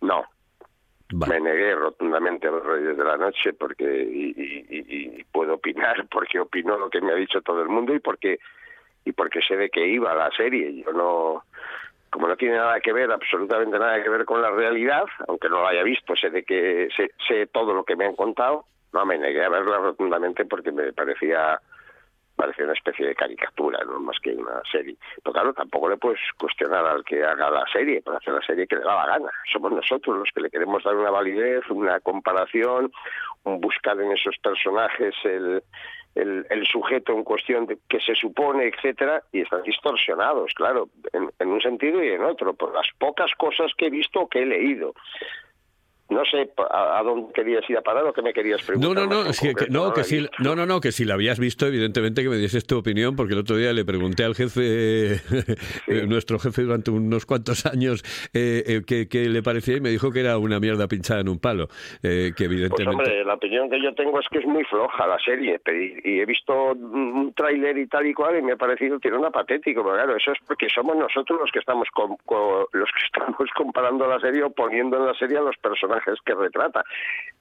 No, 0.00 0.24
Vale. 1.12 1.34
Me 1.40 1.50
negué 1.50 1.72
rotundamente 1.74 2.48
a 2.48 2.50
los 2.50 2.64
Reyes 2.64 2.96
de 2.96 3.04
la 3.04 3.16
Noche 3.16 3.52
porque 3.52 3.84
y, 3.84 4.34
y- 4.36 4.66
y- 4.68 5.20
y 5.20 5.24
puedo 5.30 5.54
opinar 5.54 6.06
porque 6.10 6.40
opino 6.40 6.76
lo 6.78 6.90
que 6.90 7.00
me 7.00 7.12
ha 7.12 7.16
dicho 7.16 7.40
todo 7.42 7.62
el 7.62 7.68
mundo 7.68 7.94
y 7.94 8.00
porque 8.00 8.38
y 9.04 9.12
porque 9.12 9.38
sé 9.46 9.56
de 9.56 9.70
qué 9.70 9.86
iba 9.86 10.12
la 10.16 10.30
serie. 10.36 10.82
Yo 10.84 10.92
no, 10.92 11.44
como 12.16 12.28
no 12.28 12.36
tiene 12.36 12.56
nada 12.56 12.80
que 12.80 12.94
ver, 12.94 13.12
absolutamente 13.12 13.78
nada 13.78 14.02
que 14.02 14.08
ver 14.08 14.24
con 14.24 14.40
la 14.40 14.50
realidad, 14.50 15.04
aunque 15.28 15.50
no 15.50 15.62
la 15.62 15.68
haya 15.68 15.82
visto, 15.82 16.16
sé 16.16 16.30
de 16.30 16.44
que 16.44 16.88
sé, 16.96 17.10
sé 17.28 17.46
todo 17.48 17.74
lo 17.74 17.84
que 17.84 17.94
me 17.94 18.06
han 18.06 18.16
contado. 18.16 18.64
No 18.94 19.04
me 19.04 19.18
negué 19.18 19.44
a 19.44 19.50
verla 19.50 19.76
rotundamente 19.76 20.46
porque 20.46 20.72
me 20.72 20.94
parecía 20.94 21.60
parecía 22.36 22.64
una 22.64 22.74
especie 22.74 23.06
de 23.06 23.14
caricatura, 23.14 23.80
no 23.84 23.98
más 24.00 24.18
que 24.20 24.30
una 24.30 24.60
serie. 24.70 24.96
Pero 25.22 25.32
claro, 25.32 25.54
tampoco 25.54 25.88
le 25.88 25.96
puedes 25.96 26.20
cuestionar 26.38 26.86
al 26.86 27.04
que 27.04 27.24
haga 27.24 27.50
la 27.50 27.64
serie, 27.72 28.02
para 28.02 28.18
hacer 28.18 28.34
la 28.34 28.42
serie 28.42 28.66
que 28.66 28.76
le 28.76 28.82
da 28.82 28.94
la 28.94 29.06
gana. 29.06 29.30
Somos 29.52 29.72
nosotros 29.72 30.18
los 30.18 30.28
que 30.34 30.42
le 30.42 30.50
queremos 30.50 30.84
dar 30.84 30.94
una 30.94 31.10
validez, 31.10 31.68
una 31.70 31.98
comparación, 32.00 32.92
un 33.44 33.60
buscar 33.60 34.00
en 34.00 34.12
esos 34.12 34.36
personajes 34.38 35.14
el, 35.24 35.62
el, 36.14 36.66
sujeto 36.66 37.12
en 37.12 37.24
cuestión 37.24 37.66
que 37.88 38.00
se 38.00 38.14
supone, 38.14 38.68
etcétera, 38.68 39.22
y 39.32 39.42
están 39.42 39.62
distorsionados, 39.62 40.52
claro, 40.54 40.88
en, 41.12 41.30
en 41.38 41.48
un 41.48 41.60
sentido 41.60 42.02
y 42.02 42.08
en 42.08 42.22
otro, 42.22 42.54
por 42.54 42.74
las 42.74 42.88
pocas 42.98 43.30
cosas 43.36 43.72
que 43.76 43.86
he 43.86 43.90
visto 43.90 44.20
o 44.20 44.28
que 44.28 44.42
he 44.42 44.46
leído. 44.46 44.94
No 46.08 46.24
sé 46.24 46.48
a, 46.70 46.98
a 46.98 47.02
dónde 47.02 47.32
querías 47.32 47.68
ir 47.68 47.76
a 47.76 47.82
parar 47.82 48.04
o 48.04 48.12
qué 48.12 48.22
me 48.22 48.32
querías 48.32 48.60
No, 48.60 48.66
preguntar. 48.66 49.08
no, 49.08 49.24
no, 49.24 49.30
es 49.30 49.40
que, 49.40 49.54
no, 49.70 49.92
que 49.92 50.04
si, 50.04 50.26
no, 50.38 50.54
no, 50.54 50.64
no, 50.64 50.80
que 50.80 50.92
si 50.92 51.04
la 51.04 51.14
habías 51.14 51.38
visto, 51.40 51.66
evidentemente 51.66 52.22
que 52.22 52.28
me 52.28 52.36
dieses 52.36 52.64
tu 52.66 52.78
opinión, 52.78 53.16
porque 53.16 53.32
el 53.34 53.40
otro 53.40 53.56
día 53.56 53.72
le 53.72 53.84
pregunté 53.84 54.22
al 54.24 54.34
jefe, 54.36 55.14
eh, 55.88 56.06
nuestro 56.06 56.38
jefe 56.38 56.62
durante 56.62 56.90
unos 56.90 57.26
cuantos 57.26 57.66
años, 57.66 58.02
eh, 58.32 58.82
eh, 58.88 59.08
qué, 59.10 59.28
le 59.28 59.42
parecía 59.42 59.76
y 59.76 59.80
me 59.80 59.90
dijo 59.90 60.12
que 60.12 60.20
era 60.20 60.38
una 60.38 60.60
mierda 60.60 60.86
pinchada 60.86 61.20
en 61.22 61.28
un 61.28 61.38
palo, 61.40 61.68
eh, 62.02 62.32
que 62.36 62.44
Pues 62.44 62.50
evidentemente... 62.52 62.90
hombre, 62.90 63.24
la 63.24 63.34
opinión 63.34 63.68
que 63.68 63.82
yo 63.82 63.92
tengo 63.94 64.20
es 64.20 64.28
que 64.28 64.38
es 64.38 64.46
muy 64.46 64.62
floja 64.64 65.06
la 65.06 65.18
serie 65.18 65.60
y, 65.66 66.08
y 66.08 66.20
he 66.20 66.26
visto 66.26 66.72
un 66.72 67.32
tráiler 67.34 67.76
y 67.78 67.86
tal 67.88 68.06
y 68.06 68.14
cual 68.14 68.38
y 68.38 68.42
me 68.42 68.52
ha 68.52 68.56
parecido 68.56 68.98
una 69.16 69.30
patético, 69.30 69.82
pero 69.82 69.94
claro, 69.96 70.16
eso 70.16 70.32
es 70.32 70.38
porque 70.46 70.68
somos 70.68 70.96
nosotros 70.96 71.38
los 71.40 71.50
que 71.50 71.58
estamos 71.60 71.88
com- 71.92 72.16
co- 72.24 72.68
los 72.72 72.88
que 72.92 73.04
estamos 73.06 73.48
comparando 73.56 74.06
la 74.06 74.20
serie 74.20 74.42
o 74.42 74.50
poniendo 74.50 74.96
en 74.98 75.06
la 75.06 75.14
serie 75.14 75.38
a 75.38 75.42
los 75.42 75.56
personajes 75.56 75.95
que 76.24 76.34
retrata. 76.34 76.84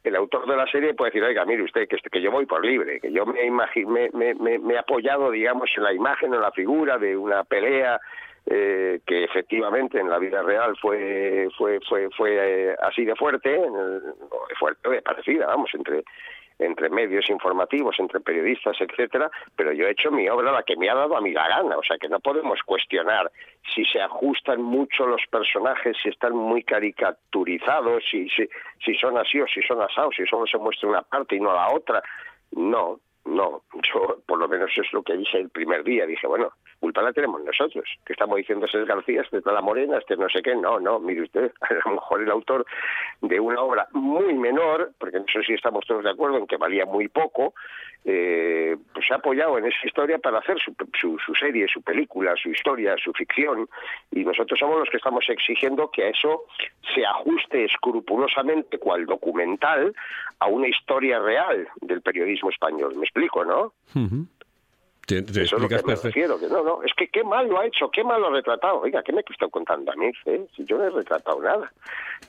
El 0.03 0.15
autor 0.15 0.47
de 0.47 0.55
la 0.55 0.67
serie 0.67 0.93
puede 0.93 1.11
decir, 1.11 1.23
oiga, 1.23 1.45
mire 1.45 1.63
usted, 1.63 1.87
que, 1.87 2.21
yo 2.21 2.31
voy 2.31 2.45
por 2.45 2.63
libre, 2.63 2.99
que 2.99 3.11
yo 3.11 3.25
me, 3.25 3.49
me, 3.49 4.09
me, 4.13 4.59
me- 4.59 4.73
he 4.73 4.77
apoyado, 4.77 5.31
digamos, 5.31 5.69
en 5.75 5.83
la 5.83 5.93
imagen 5.93 6.33
o 6.33 6.39
la 6.39 6.51
figura 6.51 6.97
de 6.97 7.17
una 7.17 7.43
pelea 7.43 7.99
eh, 8.47 8.99
que 9.07 9.23
efectivamente 9.23 9.99
en 9.99 10.07
la 10.07 10.19
vida 10.19 10.43
real 10.43 10.75
fue 10.79 11.47
fue 11.57 11.79
fue 11.89 12.09
fue 12.15 12.37
eh, 12.71 12.75
así 12.83 13.03
de 13.03 13.15
fuerte, 13.15 13.55
en 13.55 13.75
el- 13.75 14.01
fuerte 14.59 15.01
parecida, 15.01 15.47
vamos, 15.47 15.71
entre 15.73 16.03
entre 16.59 16.89
medios 16.89 17.29
informativos, 17.29 17.95
entre 17.99 18.19
periodistas, 18.19 18.77
etcétera, 18.79 19.29
pero 19.55 19.73
yo 19.73 19.87
he 19.87 19.91
hecho 19.91 20.11
mi 20.11 20.27
obra 20.29 20.51
la 20.51 20.63
que 20.63 20.75
me 20.77 20.89
ha 20.89 20.95
dado 20.95 21.17
a 21.17 21.21
mí 21.21 21.31
la 21.31 21.47
gana, 21.47 21.77
o 21.77 21.83
sea 21.83 21.97
que 21.97 22.07
no 22.07 22.19
podemos 22.19 22.59
cuestionar 22.63 23.31
si 23.73 23.83
se 23.85 24.01
ajustan 24.01 24.61
mucho 24.61 25.05
los 25.05 25.21
personajes, 25.29 25.97
si 26.01 26.09
están 26.09 26.33
muy 26.33 26.63
caricaturizados, 26.63 28.03
si, 28.09 28.29
si, 28.29 28.47
si 28.83 28.95
son 28.95 29.17
así 29.17 29.41
o 29.41 29.47
si 29.47 29.61
son 29.63 29.81
asados, 29.81 30.13
si 30.15 30.25
solo 30.25 30.45
se 30.47 30.57
muestra 30.57 30.89
una 30.89 31.01
parte 31.01 31.35
y 31.35 31.39
no 31.39 31.53
la 31.53 31.73
otra. 31.73 32.01
No, 32.51 32.99
no, 33.25 33.63
yo 33.93 34.21
por 34.25 34.39
lo 34.39 34.47
menos 34.47 34.71
es 34.77 34.91
lo 34.93 35.01
que 35.03 35.17
dije 35.17 35.39
el 35.39 35.49
primer 35.49 35.83
día, 35.83 36.05
dije, 36.05 36.27
bueno, 36.27 36.51
culpa 36.79 37.01
la 37.01 37.13
tenemos 37.13 37.43
nosotros, 37.43 37.85
que 38.05 38.13
estamos 38.13 38.37
diciendo 38.37 38.65
es 38.65 38.85
García, 38.85 39.21
este 39.21 39.37
es 39.37 39.45
la 39.45 39.61
Morena, 39.61 39.97
este 39.97 40.15
no 40.15 40.29
sé 40.29 40.41
qué, 40.41 40.55
no, 40.55 40.79
no, 40.79 40.99
mire 40.99 41.23
usted, 41.23 41.51
a 41.61 41.73
lo 41.85 41.95
mejor 41.95 42.21
el 42.21 42.31
autor 42.31 42.65
de 43.21 43.39
una 43.39 43.61
obra 43.61 43.87
muy 43.93 44.33
menor, 44.33 44.91
porque 44.99 45.19
no 45.19 45.25
sé 45.31 45.41
si 45.43 45.53
estamos 45.53 45.85
todos 45.85 46.03
de 46.03 46.11
acuerdo 46.11 46.37
en 46.37 46.47
que 46.47 46.57
valía 46.57 46.85
muy 46.85 47.07
poco, 47.07 47.53
eh, 48.07 48.77
pues 48.93 49.09
ha 49.09 49.15
apoyado 49.15 49.57
en 49.57 49.65
esa 49.65 49.87
historia 49.87 50.19
para 50.19 50.37
hacer 50.37 50.57
su, 50.59 51.17
serie, 51.39 51.67
su 51.67 51.81
película, 51.81 52.35
su 52.35 52.49
historia, 52.49 52.95
su 53.03 53.11
ficción, 53.13 53.67
y 54.11 54.23
nosotros 54.23 54.59
somos 54.59 54.77
los 54.77 54.89
que 54.89 54.97
estamos 54.97 55.27
exigiendo 55.27 55.89
que 55.89 56.03
a 56.03 56.09
eso 56.09 56.43
se 56.93 57.03
ajuste 57.03 57.65
escrupulosamente, 57.65 58.77
cual 58.77 59.07
documental, 59.07 59.95
a 60.39 60.47
una 60.47 60.67
historia 60.67 61.17
real 61.19 61.67
del 61.81 62.01
periodismo 62.01 62.51
español. 62.51 62.93
¿Me 62.95 63.05
explico, 63.15 63.45
no? 63.45 63.73
Ujú. 63.95 64.27
Te, 65.07 65.21
te 65.21 65.43
Eso 65.43 65.55
es 65.57 65.61
lo 65.61 65.69
que 65.69 65.75
me 65.85 65.95
refiero. 65.95 66.39
Que 66.39 66.47
no, 66.47 66.63
no, 66.63 66.81
es 66.83 66.91
que 66.95 67.07
qué 67.07 67.23
mal 67.23 67.47
lo 67.47 67.59
ha 67.59 67.67
hecho, 67.67 67.89
qué 67.91 68.03
mal 68.03 68.19
lo 68.19 68.27
ha 68.27 68.31
retratado. 68.31 68.81
Oiga, 68.81 69.03
¿qué 69.03 69.13
me 69.13 69.21
está 69.21 69.47
contando 69.47 69.91
a 69.91 69.95
mí? 69.95 70.11
eh? 70.25 70.47
Si 70.55 70.65
yo 70.65 70.77
no 70.77 70.85
he 70.85 70.89
retratado 70.89 71.39
nada. 71.41 71.71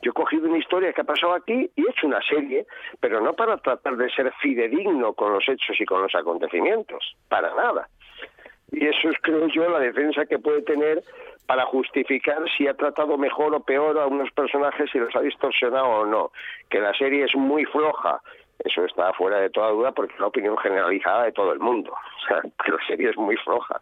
Yo 0.03 0.11
he 0.11 0.15
cogido 0.15 0.47
una 0.49 0.59
historia 0.59 0.93
que 0.93 1.01
ha 1.01 1.05
pasado 1.05 1.35
aquí 1.35 1.71
y 1.75 1.87
he 1.87 1.91
hecho 1.91 2.07
una 2.07 2.21
serie, 2.23 2.67
pero 3.01 3.21
no 3.21 3.33
para 3.33 3.57
tratar 3.57 3.97
de 3.97 4.11
ser 4.11 4.31
fidedigno 4.43 5.15
con 5.15 5.33
los 5.33 5.49
hechos 5.49 5.81
y 5.81 5.87
con 5.87 6.03
los 6.03 6.15
acontecimientos, 6.15 7.17
para 7.29 7.55
nada. 7.55 7.89
Y 8.73 8.85
eso 8.87 9.09
es, 9.09 9.17
creo 9.23 9.47
yo, 9.49 9.69
la 9.71 9.79
defensa 9.79 10.27
que 10.27 10.39
puede 10.39 10.61
tener 10.63 11.03
para 11.47 11.65
justificar 11.65 12.43
si 12.59 12.67
ha 12.69 12.75
tratado 12.75 13.17
mejor 13.17 13.55
o 13.55 13.61
peor 13.61 13.99
a 13.99 14.07
unos 14.07 14.31
personajes, 14.33 14.91
si 14.91 14.99
los 14.99 15.15
ha 15.17 15.21
distorsionado 15.21 15.87
o 15.87 16.05
no. 16.05 16.31
Que 16.69 16.81
la 16.81 16.93
serie 16.93 17.25
es 17.25 17.35
muy 17.37 17.65
floja, 17.65 18.21
eso 18.65 18.85
está 18.85 19.13
fuera 19.13 19.39
de 19.41 19.51
toda 19.51 19.71
duda 19.71 19.93
porque 19.93 20.15
es 20.15 20.21
la 20.21 20.27
opinión 20.27 20.57
generalizada 20.59 21.25
de 21.25 21.33
todo 21.33 21.53
el 21.53 21.59
mundo. 21.61 21.93
O 22.25 22.29
sea, 22.29 22.43
la 22.43 22.87
serie 22.89 23.11
es 23.11 23.17
muy 23.17 23.37
floja. 23.37 23.81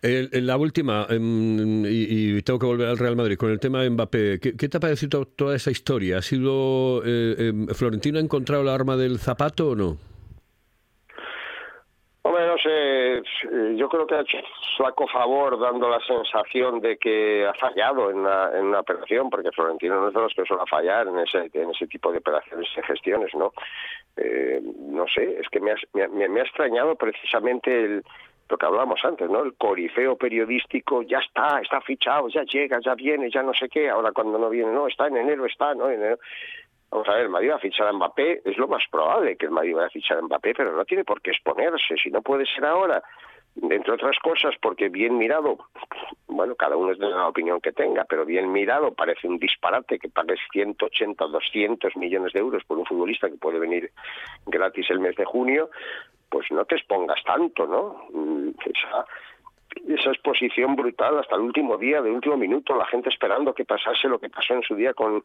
El- 0.00 0.46
la 0.46 0.56
última, 0.56 1.06
em, 1.10 1.84
y, 1.84 2.36
y 2.38 2.42
tengo 2.42 2.58
que 2.58 2.64
volver 2.66 2.88
al 2.88 2.96
Real 2.96 3.16
Madrid, 3.16 3.36
con 3.36 3.50
el 3.50 3.60
tema 3.60 3.82
de 3.82 3.90
Mbappé, 3.90 4.40
¿qué, 4.40 4.56
qué 4.56 4.68
te 4.70 4.78
ha 4.78 4.80
parecido 4.80 5.26
toda 5.26 5.54
esa 5.56 5.70
historia? 5.70 6.18
¿Ha 6.18 6.22
sido. 6.22 7.02
eh, 7.04 7.34
em, 7.50 7.66
¿Florentino 7.68 8.18
ha 8.18 8.22
encontrado 8.22 8.62
la 8.64 8.74
arma 8.74 8.96
del 8.96 9.18
zapato 9.18 9.70
o 9.70 9.74
no? 9.76 9.98
Hombre, 12.22 12.46
no 12.46 12.56
eh, 13.18 13.74
yo 13.76 13.88
creo 13.88 14.06
que 14.06 14.14
ha 14.14 14.20
hecho 14.20 14.38
flaco 14.76 15.06
favor 15.08 15.58
dando 15.58 15.88
la 15.88 16.00
sensación 16.00 16.80
de 16.80 16.96
que 16.98 17.46
ha 17.46 17.54
fallado 17.54 18.10
en 18.10 18.18
una, 18.18 18.50
en 18.56 18.66
una 18.66 18.80
operación, 18.80 19.30
porque 19.30 19.50
Florentino 19.52 20.00
no 20.00 20.08
es 20.08 20.14
de 20.14 20.20
los 20.20 20.34
que 20.34 20.44
suele 20.44 20.62
fallar 20.68 21.06
en 21.08 21.18
ese, 21.18 21.50
en 21.52 21.70
ese 21.70 21.86
tipo 21.86 22.10
de 22.12 22.18
operaciones 22.18 22.68
y 22.76 22.82
gestiones, 22.82 23.34
¿no? 23.34 23.52
Eh, 24.16 24.60
no 24.62 25.06
sé, 25.08 25.38
es 25.40 25.48
que 25.50 25.60
me 25.60 25.72
ha, 25.72 25.76
me 25.92 26.04
ha- 26.04 26.28
me 26.28 26.40
ha 26.40 26.44
extrañado 26.44 26.94
precisamente 26.96 27.70
el, 27.84 28.02
lo 28.48 28.56
que 28.56 28.66
hablábamos 28.66 29.00
antes, 29.04 29.28
¿no? 29.28 29.42
El 29.42 29.54
corifeo 29.54 30.16
periodístico, 30.16 31.02
ya 31.02 31.18
está, 31.18 31.60
está 31.60 31.80
fichado, 31.80 32.28
ya 32.28 32.44
llega, 32.44 32.78
ya 32.80 32.94
viene, 32.94 33.30
ya 33.30 33.42
no 33.42 33.52
sé 33.54 33.68
qué, 33.68 33.90
ahora 33.90 34.12
cuando 34.12 34.38
no 34.38 34.48
viene, 34.48 34.70
no, 34.72 34.86
está 34.86 35.08
en 35.08 35.16
enero, 35.16 35.46
está, 35.46 35.74
¿no? 35.74 35.88
En 35.90 36.00
enero. 36.00 36.18
Vamos 36.90 37.08
a 37.08 37.12
ver, 37.12 37.22
el 37.22 37.28
Madrid 37.30 37.50
va 37.50 37.56
a 37.56 37.60
fichar 37.60 37.88
a 37.88 37.92
Mbappé, 37.92 38.42
es 38.44 38.56
lo 38.56 38.68
más 38.68 38.84
probable 38.90 39.36
que 39.36 39.46
el 39.46 39.52
Madrid 39.52 39.74
vaya 39.74 39.88
a 39.88 39.90
fichar 39.90 40.18
a 40.18 40.22
Mbappé, 40.22 40.54
pero 40.54 40.72
no 40.72 40.84
tiene 40.84 41.04
por 41.04 41.20
qué 41.20 41.30
exponerse, 41.30 41.96
si 42.02 42.10
no 42.10 42.22
puede 42.22 42.46
ser 42.46 42.64
ahora, 42.64 43.02
entre 43.62 43.92
otras 43.92 44.18
cosas, 44.18 44.54
porque 44.60 44.88
bien 44.88 45.16
mirado, 45.16 45.58
bueno, 46.26 46.54
cada 46.54 46.76
uno 46.76 46.92
es 46.92 46.98
de 46.98 47.08
la 47.08 47.28
opinión 47.28 47.60
que 47.60 47.72
tenga, 47.72 48.04
pero 48.04 48.24
bien 48.24 48.52
mirado 48.52 48.92
parece 48.94 49.26
un 49.26 49.38
disparate 49.38 49.98
que 49.98 50.08
pagues 50.08 50.40
180 50.52 51.24
o 51.24 51.28
200 51.28 51.96
millones 51.96 52.32
de 52.32 52.40
euros 52.40 52.62
por 52.64 52.78
un 52.78 52.84
futbolista 52.84 53.28
que 53.28 53.36
puede 53.36 53.58
venir 53.58 53.90
gratis 54.46 54.88
el 54.90 55.00
mes 55.00 55.16
de 55.16 55.24
junio, 55.24 55.70
pues 56.28 56.50
no 56.50 56.64
te 56.66 56.76
expongas 56.76 57.22
tanto, 57.24 57.66
¿no? 57.66 58.06
Mm, 58.12 58.50
Esa, 58.64 59.06
esa 59.88 60.10
exposición 60.10 60.76
brutal 60.76 61.18
hasta 61.18 61.36
el 61.36 61.42
último 61.42 61.76
día, 61.78 62.02
de 62.02 62.10
último 62.10 62.36
minuto, 62.36 62.76
la 62.76 62.86
gente 62.86 63.08
esperando 63.08 63.54
que 63.54 63.64
pasase 63.64 64.08
lo 64.08 64.18
que 64.18 64.28
pasó 64.28 64.54
en 64.54 64.62
su 64.62 64.74
día 64.74 64.92
con, 64.94 65.24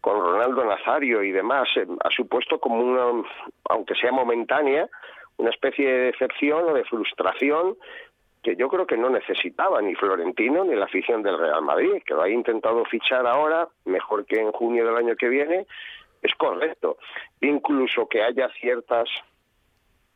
con 0.00 0.20
Ronaldo 0.20 0.64
Nazario 0.64 1.22
y 1.22 1.30
demás, 1.30 1.68
eh, 1.76 1.86
ha 2.02 2.10
supuesto 2.10 2.58
como 2.58 2.80
una, 2.80 3.28
aunque 3.68 3.94
sea 3.94 4.12
momentánea, 4.12 4.88
una 5.36 5.50
especie 5.50 5.86
de 5.86 5.98
decepción 6.12 6.68
o 6.68 6.74
de 6.74 6.84
frustración 6.84 7.76
que 8.42 8.56
yo 8.56 8.68
creo 8.68 8.86
que 8.86 8.96
no 8.96 9.10
necesitaba 9.10 9.82
ni 9.82 9.94
Florentino 9.94 10.64
ni 10.64 10.74
la 10.74 10.86
afición 10.86 11.22
del 11.22 11.38
Real 11.38 11.62
Madrid, 11.62 12.02
que 12.06 12.14
lo 12.14 12.22
ha 12.22 12.28
intentado 12.30 12.84
fichar 12.86 13.26
ahora, 13.26 13.68
mejor 13.84 14.24
que 14.24 14.40
en 14.40 14.50
junio 14.52 14.86
del 14.86 14.96
año 14.96 15.14
que 15.16 15.28
viene, 15.28 15.66
es 16.22 16.34
correcto. 16.36 16.96
Incluso 17.42 18.08
que 18.08 18.22
haya 18.22 18.48
ciertas 18.60 19.08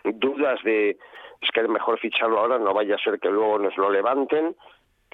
dudas 0.05 0.63
de 0.65 0.97
es 1.41 1.51
que 1.53 1.61
es 1.61 1.69
mejor 1.69 1.99
ficharlo 1.99 2.39
ahora, 2.39 2.59
no 2.59 2.73
vaya 2.73 2.95
a 2.95 2.99
ser 2.99 3.19
que 3.21 3.29
luego 3.29 3.59
nos 3.59 3.77
lo 3.77 3.91
levanten, 3.91 4.57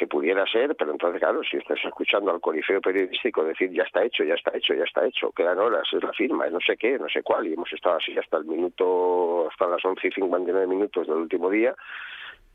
que 0.00 0.06
pudiera 0.06 0.46
ser, 0.46 0.74
pero 0.76 0.92
entonces, 0.92 1.20
claro, 1.20 1.42
si 1.44 1.58
estás 1.58 1.78
escuchando 1.84 2.30
al 2.30 2.40
corifeo 2.40 2.80
periodístico 2.80 3.44
decir 3.44 3.70
ya 3.70 3.82
está 3.82 4.02
hecho, 4.02 4.24
ya 4.24 4.32
está 4.32 4.50
hecho, 4.56 4.72
ya 4.72 4.84
está 4.84 5.04
hecho, 5.04 5.30
quedan 5.32 5.58
horas, 5.58 5.86
es 5.92 6.02
la 6.02 6.14
firma, 6.14 6.48
no 6.48 6.58
sé 6.58 6.78
qué, 6.78 6.98
no 6.98 7.06
sé 7.10 7.22
cuál, 7.22 7.46
y 7.46 7.52
hemos 7.52 7.70
estado 7.70 7.96
así 7.96 8.16
hasta 8.16 8.38
el 8.38 8.46
minuto, 8.46 9.50
hasta 9.50 9.68
las 9.68 9.84
11 9.84 10.08
y 10.08 10.10
59 10.12 10.66
minutos 10.66 11.06
del 11.06 11.16
último 11.18 11.50
día, 11.50 11.74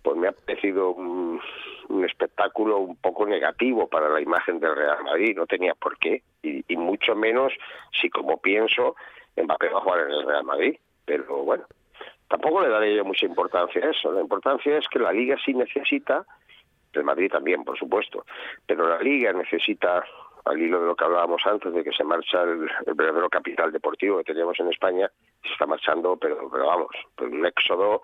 pues 0.01 0.17
me 0.17 0.27
ha 0.27 0.31
parecido 0.31 0.89
un, 0.89 1.39
espectáculo 2.03 2.79
un 2.79 2.95
poco 2.95 3.27
negativo 3.27 3.87
para 3.87 4.09
la 4.09 4.21
imagen 4.21 4.59
del 4.59 4.75
Real 4.75 5.03
Madrid, 5.03 5.35
no 5.37 5.45
tenía 5.45 5.75
por 5.75 5.99
qué, 5.99 6.23
y, 6.41 6.65
y 6.67 6.77
mucho 6.77 7.15
menos 7.15 7.53
si, 8.01 8.09
como 8.09 8.41
pienso, 8.41 8.95
Mbappé 9.37 9.69
va 9.69 9.77
a 9.77 9.81
jugar 9.83 9.99
en 9.99 10.11
el 10.13 10.25
Real 10.25 10.45
Madrid, 10.45 10.77
pero 11.05 11.43
bueno, 11.43 11.65
tampoco 12.27 12.61
le 12.61 12.69
daré 12.69 12.95
yo 12.95 13.05
mucha 13.05 13.27
importancia 13.27 13.85
a 13.85 13.91
eso, 13.91 14.11
la 14.11 14.21
importancia 14.21 14.79
es 14.79 14.87
que 14.87 14.97
la 14.97 15.11
Liga 15.11 15.37
sí 15.45 15.53
necesita, 15.53 16.25
el 16.95 17.03
Madrid 17.03 17.31
también, 17.31 17.63
por 17.63 17.77
supuesto, 17.77 18.25
pero 18.65 18.87
la 18.87 18.99
Liga 18.99 19.33
necesita, 19.33 20.03
al 20.45 20.61
hilo 20.61 20.81
de 20.81 20.87
lo 20.87 20.95
que 20.95 21.05
hablábamos 21.05 21.41
antes, 21.45 21.73
de 21.73 21.83
que 21.83 21.91
se 21.91 22.03
marcha 22.03 22.43
el, 22.43 22.69
verdadero 22.95 23.29
capital 23.29 23.71
deportivo 23.71 24.17
que 24.17 24.25
teníamos 24.25 24.59
en 24.59 24.69
España, 24.69 25.09
se 25.43 25.53
está 25.53 25.65
marchando, 25.65 26.17
pero, 26.17 26.49
pero 26.51 26.67
vamos, 26.67 26.91
un 27.21 27.45
éxodo 27.45 28.01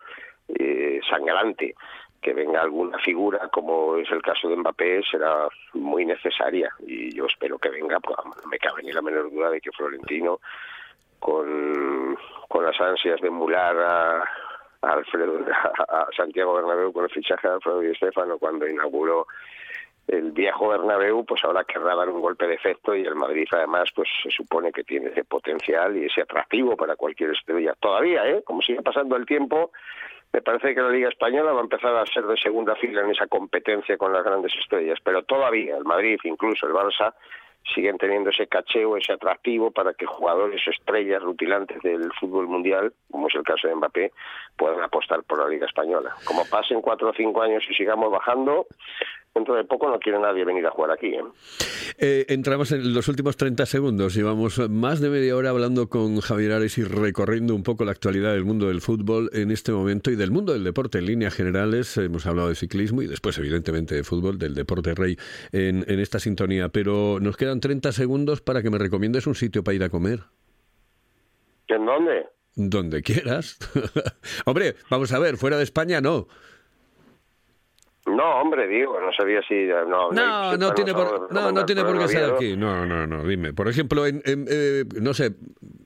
eh, 0.48 1.00
sangrante. 1.10 1.76
Que 2.22 2.34
venga 2.34 2.62
alguna 2.62 3.00
figura, 3.00 3.50
como 3.52 3.98
es 3.98 4.12
el 4.12 4.22
caso 4.22 4.48
de 4.48 4.56
Mbappé, 4.56 5.02
será 5.10 5.48
muy 5.74 6.06
necesaria 6.06 6.70
y 6.86 7.12
yo 7.16 7.26
espero 7.26 7.58
que 7.58 7.70
venga, 7.70 8.00
pues 8.00 8.16
no 8.24 8.48
me 8.48 8.60
cabe 8.60 8.84
ni 8.84 8.92
la 8.92 9.02
menor 9.02 9.32
duda 9.32 9.50
de 9.50 9.60
que 9.60 9.72
Florentino, 9.72 10.40
con, 11.18 12.16
con 12.48 12.64
las 12.64 12.80
ansias 12.80 13.20
de 13.22 13.28
emular 13.28 13.76
a, 13.76 14.24
a 14.82 14.94
Alfredo, 14.94 15.40
a, 15.90 16.08
Santiago 16.16 16.54
Bernabéu 16.54 16.92
con 16.92 17.06
el 17.06 17.10
fichaje 17.10 17.48
de 17.48 17.54
Alfredo 17.56 17.84
y 17.84 17.92
Estefano 17.92 18.38
cuando 18.38 18.68
inauguró 18.68 19.28
el 20.08 20.32
viejo 20.32 20.70
Bernabéu, 20.70 21.24
pues 21.26 21.44
ahora 21.44 21.64
querrá 21.64 21.96
dar 21.96 22.10
un 22.10 22.22
golpe 22.22 22.48
de 22.48 22.56
efecto 22.56 22.96
y 22.96 23.06
el 23.06 23.16
Madrid 23.16 23.48
además 23.52 23.90
pues 23.96 24.10
se 24.24 24.32
supone 24.32 24.72
que 24.72 24.84
tiene 24.84 25.10
ese 25.10 25.24
potencial 25.24 25.96
y 25.96 26.06
ese 26.06 26.22
atractivo 26.22 26.76
para 26.76 26.96
cualquier 26.96 27.32
estrella. 27.32 27.74
Todavía, 27.80 28.28
¿eh? 28.28 28.42
Como 28.44 28.62
sigue 28.62 28.82
pasando 28.82 29.16
el 29.16 29.26
tiempo, 29.26 29.72
me 30.34 30.42
parece 30.42 30.74
que 30.74 30.82
la 30.82 30.90
Liga 30.90 31.10
Española 31.10 31.52
va 31.52 31.60
a 31.60 31.64
empezar 31.64 31.96
a 31.96 32.06
ser 32.06 32.26
de 32.26 32.38
segunda 32.38 32.76
fila 32.76 33.02
en 33.02 33.12
esa 33.12 33.28
competencia 33.28 33.98
con 33.98 34.12
las 34.12 34.24
grandes 34.24 34.54
estrellas, 34.56 35.00
pero 35.04 35.24
todavía 35.24 35.78
el 35.78 35.86
Madrid, 35.86 36.20
incluso 36.24 36.68
el 36.68 36.74
Barça, 36.74 37.14
siguen 37.74 37.98
teniendo 37.98 38.30
ese 38.30 38.48
cacheo, 38.48 38.98
ese 38.98 39.14
atractivo 39.14 39.72
para 39.72 39.94
que 39.94 40.06
jugadores 40.06 40.62
estrellas 40.68 41.22
rutilantes 41.22 41.82
del 41.82 42.12
fútbol 42.20 42.48
mundial, 42.48 42.94
como 43.10 43.28
es 43.28 43.36
el 43.36 43.44
caso 43.44 43.68
de 43.68 43.76
Mbappé, 43.76 44.12
puedan 44.58 44.82
apostar 44.82 45.24
por 45.24 45.40
la 45.40 45.48
Liga 45.48 45.66
Española. 45.66 46.14
Como 46.26 46.46
pasen 46.46 46.82
cuatro 46.82 47.10
o 47.10 47.14
cinco 47.14 47.42
años 47.42 47.64
y 47.70 47.74
sigamos 47.74 48.12
bajando, 48.12 48.68
dentro 49.34 49.56
de 49.56 49.64
poco 49.64 49.90
no 49.90 50.00
quiere 50.00 50.20
nadie 50.20 50.44
venir 50.44 50.66
a 50.66 50.72
jugar 50.72 50.92
aquí. 50.92 51.08
¿eh? 51.08 51.24
Eh, 51.98 52.26
entramos 52.30 52.72
en 52.72 52.94
los 52.94 53.08
últimos 53.08 53.38
30 53.38 53.66
segundos. 53.66 54.14
Llevamos 54.14 54.60
más 54.70 55.00
de 55.00 55.10
media 55.10 55.36
hora 55.36 55.50
hablando 55.50 55.90
con 55.90 56.20
Javier 56.20 56.54
Ares 56.54 56.78
y 56.78 56.84
recorriendo 56.84 57.56
un 57.56 57.64
poco 57.64 57.86
la 57.86 57.92
actualidad 57.92 58.34
del 58.34 58.46
mundo 58.46 58.68
del 58.68 58.82
fútbol 58.82 59.30
en 59.34 59.52
este 59.52 59.72
momento 59.72 60.12
y 60.12 60.16
del 60.16 60.32
mundo 60.32 60.54
del 60.54 60.64
deporte 60.64 61.00
en 61.00 61.06
líneas 61.06 61.34
generales. 61.34 61.96
Hemos 61.98 62.26
hablado 62.26 62.50
de 62.50 62.56
ciclismo 62.56 63.02
y 63.02 63.08
después, 63.08 63.38
evidentemente, 63.38 63.96
de 63.96 64.04
fútbol, 64.04 64.38
del 64.38 64.54
deporte 64.54 64.94
rey 64.96 65.18
en, 65.52 65.86
en 65.88 66.00
esta 66.00 66.20
sintonía. 66.20 66.70
Pero 66.70 67.20
nos 67.22 67.38
quedan 67.38 67.60
30 67.60 67.92
segundos 67.92 68.42
para 68.42 68.62
que 68.62 68.70
me 68.70 68.78
recomiendes 68.78 69.28
un 69.28 69.36
sitio 69.36 69.64
para 69.64 69.76
ir 69.76 69.84
a 69.84 69.90
comer. 69.90 70.22
¿En 71.68 71.86
dónde? 71.86 72.28
Donde 72.56 73.02
quieras. 73.02 73.58
Hombre, 74.46 74.76
vamos 74.90 75.14
a 75.14 75.20
ver, 75.20 75.38
fuera 75.38 75.58
de 75.58 75.64
España 75.64 76.02
no. 76.02 76.28
No, 78.16 78.42
hombre, 78.42 78.68
digo, 78.68 79.00
no 79.00 79.12
sabía 79.14 79.42
si... 79.48 79.66
No, 79.66 80.12
No, 80.12 80.58
no 80.58 80.74
tiene 80.74 80.94
por, 80.94 81.32
no, 81.32 81.52
no 81.52 81.66
tiene 81.66 81.84
por 81.84 81.98
qué 82.00 82.08
ser 82.08 82.34
aquí. 82.34 82.56
No, 82.56 82.86
no, 82.86 83.08
no, 83.08 83.24
dime. 83.24 83.54
Por 83.54 83.68
ejemplo, 83.68 84.06
en, 84.06 84.22
en, 84.26 84.46
eh, 84.50 84.84
no 85.02 85.14
sé, 85.14 85.32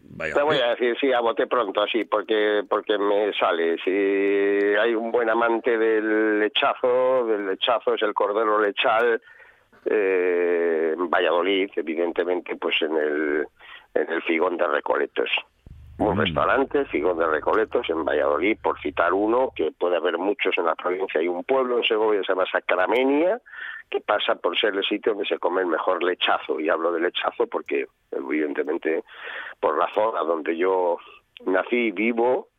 vaya. 0.09 0.34
Te 0.34 0.41
voy 0.41 0.57
a 0.57 0.69
decir, 0.69 0.95
sí, 0.99 1.11
a 1.11 1.19
bote 1.19 1.47
pronto, 1.47 1.82
así, 1.84 2.05
porque 2.05 2.63
porque 2.69 2.97
me 2.97 3.34
sale. 3.34 3.78
Si 3.84 3.91
hay 3.91 4.95
un 4.95 5.11
buen 5.11 5.30
amante 5.30 5.78
del 5.78 6.39
lechazo, 6.39 7.26
del 7.28 7.47
lechazo 7.47 7.93
es 7.93 8.01
el 8.01 8.13
cordero 8.13 8.59
lechal, 8.61 9.21
eh, 9.86 10.93
en 10.97 11.09
Valladolid, 11.09 11.69
evidentemente, 11.76 12.55
pues 12.55 12.82
en 12.82 12.95
el, 12.97 13.47
en 13.93 14.11
el 14.11 14.21
Figón 14.23 14.57
de 14.57 14.67
Recoletos. 14.67 15.30
Un 15.97 16.17
Mm. 16.17 16.21
restaurante, 16.21 16.85
Figón 16.85 17.17
de 17.17 17.27
Recoletos, 17.27 17.89
en 17.89 18.03
Valladolid, 18.03 18.57
por 18.61 18.79
citar 18.81 19.13
uno, 19.13 19.51
que 19.55 19.71
puede 19.71 19.95
haber 19.95 20.17
muchos 20.17 20.57
en 20.57 20.65
la 20.65 20.75
provincia. 20.75 21.21
Hay 21.21 21.27
un 21.27 21.43
pueblo 21.43 21.77
en 21.77 21.83
Segovia 21.85 22.19
que 22.19 22.25
se 22.25 22.33
llama 22.33 22.45
Sacramenia, 22.51 23.39
que 23.89 24.01
pasa 24.01 24.35
por 24.35 24.59
ser 24.59 24.75
el 24.75 24.83
sitio 24.83 25.13
donde 25.13 25.27
se 25.27 25.39
come 25.39 25.61
el 25.61 25.67
mejor 25.67 26.03
lechazo. 26.03 26.59
Y 26.59 26.69
hablo 26.69 26.91
de 26.91 26.99
lechazo 26.99 27.47
porque, 27.47 27.87
evidentemente, 28.11 29.03
por 29.59 29.77
la 29.77 29.87
zona 29.93 30.19
donde 30.21 30.57
yo 30.57 30.97
nací 31.45 31.87
y 31.87 31.91
vivo, 31.91 32.49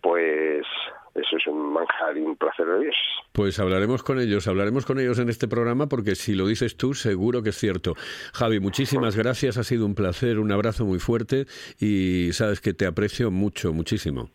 pues 0.00 0.66
eso 1.14 1.36
es 1.36 1.46
un 1.46 1.72
manjar 1.72 2.16
y 2.16 2.22
un 2.22 2.36
placer 2.36 2.66
de 2.66 2.80
Dios. 2.80 2.96
Pues 3.32 3.58
hablaremos 3.58 4.02
con 4.02 4.20
ellos, 4.20 4.48
hablaremos 4.48 4.84
con 4.86 4.98
ellos 4.98 5.18
en 5.18 5.28
este 5.28 5.48
programa 5.48 5.88
porque 5.88 6.14
si 6.14 6.34
lo 6.34 6.46
dices 6.46 6.76
tú, 6.76 6.94
seguro 6.94 7.42
que 7.42 7.50
es 7.50 7.56
cierto. 7.56 7.94
Javi, 8.32 8.60
muchísimas 8.60 9.16
gracias, 9.16 9.56
ha 9.56 9.64
sido 9.64 9.86
un 9.86 9.94
placer, 9.94 10.38
un 10.38 10.52
abrazo 10.52 10.84
muy 10.84 10.98
fuerte 10.98 11.46
y 11.78 12.32
sabes 12.32 12.60
que 12.60 12.74
te 12.74 12.86
aprecio 12.86 13.30
mucho, 13.30 13.72
muchísimo. 13.72 14.30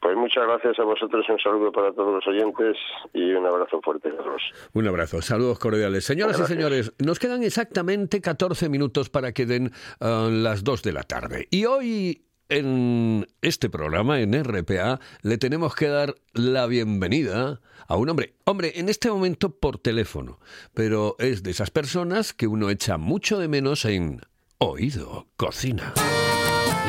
Pues 0.00 0.16
muchas 0.16 0.44
gracias 0.46 0.78
a 0.78 0.84
vosotros, 0.84 1.24
un 1.28 1.38
saludo 1.40 1.72
para 1.72 1.92
todos 1.92 2.14
los 2.14 2.26
oyentes 2.28 2.76
y 3.12 3.32
un 3.32 3.44
abrazo 3.46 3.80
fuerte, 3.82 4.10
Carlos. 4.14 4.42
Un 4.72 4.86
abrazo, 4.86 5.20
saludos 5.20 5.58
cordiales. 5.58 6.04
Señoras 6.04 6.36
Gracias. 6.36 6.50
y 6.50 6.54
señores, 6.54 6.94
nos 7.04 7.18
quedan 7.18 7.42
exactamente 7.42 8.20
14 8.20 8.68
minutos 8.68 9.10
para 9.10 9.32
que 9.32 9.46
den 9.46 9.72
ah, 10.00 10.28
las 10.30 10.62
2 10.62 10.82
de 10.82 10.92
la 10.92 11.02
tarde. 11.02 11.48
Y 11.50 11.64
hoy 11.64 12.25
en 12.48 13.26
este 13.42 13.68
programa, 13.70 14.20
en 14.20 14.32
RPA, 14.42 15.00
le 15.22 15.38
tenemos 15.38 15.74
que 15.74 15.88
dar 15.88 16.14
la 16.32 16.66
bienvenida 16.66 17.60
a 17.88 17.96
un 17.96 18.08
hombre. 18.08 18.34
Hombre, 18.44 18.72
en 18.76 18.88
este 18.88 19.10
momento 19.10 19.50
por 19.50 19.78
teléfono, 19.78 20.40
pero 20.74 21.16
es 21.18 21.42
de 21.42 21.50
esas 21.50 21.70
personas 21.70 22.32
que 22.32 22.46
uno 22.46 22.70
echa 22.70 22.98
mucho 22.98 23.38
de 23.38 23.48
menos 23.48 23.84
en 23.84 24.20
Oído 24.58 25.28
Cocina. 25.36 25.94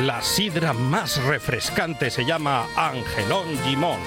La 0.02 0.22
sidra 0.22 0.72
más 0.72 1.22
refrescante 1.24 2.10
se 2.10 2.24
llama 2.24 2.66
Angelón 2.76 3.46
Gimón. 3.64 3.98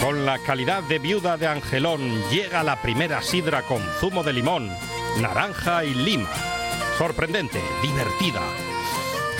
Con 0.00 0.24
la 0.24 0.38
calidad 0.38 0.82
de 0.84 0.98
viuda 0.98 1.36
de 1.36 1.48
Angelón 1.48 2.00
llega 2.30 2.62
la 2.62 2.80
primera 2.80 3.22
sidra 3.22 3.62
con 3.62 3.82
zumo 3.98 4.22
de 4.22 4.32
limón, 4.32 4.68
naranja 5.20 5.84
y 5.84 5.94
lima. 5.94 6.30
Sorprendente, 6.96 7.60
divertida, 7.82 8.42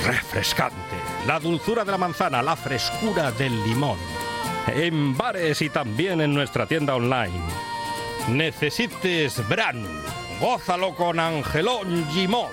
refrescante. 0.04 0.95
La 1.26 1.40
dulzura 1.40 1.84
de 1.84 1.90
la 1.90 1.98
manzana, 1.98 2.40
la 2.40 2.54
frescura 2.54 3.32
del 3.32 3.52
limón. 3.64 3.98
En 4.68 5.16
bares 5.16 5.60
y 5.60 5.68
también 5.68 6.20
en 6.20 6.32
nuestra 6.32 6.66
tienda 6.66 6.94
online. 6.94 7.42
Necesites 8.28 9.46
Bran. 9.48 9.84
Gózalo 10.40 10.94
con 10.94 11.18
Angelón 11.18 12.06
Gimón. 12.12 12.50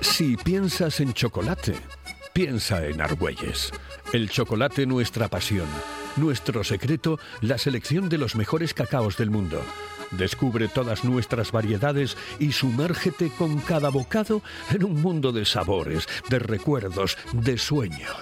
Si 0.00 0.36
piensas 0.38 1.00
en 1.00 1.12
chocolate, 1.12 1.74
piensa 2.32 2.86
en 2.86 3.02
Argüelles. 3.02 3.70
El 4.14 4.30
chocolate 4.30 4.86
nuestra 4.86 5.28
pasión. 5.28 5.68
Nuestro 6.16 6.64
secreto, 6.64 7.18
la 7.42 7.58
selección 7.58 8.08
de 8.08 8.16
los 8.16 8.34
mejores 8.34 8.72
cacaos 8.72 9.18
del 9.18 9.30
mundo. 9.30 9.62
Descubre 10.10 10.68
todas 10.68 11.04
nuestras 11.04 11.52
variedades 11.52 12.16
y 12.38 12.52
sumérgete 12.52 13.30
con 13.30 13.58
cada 13.60 13.90
bocado 13.90 14.42
en 14.70 14.84
un 14.84 15.00
mundo 15.00 15.32
de 15.32 15.44
sabores, 15.44 16.08
de 16.28 16.38
recuerdos, 16.38 17.16
de 17.32 17.58
sueños. 17.58 18.16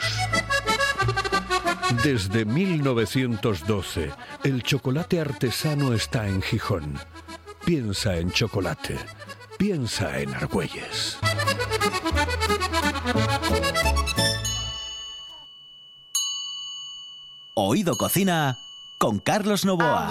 Desde 2.05 2.45
1912, 2.45 4.11
el 4.45 4.62
chocolate 4.62 5.20
artesano 5.20 5.95
está 5.95 6.28
en 6.28 6.43
Gijón. 6.43 6.99
Piensa 7.64 8.16
en 8.16 8.30
chocolate. 8.30 8.97
Piensa 9.59 10.18
en 10.18 10.34
Argüelles. 10.34 11.18
Oído 17.55 17.97
Cocina 17.97 18.57
con 18.99 19.18
Carlos 19.18 19.64
Novoa. 19.64 20.11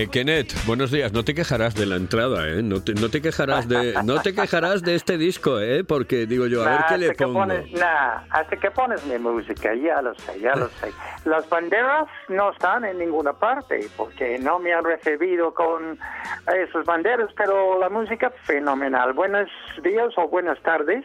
Eh, 0.00 0.08
Kenneth, 0.10 0.54
buenos 0.64 0.90
días. 0.90 1.12
No 1.12 1.24
te 1.24 1.34
quejarás 1.34 1.74
de 1.74 1.84
la 1.84 1.96
entrada, 1.96 2.48
¿eh? 2.48 2.62
No 2.62 2.82
te, 2.82 2.94
no 2.94 3.10
te 3.10 3.20
quejarás 3.20 3.68
de, 3.68 3.92
no 4.02 4.22
te 4.22 4.34
quejarás 4.34 4.80
de 4.80 4.94
este 4.94 5.18
disco, 5.18 5.60
¿eh? 5.60 5.84
Porque 5.84 6.24
digo 6.24 6.46
yo, 6.46 6.64
a 6.64 6.70
ver 6.70 6.80
qué 6.88 6.96
le 6.96 7.08
que 7.10 7.24
pongo. 7.24 7.40
pones, 7.40 7.70
nah, 7.72 8.22
hasta 8.30 8.56
que 8.56 8.70
pones 8.70 9.04
mi 9.04 9.18
música, 9.18 9.74
ya 9.74 10.00
lo 10.00 10.14
sé, 10.14 10.40
ya 10.40 10.54
lo 10.54 10.68
sé. 10.68 10.90
Las 11.26 11.46
banderas 11.50 12.08
no 12.30 12.50
están 12.50 12.86
en 12.86 12.96
ninguna 12.96 13.34
parte 13.34 13.90
porque 13.98 14.38
no 14.38 14.58
me 14.58 14.72
han 14.72 14.84
recibido 14.84 15.52
con 15.52 15.98
esas 16.46 16.86
banderas, 16.86 17.28
pero 17.36 17.78
la 17.78 17.90
música 17.90 18.32
fenomenal. 18.44 19.12
Buenos 19.12 19.50
días 19.82 20.14
o 20.16 20.28
buenas 20.28 20.58
tardes 20.62 21.04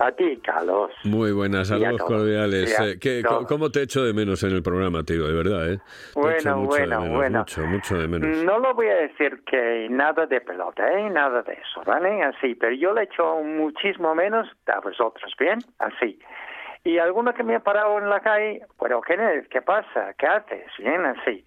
a 0.00 0.12
ti, 0.12 0.38
Carlos. 0.44 0.90
Muy 1.04 1.32
buenas, 1.32 1.68
saludos 1.68 2.02
cordiales. 2.02 2.78
Eh, 2.80 2.98
¿qué-. 3.00 3.22
¿Cómo 3.48 3.70
te 3.70 3.82
echo 3.82 4.04
de 4.04 4.12
menos 4.12 4.42
en 4.42 4.52
el 4.52 4.62
programa, 4.62 5.02
tío? 5.02 5.26
De 5.26 5.34
verdad, 5.34 5.72
¿eh? 5.72 5.78
Te 6.14 6.20
Bueno, 6.20 6.56
mucho 6.56 6.68
bueno, 6.68 7.00
menos, 7.00 7.16
bueno. 7.16 7.38
Mucho, 7.40 7.62
mucho 7.62 7.98
de 7.98 8.08
menos. 8.08 8.44
No 8.44 8.58
lo 8.58 8.74
voy 8.74 8.88
a 8.88 8.96
decir 8.96 9.42
que 9.44 9.88
nada 9.90 10.26
de 10.26 10.40
pelota, 10.40 10.90
¿eh? 10.92 11.10
Nada 11.10 11.42
de 11.42 11.54
eso, 11.54 11.82
¿vale? 11.84 12.22
Así, 12.22 12.54
pero 12.54 12.74
yo 12.74 12.92
le 12.92 13.04
echo 13.04 13.42
muchísimo 13.42 14.14
menos 14.14 14.48
a 14.66 14.80
vosotros, 14.80 15.32
¿bien? 15.38 15.58
Así. 15.78 16.18
Y 16.84 16.98
alguno 16.98 17.34
que 17.34 17.42
me 17.42 17.56
ha 17.56 17.60
parado 17.60 17.98
en 17.98 18.08
la 18.08 18.20
calle, 18.20 18.62
bueno, 18.78 19.00
Kenneth, 19.00 19.48
¿qué 19.48 19.62
pasa? 19.62 20.14
¿Qué 20.16 20.26
haces? 20.26 20.66
Bien, 20.78 21.04
así. 21.04 21.44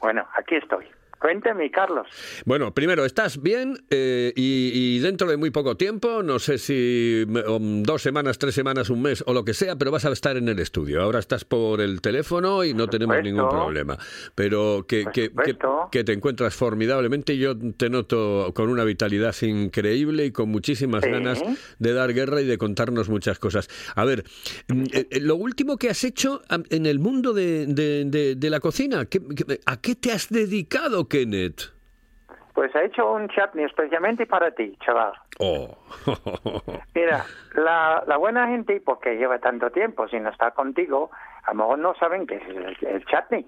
Bueno, 0.00 0.26
aquí 0.34 0.56
estoy. 0.56 0.86
Cuéntame, 1.20 1.70
Carlos. 1.70 2.06
Bueno, 2.44 2.74
primero, 2.74 3.04
¿estás 3.04 3.40
bien? 3.42 3.78
Eh, 3.90 4.32
y, 4.36 4.70
y 4.74 4.98
dentro 4.98 5.28
de 5.28 5.36
muy 5.36 5.50
poco 5.50 5.76
tiempo, 5.76 6.22
no 6.22 6.38
sé 6.38 6.58
si 6.58 7.24
dos 7.26 8.02
semanas, 8.02 8.38
tres 8.38 8.54
semanas, 8.54 8.90
un 8.90 9.02
mes 9.02 9.24
o 9.26 9.32
lo 9.32 9.44
que 9.44 9.54
sea, 9.54 9.76
pero 9.76 9.90
vas 9.90 10.04
a 10.04 10.12
estar 10.12 10.36
en 10.36 10.48
el 10.48 10.58
estudio. 10.58 11.02
Ahora 11.02 11.18
estás 11.18 11.44
por 11.44 11.80
el 11.80 12.00
teléfono 12.00 12.64
y 12.64 12.74
no 12.74 12.86
tenemos 12.88 13.16
ningún 13.22 13.48
problema. 13.48 13.96
Pero 14.34 14.84
que, 14.86 15.06
que, 15.12 15.30
que, 15.90 16.04
te 16.04 16.12
encuentras 16.12 16.54
formidablemente 16.54 17.34
y 17.34 17.38
yo 17.38 17.54
te 17.76 17.88
noto 17.90 18.52
con 18.54 18.68
una 18.68 18.84
vitalidad 18.84 19.34
increíble 19.42 20.26
y 20.26 20.30
con 20.32 20.48
muchísimas 20.50 21.02
Sí. 21.04 21.10
ganas 21.10 21.42
de 21.78 21.92
dar 21.92 22.12
guerra 22.14 22.40
y 22.40 22.46
de 22.46 22.58
contarnos 22.58 23.08
muchas 23.08 23.38
cosas. 23.38 23.68
A 23.94 24.04
ver, 24.04 24.24
mm, 24.68 24.82
eh, 24.92 25.06
eh, 25.10 25.20
lo 25.20 25.36
último 25.36 25.76
que 25.78 25.88
has 25.90 26.04
hecho 26.04 26.42
en 26.70 26.86
el 26.86 26.98
mundo 26.98 27.32
de, 27.32 27.66
de- 27.66 28.04
de- 28.06 28.34
de 28.34 28.50
la 28.50 28.60
cocina, 28.60 29.04
¿qué- 29.06 29.20
qué- 29.34 29.60
¿a 29.66 29.80
qué 29.80 29.94
te 29.94 30.12
has 30.12 30.28
dedicado, 30.28 31.05
Kenneth? 31.08 31.72
Pues 32.54 32.74
he 32.74 32.86
hecho 32.86 33.12
un 33.12 33.28
chutney 33.28 33.64
especialmente 33.64 34.26
para 34.26 34.50
ti, 34.50 34.76
chaval. 34.84 35.12
Oh. 35.38 35.76
Mira, 36.94 37.24
la, 37.54 38.02
la 38.06 38.16
buena 38.16 38.46
gente, 38.48 38.80
porque 38.80 39.16
lleva 39.16 39.38
tanto 39.38 39.70
tiempo 39.70 40.08
sin 40.08 40.26
estar 40.26 40.54
contigo, 40.54 41.10
a 41.44 41.52
lo 41.52 41.58
mejor 41.58 41.78
no 41.78 41.94
saben 41.96 42.26
qué 42.26 42.36
es 42.36 42.48
el, 42.48 42.76
el 42.80 43.04
chutney. 43.04 43.46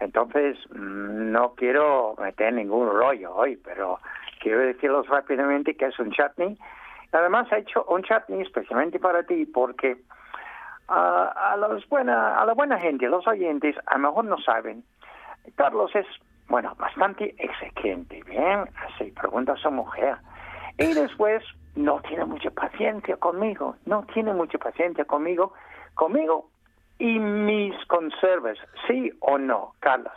Entonces, 0.00 0.56
mm, 0.70 1.30
no 1.30 1.54
quiero 1.54 2.14
meter 2.18 2.54
ningún 2.54 2.88
rollo 2.88 3.34
hoy, 3.34 3.56
pero 3.56 4.00
quiero 4.40 4.60
decirles 4.60 5.06
rápidamente 5.06 5.76
que 5.76 5.86
es 5.86 5.98
un 5.98 6.10
chutney. 6.10 6.58
Además, 7.12 7.50
he 7.52 7.58
hecho 7.58 7.84
un 7.84 8.02
chutney 8.02 8.40
especialmente 8.40 8.98
para 8.98 9.22
ti 9.24 9.44
porque 9.44 9.98
ah, 10.88 11.52
a, 11.52 11.56
los 11.56 11.86
buena, 11.88 12.40
a 12.40 12.46
la 12.46 12.54
buena 12.54 12.78
gente, 12.78 13.06
los 13.08 13.26
oyentes, 13.26 13.76
a 13.86 13.98
lo 13.98 14.08
mejor 14.08 14.24
no 14.24 14.38
saben. 14.38 14.82
Carlos 15.56 15.94
es, 15.94 16.06
bueno, 16.50 16.74
bastante 16.78 17.34
exigente, 17.38 18.22
¿bien? 18.24 18.68
Así 18.84 19.12
pregunta 19.12 19.52
a 19.52 19.56
su 19.56 19.70
mujer. 19.70 20.16
Y 20.78 20.92
después 20.92 21.42
no 21.76 22.00
tiene 22.02 22.24
mucha 22.24 22.50
paciencia 22.50 23.16
conmigo, 23.16 23.76
no 23.86 24.04
tiene 24.12 24.34
mucha 24.34 24.58
paciencia 24.58 25.04
conmigo, 25.04 25.54
conmigo 25.94 26.49
y 27.00 27.18
mis 27.18 27.74
conservas, 27.86 28.58
¿sí 28.86 29.10
o 29.20 29.38
no, 29.38 29.74
Carlos? 29.80 30.12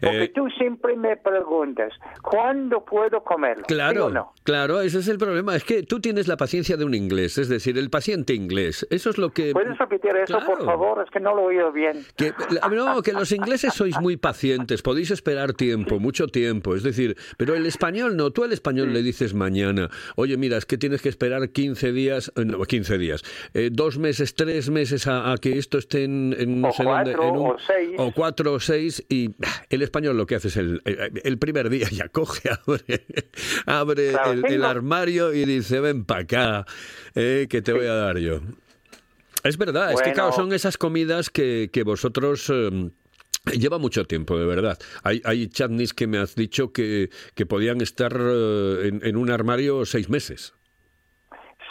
Porque 0.00 0.24
Eh, 0.24 0.32
tú 0.34 0.48
siempre 0.50 0.94
me 0.96 1.16
preguntas, 1.16 1.92
¿cuándo 2.22 2.84
puedo 2.84 3.22
comerlo? 3.24 3.64
¿Sí 3.68 3.74
Claro, 3.74 4.06
o 4.06 4.10
no? 4.10 4.32
claro, 4.44 4.80
ese 4.82 4.98
es 4.98 5.08
el 5.08 5.18
problema. 5.18 5.56
Es 5.56 5.64
que 5.64 5.82
tú 5.82 5.98
tienes 6.00 6.28
la 6.28 6.36
paciencia 6.36 6.76
de 6.76 6.84
un 6.84 6.94
inglés, 6.94 7.38
es 7.38 7.48
decir, 7.48 7.78
el 7.78 7.88
paciente 7.90 8.34
inglés. 8.34 8.86
Eso 8.90 9.10
es 9.10 9.18
lo 9.18 9.30
que... 9.30 9.52
¿Puedes 9.52 9.76
repetir 9.78 10.14
eso, 10.16 10.38
por 10.46 10.58
Claro. 10.58 10.64
favor? 10.66 11.02
Es 11.04 11.10
que 11.10 11.20
no 11.20 11.34
lo 11.34 11.42
he 11.50 11.56
oído 11.56 11.72
bien. 11.72 12.04
Que, 12.16 12.32
no, 12.70 13.02
que 13.02 13.12
los 13.12 13.32
ingleses 13.32 13.72
sois 13.74 13.98
muy 14.00 14.16
pacientes, 14.18 14.82
podéis 14.82 15.10
esperar 15.10 15.54
tiempo, 15.54 15.98
mucho 15.98 16.26
tiempo, 16.28 16.74
es 16.76 16.82
decir, 16.82 17.16
pero 17.38 17.54
el 17.54 17.64
español 17.66 18.16
no, 18.16 18.30
tú 18.30 18.44
al 18.44 18.52
español 18.52 18.92
le 18.92 19.02
dices 19.02 19.32
mañana, 19.34 19.88
oye, 20.16 20.36
mira, 20.36 20.58
es 20.58 20.66
que 20.66 20.76
tienes 20.76 21.00
que 21.02 21.08
esperar 21.08 21.48
15 21.50 21.92
días, 21.92 22.30
eh, 22.36 22.44
no, 22.44 22.62
15 22.62 22.98
días, 22.98 23.22
eh, 23.54 23.70
dos 23.72 23.98
meses, 23.98 24.34
tres 24.34 24.68
meses 24.70 25.06
a, 25.06 25.32
a 25.32 25.36
que 25.38 25.56
esto 25.58 25.78
esté 25.78 26.04
en, 26.04 26.09
en 26.38 26.64
O 26.64 26.72
sé 26.72 26.82
dónde, 26.84 27.12
cuatro, 27.12 27.22
en 27.28 27.36
un- 27.36 27.50
o 27.52 27.56
seis. 27.58 27.90
o 27.98 28.12
cuatro 28.12 28.52
o 28.54 28.60
seis, 28.60 29.04
y 29.08 29.34
el 29.68 29.82
español 29.82 30.16
lo 30.16 30.26
que 30.26 30.34
hace 30.36 30.48
es 30.48 30.56
el, 30.56 30.80
el, 30.84 31.20
el 31.22 31.38
primer 31.38 31.68
día 31.70 31.86
ya 31.90 32.08
coge, 32.08 32.48
abre, 32.66 33.06
abre 33.66 34.10
Claro, 34.12 34.32
el, 34.46 34.64
armario 34.64 35.32
y 35.32 35.44
dice, 35.44 35.80
ven 35.80 36.04
para 36.04 36.20
acá, 36.22 36.66
eh, 37.14 37.46
que 37.48 37.62
te 37.62 37.72
voy 37.72 37.86
a 37.86 37.94
dar 37.94 38.18
yo. 38.18 38.40
Es 39.44 39.56
verdad, 39.56 39.92
es 39.92 39.96
que 40.00 40.10
Bueno. 40.10 40.14
claro, 40.14 40.32
son 40.32 40.52
esas 40.52 40.76
comidas 40.76 41.30
que, 41.30 41.70
que 41.72 41.82
vosotros... 41.82 42.50
eh, 42.52 42.90
Lleva 43.58 43.78
mucho 43.78 44.04
tiempo, 44.04 44.38
de 44.38 44.44
verdad. 44.44 44.76
Hay, 45.02 45.22
hay 45.24 45.48
chutneys 45.48 45.94
que 45.94 46.06
me 46.06 46.18
has 46.18 46.34
dicho 46.34 46.74
que, 46.74 47.08
que 47.34 47.46
podían 47.46 47.80
estar 47.80 48.12
eh, 48.14 48.88
en, 48.88 49.00
en 49.02 49.16
un 49.16 49.30
armario 49.30 49.86
seis 49.86 50.10
meses. 50.10 50.52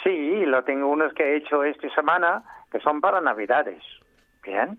Sí, 0.02 0.44
lo 0.46 0.64
tengo 0.64 0.88
unos 0.88 1.12
que 1.14 1.22
he 1.22 1.36
hecho 1.36 1.62
esta 1.62 1.88
semana 1.94 2.42
que 2.72 2.80
son 2.80 3.00
para 3.00 3.20
Navidades. 3.20 3.82
Bien. 4.42 4.78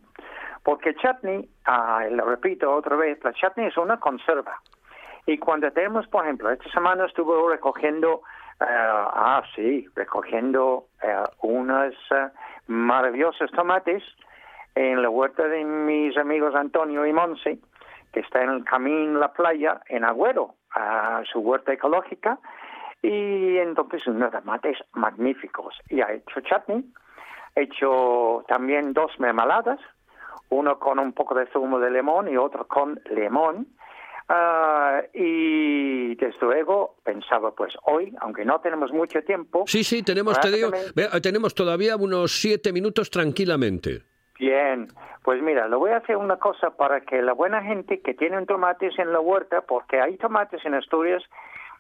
Porque 0.63 0.93
chutney, 0.95 1.49
ah, 1.65 2.05
lo 2.09 2.25
repito 2.25 2.71
otra 2.71 2.95
vez, 2.95 3.23
la 3.23 3.33
chutney 3.33 3.67
es 3.67 3.77
una 3.77 3.99
conserva. 3.99 4.61
Y 5.25 5.37
cuando 5.37 5.71
tenemos, 5.71 6.07
por 6.07 6.23
ejemplo, 6.23 6.49
esta 6.49 6.69
semana 6.71 7.05
estuve 7.05 7.51
recogiendo, 7.51 8.21
eh, 8.59 8.65
ah, 8.67 9.43
sí, 9.55 9.87
recogiendo 9.95 10.85
eh, 11.01 11.23
unos 11.41 11.93
eh, 12.11 12.29
maravillosos 12.67 13.51
tomates 13.51 14.03
en 14.75 15.01
la 15.01 15.09
huerta 15.09 15.47
de 15.47 15.63
mis 15.63 16.17
amigos 16.17 16.55
Antonio 16.55 17.05
y 17.05 17.13
Monse, 17.13 17.59
que 18.13 18.21
está 18.21 18.43
en 18.43 18.49
el 18.49 18.65
camino 18.65 19.19
la 19.19 19.33
playa 19.33 19.81
en 19.87 20.03
Agüero, 20.03 20.55
a 20.73 21.23
su 21.31 21.39
huerta 21.39 21.73
ecológica, 21.73 22.39
y 23.01 23.57
entonces 23.57 24.05
unos 24.07 24.31
tomates 24.31 24.77
magníficos. 24.93 25.79
Y 25.89 26.01
ha 26.01 26.11
hecho 26.11 26.41
chutney, 26.41 26.85
he 27.55 27.63
hecho 27.63 28.43
también 28.47 28.93
dos 28.93 29.11
mermeladas, 29.19 29.79
uno 30.49 30.79
con 30.79 30.99
un 30.99 31.13
poco 31.13 31.35
de 31.35 31.47
zumo 31.47 31.79
de 31.79 31.91
limón 31.91 32.29
y 32.29 32.37
otro 32.37 32.67
con 32.67 32.99
limón. 33.09 33.67
Ah, 34.29 35.01
y 35.13 36.15
desde 36.15 36.39
luego 36.41 36.95
pensaba, 37.03 37.53
pues 37.53 37.73
hoy, 37.83 38.13
aunque 38.21 38.45
no 38.45 38.61
tenemos 38.61 38.91
mucho 38.93 39.21
tiempo, 39.23 39.65
Sí, 39.67 39.83
sí, 39.83 40.03
tenemos, 40.03 40.39
te 40.39 40.51
digo, 40.51 40.71
tenemos 41.21 41.53
todavía 41.53 41.97
unos 41.97 42.31
siete 42.39 42.71
minutos 42.71 43.09
tranquilamente. 43.09 44.03
Bien, 44.39 44.87
pues 45.23 45.41
mira, 45.41 45.67
le 45.67 45.75
voy 45.75 45.91
a 45.91 45.97
hacer 45.97 46.15
una 46.17 46.37
cosa 46.37 46.71
para 46.71 47.01
que 47.01 47.21
la 47.21 47.33
buena 47.33 47.61
gente 47.61 48.01
que 48.01 48.13
tiene 48.13 48.45
tomates 48.45 48.97
en 48.97 49.11
la 49.11 49.19
huerta, 49.19 49.61
porque 49.61 49.99
hay 49.99 50.17
tomates 50.17 50.65
en 50.65 50.75
Asturias 50.75 51.23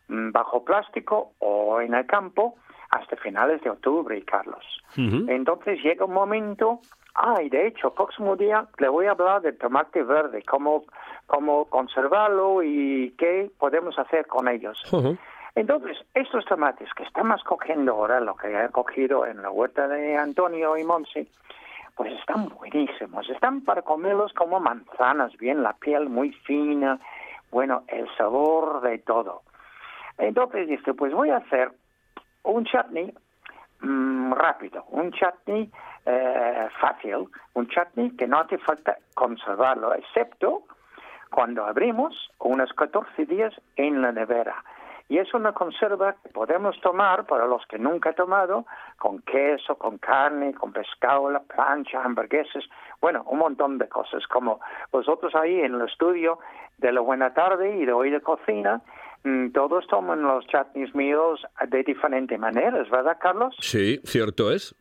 mm, 0.09 0.31
bajo 0.31 0.65
plástico 0.65 1.33
o 1.39 1.79
en 1.79 1.93
el 1.93 2.05
campo 2.05 2.55
hasta 2.91 3.15
finales 3.15 3.61
de 3.61 3.69
octubre, 3.69 4.21
Carlos. 4.23 4.65
Entonces 4.97 5.81
llega 5.81 6.05
un 6.05 6.13
momento, 6.13 6.81
ah, 7.15 7.41
y 7.41 7.49
de 7.49 7.67
hecho, 7.67 7.87
el 7.87 7.93
próximo 7.93 8.35
día 8.35 8.67
le 8.77 8.89
voy 8.89 9.05
a 9.05 9.11
hablar 9.11 9.41
del 9.41 9.57
tomate 9.57 10.03
verde, 10.03 10.43
cómo, 10.43 10.83
cómo 11.25 11.65
conservarlo 11.65 12.61
y 12.61 13.15
qué 13.17 13.49
podemos 13.57 13.97
hacer 13.97 14.27
con 14.27 14.49
ellos. 14.49 14.83
Ujú. 14.91 15.17
Entonces, 15.55 15.97
estos 16.13 16.45
tomates 16.45 16.93
que 16.93 17.03
estamos 17.03 17.41
cogiendo 17.43 17.93
ahora, 17.93 18.19
lo 18.19 18.35
que 18.35 18.47
he 18.47 18.69
cogido 18.69 19.25
en 19.25 19.41
la 19.41 19.49
huerta 19.49 19.87
de 19.87 20.17
Antonio 20.17 20.77
y 20.77 20.83
Monse, 20.83 21.27
pues 21.95 22.11
están 22.19 22.49
buenísimos. 22.49 23.29
Están 23.29 23.61
para 23.61 23.81
comerlos 23.81 24.33
como 24.33 24.59
manzanas, 24.59 25.35
bien, 25.37 25.63
la 25.63 25.73
piel 25.73 26.09
muy 26.09 26.31
fina, 26.31 26.99
bueno, 27.51 27.83
el 27.87 28.07
sabor 28.17 28.81
de 28.81 28.99
todo. 28.99 29.43
Entonces 30.17 30.67
dice, 30.67 30.93
pues 30.93 31.13
voy 31.13 31.29
a 31.29 31.37
hacer 31.37 31.71
un 32.43 32.65
chutney 32.65 33.13
mm, 33.81 34.33
rápido, 34.33 34.85
un 34.89 35.11
chutney 35.11 35.71
eh, 36.05 36.67
fácil, 36.79 37.27
un 37.53 37.67
chutney 37.67 38.11
que 38.15 38.27
no 38.27 38.39
hace 38.39 38.57
falta 38.57 38.97
conservarlo, 39.13 39.93
excepto 39.93 40.63
cuando 41.31 41.65
abrimos 41.65 42.29
unos 42.39 42.73
14 42.73 43.25
días 43.25 43.53
en 43.75 44.01
la 44.01 44.11
nevera. 44.11 44.63
Y 45.07 45.17
es 45.17 45.33
una 45.33 45.51
conserva 45.51 46.15
que 46.23 46.29
podemos 46.29 46.79
tomar, 46.79 47.25
para 47.25 47.45
los 47.45 47.65
que 47.65 47.77
nunca 47.77 48.11
he 48.11 48.13
tomado, 48.13 48.65
con 48.97 49.19
queso, 49.23 49.75
con 49.75 49.97
carne, 49.97 50.53
con 50.53 50.71
pescado, 50.71 51.29
la 51.29 51.41
plancha, 51.41 52.01
hamburguesas, 52.01 52.63
bueno, 53.01 53.23
un 53.25 53.39
montón 53.39 53.77
de 53.77 53.89
cosas. 53.89 54.25
Como 54.27 54.61
vosotros 54.89 55.35
ahí 55.35 55.59
en 55.59 55.75
el 55.75 55.81
estudio 55.81 56.39
de 56.77 56.93
la 56.93 57.01
buena 57.01 57.33
tarde 57.33 57.75
y 57.75 57.85
de 57.85 57.91
hoy 57.91 58.09
de 58.09 58.21
cocina, 58.21 58.81
todos 59.53 59.87
toman 59.87 60.21
los 60.23 60.45
chutneys 60.47 60.93
míos 60.95 61.41
de 61.69 61.83
diferentes 61.83 62.39
maneras, 62.39 62.89
¿verdad, 62.89 63.17
Carlos? 63.21 63.55
Sí, 63.59 63.99
cierto 64.03 64.51
es. 64.51 64.75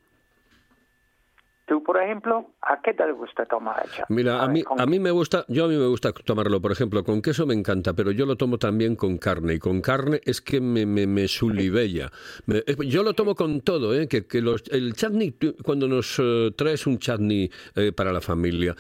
Tú, 1.71 1.81
por 1.85 2.03
ejemplo, 2.03 2.51
¿a 2.63 2.83
qué 2.83 2.95
te 2.95 3.13
gusta 3.13 3.47
tomar 3.47 3.77
el? 3.85 4.05
Mira, 4.09 4.39
a 4.43 4.47
ver, 4.47 4.55
mí, 4.55 4.63
¿con 4.65 4.81
a 4.81 4.87
mí 4.87 4.99
me 4.99 5.13
gusta, 5.13 5.45
yo 5.47 5.67
a 5.67 5.69
mí 5.69 5.77
me 5.77 5.87
gusta 5.87 6.11
tomarlo, 6.13 6.61
por 6.61 6.73
ejemplo, 6.73 7.05
con 7.05 7.23
queso 7.23 7.47
me 7.47 7.55
encanta, 7.55 7.93
pero 7.93 8.11
yo 8.11 8.27
lo 8.27 8.35
tomo 8.35 8.59
también 8.59 8.97
con 8.97 9.19
carne. 9.19 9.55
Y 9.55 9.59
con 9.61 9.81
carne 9.81 10.21
es 10.25 10.41
que 10.41 10.61
me, 10.61 10.85
me, 10.85 11.07
me 11.07 11.29
sulibella. 11.29 12.11
Me- 12.47 12.65
yo 12.89 13.05
lo 13.05 13.15
tomo 13.15 13.37
con 13.37 13.61
todo, 13.61 13.95
¿eh? 13.95 14.09
Que, 14.09 14.27
que 14.27 14.41
los- 14.43 14.65
el 14.73 14.95
chutney, 14.95 15.37
cuando 15.63 15.87
nos 15.87 16.17
eh, 16.19 16.51
traes 16.57 16.89
un 16.89 16.99
chutney 16.99 17.49
eh, 17.77 17.93
para 17.93 18.13
la 18.13 18.21
familia, 18.21 18.75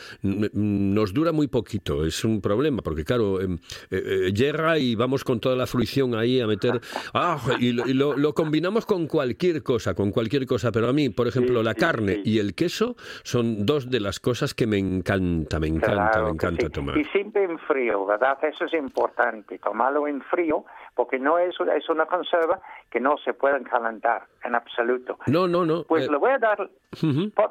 nos 0.53 1.14
dura 1.14 1.30
muy 1.30 1.47
poquito. 1.47 2.05
Es 2.05 2.24
un 2.24 2.41
problema, 2.41 2.82
porque 2.82 3.05
claro, 3.05 3.41
em, 3.41 3.57
eh, 3.93 4.32
llega 4.34 4.80
y 4.80 4.97
vamos 4.97 5.22
con 5.22 5.38
toda 5.38 5.55
la 5.55 5.68
fruición 5.68 6.16
ahí 6.16 6.41
a 6.41 6.49
meter... 6.49 6.80
¡Ah! 7.14 7.38
Y, 7.61 7.70
lo, 7.70 7.86
y 7.86 7.95
lo- 7.95 8.16
lo 8.16 8.34
combinamos 8.34 8.84
con 8.84 9.07
cualquier 9.07 9.62
cosa, 9.62 9.95
con 9.95 10.11
cualquier 10.11 10.45
cosa. 10.45 10.72
Pero 10.72 10.88
a 10.88 10.93
mí, 10.93 11.09
por 11.11 11.28
ejemplo, 11.28 11.62
la 11.62 11.74
carne 11.76 12.20
y 12.24 12.38
el 12.38 12.53
queso 12.55 12.80
son 13.22 13.66
dos 13.66 13.91
de 13.91 14.01
las 14.01 14.20
cosas 14.20 14.55
que 14.55 14.66
me 14.66 14.78
encanta, 14.78 15.59
me 15.61 15.68
encanta, 15.68 16.11
Claro 16.11 16.24
me 16.26 16.31
encanta 16.33 16.66
sí. 16.66 16.72
tomar. 16.72 16.99
Y 16.99 17.05
siempre 17.07 17.45
en 17.45 17.59
frío, 17.61 18.07
¿verdad? 18.07 18.39
Eso 18.43 18.64
es 18.64 18.74
importante, 18.74 19.59
tomarlo 19.59 20.07
en 20.09 20.20
frío, 20.22 20.64
porque 20.95 21.18
no 21.18 21.39
es, 21.39 21.59
una- 21.61 21.76
es 21.76 21.89
una 21.89 22.07
conserva 22.07 22.61
que 22.91 23.01
no 23.01 23.16
se 23.24 23.33
puede 23.35 23.62
calentar 23.64 24.26
en 24.45 24.55
absoluto. 24.55 25.18
No, 25.26 25.47
no, 25.47 25.64
no. 25.64 25.85
Pues 25.85 26.07
eh, 26.07 26.11
le 26.11 26.16
voy 26.18 26.31
a 26.33 26.39
dar... 26.39 26.70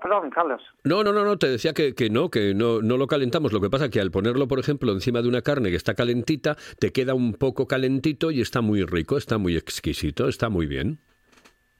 perdón, 0.02 0.30
Carlos. 0.30 0.62
No, 0.84 1.04
no, 1.04 1.12
no, 1.14 1.24
no, 1.24 1.38
te 1.38 1.48
decía 1.48 1.74
que, 1.74 1.94
que 1.96 2.10
no, 2.10 2.30
que 2.30 2.54
no, 2.54 2.82
no 2.82 2.98
lo 2.98 3.08
calentamos. 3.08 3.54
Lo 3.54 3.62
que 3.62 3.70
pasa 3.70 3.90
que 3.90 4.00
al 4.02 4.12
ponerlo, 4.12 4.48
por 4.48 4.60
ejemplo, 4.60 4.92
encima 4.92 5.22
de 5.22 5.30
una 5.30 5.42
carne 5.42 5.70
que 5.70 5.76
está 5.78 5.94
calentita, 5.94 6.56
te 6.80 6.92
queda 6.92 7.14
un 7.14 7.34
poco 7.34 7.68
calentito 7.68 8.32
y 8.32 8.42
está 8.42 8.62
muy 8.62 8.84
rico, 8.84 9.18
está 9.18 9.38
muy 9.38 9.56
exquisito, 9.56 10.28
está 10.28 10.50
muy 10.50 10.68
bien. 10.68 11.00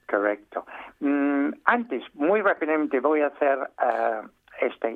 Correcto. 0.08 0.64
Mm, 1.00 1.50
antes, 1.64 2.02
muy 2.14 2.42
rápidamente 2.42 3.00
voy 3.00 3.22
a 3.22 3.28
hacer 3.28 3.58
eh, 3.82 4.20
esta 4.60 4.88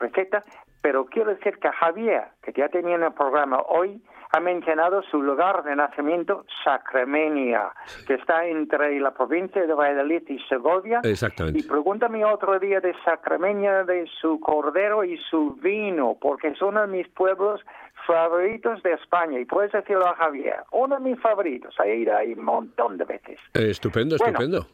receta, 0.00 0.44
pero 0.80 1.06
quiero 1.06 1.30
decir 1.34 1.58
que 1.58 1.68
Javier, 1.68 2.24
que 2.42 2.52
ya 2.52 2.68
tenía 2.68 2.94
en 2.94 3.02
el 3.02 3.12
programa 3.12 3.60
hoy, 3.68 4.00
ha 4.30 4.40
mencionado 4.40 5.02
su 5.10 5.22
lugar 5.22 5.64
de 5.64 5.74
nacimiento, 5.74 6.44
Sacramenia, 6.62 7.72
que 8.06 8.14
está 8.14 8.46
entre 8.46 9.00
la 9.00 9.12
provincia 9.12 9.66
de 9.66 9.72
Valladolid 9.72 10.22
y 10.28 10.38
Segovia. 10.48 11.00
Exactamente. 11.02 11.58
Y 11.58 11.62
pregúntame 11.62 12.24
otro 12.24 12.58
día 12.58 12.80
de 12.80 12.94
Sacramenia, 13.04 13.84
de 13.84 14.06
su 14.20 14.38
cordero 14.38 15.02
y 15.02 15.16
su 15.30 15.54
vino, 15.54 16.16
porque 16.20 16.48
es 16.48 16.60
uno 16.60 16.82
de 16.82 16.88
mis 16.88 17.08
pueblos 17.08 17.64
favoritos 18.06 18.82
de 18.82 18.92
España. 18.92 19.40
Y 19.40 19.46
puedes 19.46 19.72
decirlo 19.72 20.06
a 20.06 20.14
Javier, 20.16 20.56
uno 20.72 20.96
de 20.96 21.10
mis 21.10 21.20
favoritos. 21.20 21.74
Ha 21.80 21.86
ido 21.88 22.14
ahí 22.14 22.34
un 22.34 22.44
montón 22.44 22.98
de 22.98 23.04
veces. 23.06 23.38
Eh, 23.54 23.70
estupendo, 23.70 24.16
Bueno. 24.18 24.38
estupendo. 24.38 24.66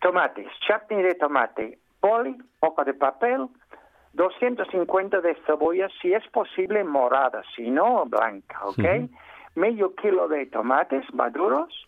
Tomates, 0.00 0.48
chutney 0.60 1.02
de 1.02 1.14
tomate, 1.14 1.78
poli, 2.00 2.36
poco 2.58 2.84
de 2.84 2.94
papel, 2.94 3.48
250 4.14 5.20
de 5.20 5.34
cebolla, 5.46 5.88
si 6.00 6.12
es 6.12 6.26
posible 6.28 6.82
morada, 6.84 7.42
si 7.54 7.70
no 7.70 8.04
blanca, 8.06 8.60
¿ok? 8.64 9.10
Medio 9.54 9.94
kilo 9.94 10.26
de 10.28 10.46
tomates 10.46 11.04
maduros. 11.12 11.86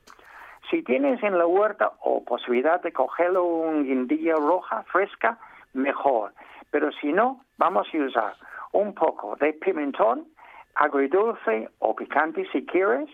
Si 0.70 0.82
tienes 0.82 1.22
en 1.22 1.38
la 1.38 1.46
huerta 1.46 1.92
o 2.00 2.22
posibilidad 2.24 2.80
de 2.82 2.92
cogerlo 2.92 3.44
un 3.44 3.84
guindilla 3.84 4.34
roja 4.34 4.84
fresca, 4.84 5.38
mejor. 5.72 6.32
Pero 6.70 6.92
si 6.92 7.12
no, 7.12 7.40
vamos 7.58 7.88
a 7.92 7.98
usar 7.98 8.34
un 8.72 8.94
poco 8.94 9.36
de 9.36 9.52
pimentón, 9.54 10.26
agridulce 10.74 11.68
o 11.78 11.94
picante 11.94 12.46
si 12.52 12.64
quieres, 12.64 13.08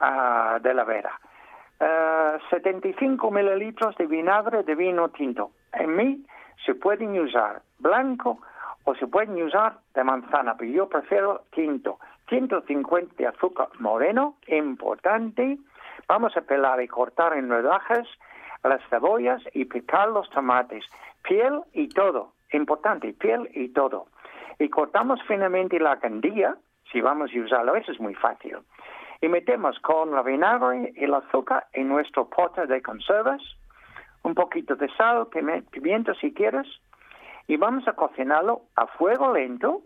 ah, 0.00 0.58
de 0.60 0.74
la 0.74 0.84
vera. 0.84 1.18
Eh, 1.80 2.38
75 2.50 3.30
mililitros 3.30 3.96
de 3.96 4.06
vinagre 4.06 4.62
de 4.64 4.74
vino 4.74 5.08
tinto. 5.10 5.52
En 5.72 5.94
mí 5.94 6.26
se 6.64 6.74
pueden 6.74 7.18
usar 7.20 7.62
blanco 7.78 8.40
o 8.84 8.94
se 8.96 9.06
pueden 9.06 9.40
usar 9.42 9.78
de 9.94 10.02
manzana, 10.02 10.56
pero 10.56 10.70
yo 10.70 10.88
prefiero 10.88 11.42
tinto. 11.52 11.98
150 12.28 13.14
de 13.16 13.26
azúcar 13.26 13.68
moreno, 13.78 14.36
importante. 14.48 15.58
Vamos 16.08 16.36
a 16.36 16.40
pelar 16.40 16.82
y 16.82 16.88
cortar 16.88 17.34
en 17.34 17.48
rodajas 17.48 18.06
las 18.64 18.80
cebollas 18.90 19.42
y 19.54 19.64
picar 19.66 20.08
los 20.08 20.28
tomates. 20.30 20.84
Piel 21.22 21.60
y 21.72 21.88
todo, 21.88 22.32
importante, 22.52 23.12
piel 23.12 23.48
y 23.54 23.68
todo. 23.68 24.06
Y 24.58 24.68
cortamos 24.68 25.22
finamente 25.28 25.78
la 25.78 25.98
candilla, 25.98 26.56
si 26.90 27.00
vamos 27.00 27.30
a 27.34 27.38
usarlo, 27.38 27.76
eso 27.76 27.92
es 27.92 28.00
muy 28.00 28.14
fácil. 28.14 28.58
Y 29.20 29.28
metemos 29.28 29.78
con 29.80 30.12
la 30.12 30.22
vinagre 30.22 30.92
y 30.94 31.04
el 31.04 31.14
azúcar 31.14 31.66
en 31.72 31.88
nuestro 31.88 32.28
pote 32.28 32.66
de 32.66 32.82
conservas, 32.82 33.42
un 34.22 34.34
poquito 34.34 34.76
de 34.76 34.88
sal, 34.96 35.26
pimiento 35.70 36.14
si 36.14 36.32
quieres, 36.32 36.66
y 37.46 37.56
vamos 37.56 37.88
a 37.88 37.94
cocinarlo 37.94 38.62
a 38.76 38.86
fuego 38.86 39.32
lento, 39.32 39.82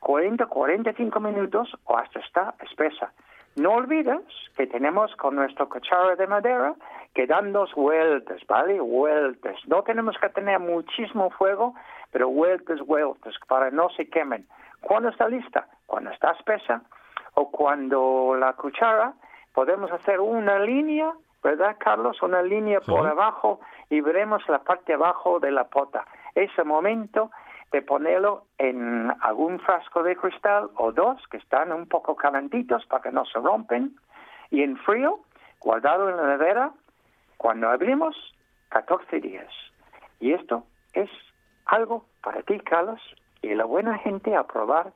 40-45 0.00 1.20
minutos 1.20 1.74
o 1.84 1.96
hasta 1.96 2.20
está 2.20 2.54
espesa. 2.60 3.12
No 3.56 3.72
olvides 3.72 4.22
que 4.56 4.66
tenemos 4.66 5.14
con 5.16 5.34
nuestro 5.34 5.68
cuchara 5.68 6.14
de 6.14 6.26
madera 6.26 6.74
que 7.14 7.26
dan 7.26 7.52
dos 7.52 7.74
vueltas, 7.74 8.40
¿vale? 8.46 8.80
Vueltas. 8.80 9.56
No 9.66 9.82
tenemos 9.82 10.16
que 10.18 10.28
tener 10.28 10.60
muchísimo 10.60 11.30
fuego, 11.30 11.74
pero 12.12 12.28
vueltas, 12.28 12.78
vueltas, 12.80 13.34
para 13.48 13.70
no 13.70 13.88
se 13.90 14.08
quemen. 14.08 14.46
¿Cuándo 14.80 15.08
está 15.08 15.28
lista? 15.28 15.66
Cuando 15.86 16.10
está 16.10 16.32
espesa 16.32 16.82
o 17.38 17.52
cuando 17.52 18.34
la 18.36 18.54
cuchara 18.54 19.12
podemos 19.54 19.92
hacer 19.92 20.18
una 20.18 20.58
línea, 20.58 21.12
¿verdad, 21.40 21.76
Carlos? 21.78 22.20
Una 22.20 22.42
línea 22.42 22.80
por 22.80 23.06
abajo 23.06 23.60
y 23.88 24.00
veremos 24.00 24.42
la 24.48 24.58
parte 24.58 24.94
abajo 24.94 25.38
de 25.38 25.52
la 25.52 25.68
pota. 25.68 26.04
Ese 26.34 26.64
momento 26.64 27.30
de 27.70 27.82
ponerlo 27.82 28.46
en 28.58 29.12
algún 29.20 29.60
frasco 29.60 30.02
de 30.02 30.16
cristal 30.16 30.70
o 30.78 30.90
dos 30.90 31.22
que 31.30 31.36
están 31.36 31.70
un 31.72 31.86
poco 31.86 32.16
calentitos 32.16 32.84
para 32.86 33.02
que 33.04 33.12
no 33.12 33.24
se 33.24 33.38
rompen 33.38 33.94
y 34.50 34.64
en 34.64 34.76
frío, 34.78 35.20
guardado 35.60 36.08
en 36.08 36.16
la 36.16 36.26
nevera, 36.26 36.72
cuando 37.36 37.70
abrimos, 37.70 38.16
14 38.70 39.20
días. 39.20 39.52
Y 40.18 40.32
esto 40.32 40.64
es 40.92 41.08
algo 41.66 42.04
para 42.20 42.42
ti, 42.42 42.58
Carlos, 42.58 43.00
y 43.42 43.54
la 43.54 43.64
buena 43.64 43.96
gente 43.98 44.34
a 44.34 44.42
probar 44.42 44.92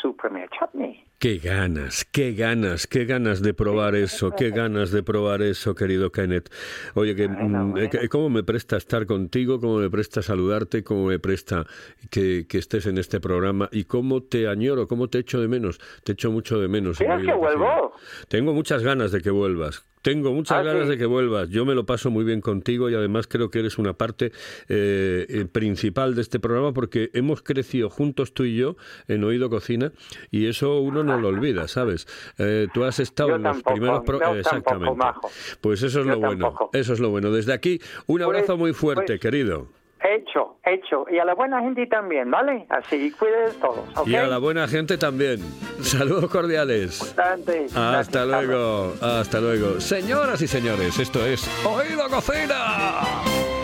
su 0.00 0.16
primer 0.16 0.48
chutney. 0.48 1.04
Qué 1.22 1.38
ganas, 1.38 2.04
qué 2.10 2.32
ganas, 2.32 2.88
qué 2.88 3.04
ganas 3.04 3.42
de 3.42 3.54
probar 3.54 3.94
eso, 3.94 4.32
qué 4.32 4.50
ganas 4.50 4.90
de 4.90 5.04
probar 5.04 5.40
eso, 5.40 5.72
querido 5.72 6.10
Kenneth. 6.10 6.52
Oye, 6.94 7.14
que, 7.14 7.28
mm, 7.28 7.76
eh, 7.76 7.88
que- 7.90 8.08
cómo 8.08 8.28
me 8.28 8.42
presta 8.42 8.76
estar 8.76 9.06
contigo, 9.06 9.60
cómo 9.60 9.78
me 9.78 9.88
presta 9.88 10.20
saludarte, 10.20 10.82
cómo 10.82 11.06
me 11.06 11.20
presta 11.20 11.64
que, 12.10 12.46
que 12.48 12.58
estés 12.58 12.86
en 12.86 12.98
este 12.98 13.20
programa 13.20 13.68
y 13.70 13.84
cómo 13.84 14.24
te 14.24 14.48
añoro, 14.48 14.88
cómo 14.88 15.06
te 15.06 15.20
echo 15.20 15.40
de 15.40 15.46
menos. 15.46 15.78
Te 16.02 16.10
echo 16.14 16.32
mucho 16.32 16.58
de 16.58 16.66
menos. 16.66 17.00
en 17.00 17.06
¿Quieres 17.06 17.24
que 17.24 17.34
vuelvo? 17.34 17.92
Tengo 18.26 18.52
muchas 18.52 18.82
ganas 18.82 19.12
de 19.12 19.20
que 19.20 19.30
vuelvas. 19.30 19.86
Tengo 20.02 20.32
muchas 20.32 20.58
Ah, 20.58 20.62
ganas 20.62 20.84
sí. 20.84 20.90
de 20.90 20.98
que 20.98 21.06
vuelvas. 21.06 21.48
Yo 21.48 21.64
me 21.64 21.74
lo 21.74 21.86
paso 21.86 22.10
muy 22.10 22.24
bien 22.24 22.40
contigo 22.40 22.90
y 22.90 22.94
además 22.94 23.26
creo 23.28 23.50
que 23.50 23.60
eres 23.60 23.78
una 23.78 23.92
parte 23.92 24.32
eh, 24.68 25.26
eh, 25.28 25.44
principal 25.50 26.14
de 26.14 26.22
este 26.22 26.40
programa 26.40 26.72
porque 26.72 27.10
hemos 27.14 27.40
crecido 27.42 27.88
juntos 27.88 28.34
tú 28.34 28.44
y 28.44 28.56
yo 28.56 28.76
en 29.08 29.22
Oído 29.24 29.48
Cocina 29.48 29.92
y 30.30 30.46
eso 30.46 30.80
uno 30.80 31.04
no 31.04 31.18
lo 31.20 31.28
olvida, 31.28 31.68
¿sabes? 31.68 32.06
Eh, 32.38 32.66
tú 32.74 32.84
has 32.84 32.98
estado 32.98 33.30
Yo 33.30 33.36
en 33.36 33.42
los 33.44 33.52
tampoco, 33.62 33.74
primeros 33.74 34.00
pro- 34.04 34.34
eh, 34.34 34.40
exactamente. 34.40 34.98
tampoco. 35.00 35.30
Pues 35.60 35.82
eso 35.82 36.00
es 36.00 36.06
Yo 36.06 36.12
lo 36.12 36.18
bueno. 36.18 36.70
Eso 36.72 36.92
es 36.92 37.00
lo 37.00 37.10
bueno. 37.10 37.30
Desde 37.30 37.52
aquí 37.52 37.80
un 38.06 38.22
abrazo 38.22 38.46
Pues- 38.48 38.58
muy 38.58 38.72
fuerte, 38.72 39.04
pues- 39.06 39.20
querido. 39.20 39.68
Hecho, 40.04 40.56
hecho. 40.64 41.04
Y 41.10 41.18
a 41.18 41.24
la 41.24 41.34
buena 41.34 41.60
gente 41.60 41.86
también, 41.86 42.30
¿vale? 42.30 42.66
Así, 42.68 43.12
cuides 43.12 43.56
todos, 43.60 43.88
¿ok? 43.96 44.08
Y 44.08 44.16
a 44.16 44.26
la 44.26 44.38
buena 44.38 44.66
gente 44.66 44.98
también. 44.98 45.40
Saludos 45.80 46.28
cordiales. 46.30 46.98
Bastante. 46.98 47.66
Hasta 47.66 47.90
Gracias, 47.92 48.08
Carlos. 48.08 48.44
luego, 48.46 48.94
hasta 49.00 49.40
luego. 49.40 49.80
Señoras 49.80 50.42
y 50.42 50.48
señores, 50.48 50.98
esto 50.98 51.24
es 51.24 51.48
Oído 51.64 52.08
Cocina. 52.08 53.02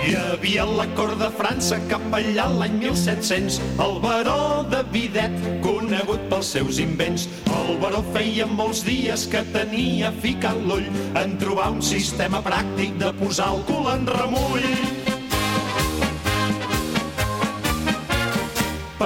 Hi 0.07 0.15
havia 0.15 0.65
la 0.65 0.87
cort 0.95 1.19
de 1.19 1.29
França 1.37 1.77
cap 1.91 2.01
allà 2.15 2.47
l'any 2.49 2.79
1700 2.79 3.59
el 3.83 3.99
baró 4.01 4.63
de 4.71 4.85
Videt, 4.95 5.35
conegut 5.61 6.23
pels 6.31 6.53
seus 6.55 6.79
invents. 6.79 7.27
El 7.51 7.77
baró 7.83 8.05
feia 8.15 8.47
molts 8.47 8.85
dies 8.87 9.27
que 9.29 9.43
tenia 9.53 10.13
ficat 10.23 10.57
l'ull 10.71 10.87
en 11.19 11.37
trobar 11.43 11.73
un 11.75 11.83
sistema 11.83 12.41
pràctic 12.47 12.95
de 13.03 13.13
posar 13.19 13.51
el 13.59 13.65
cul 13.69 13.91
en 13.93 14.07
remull. 14.07 15.18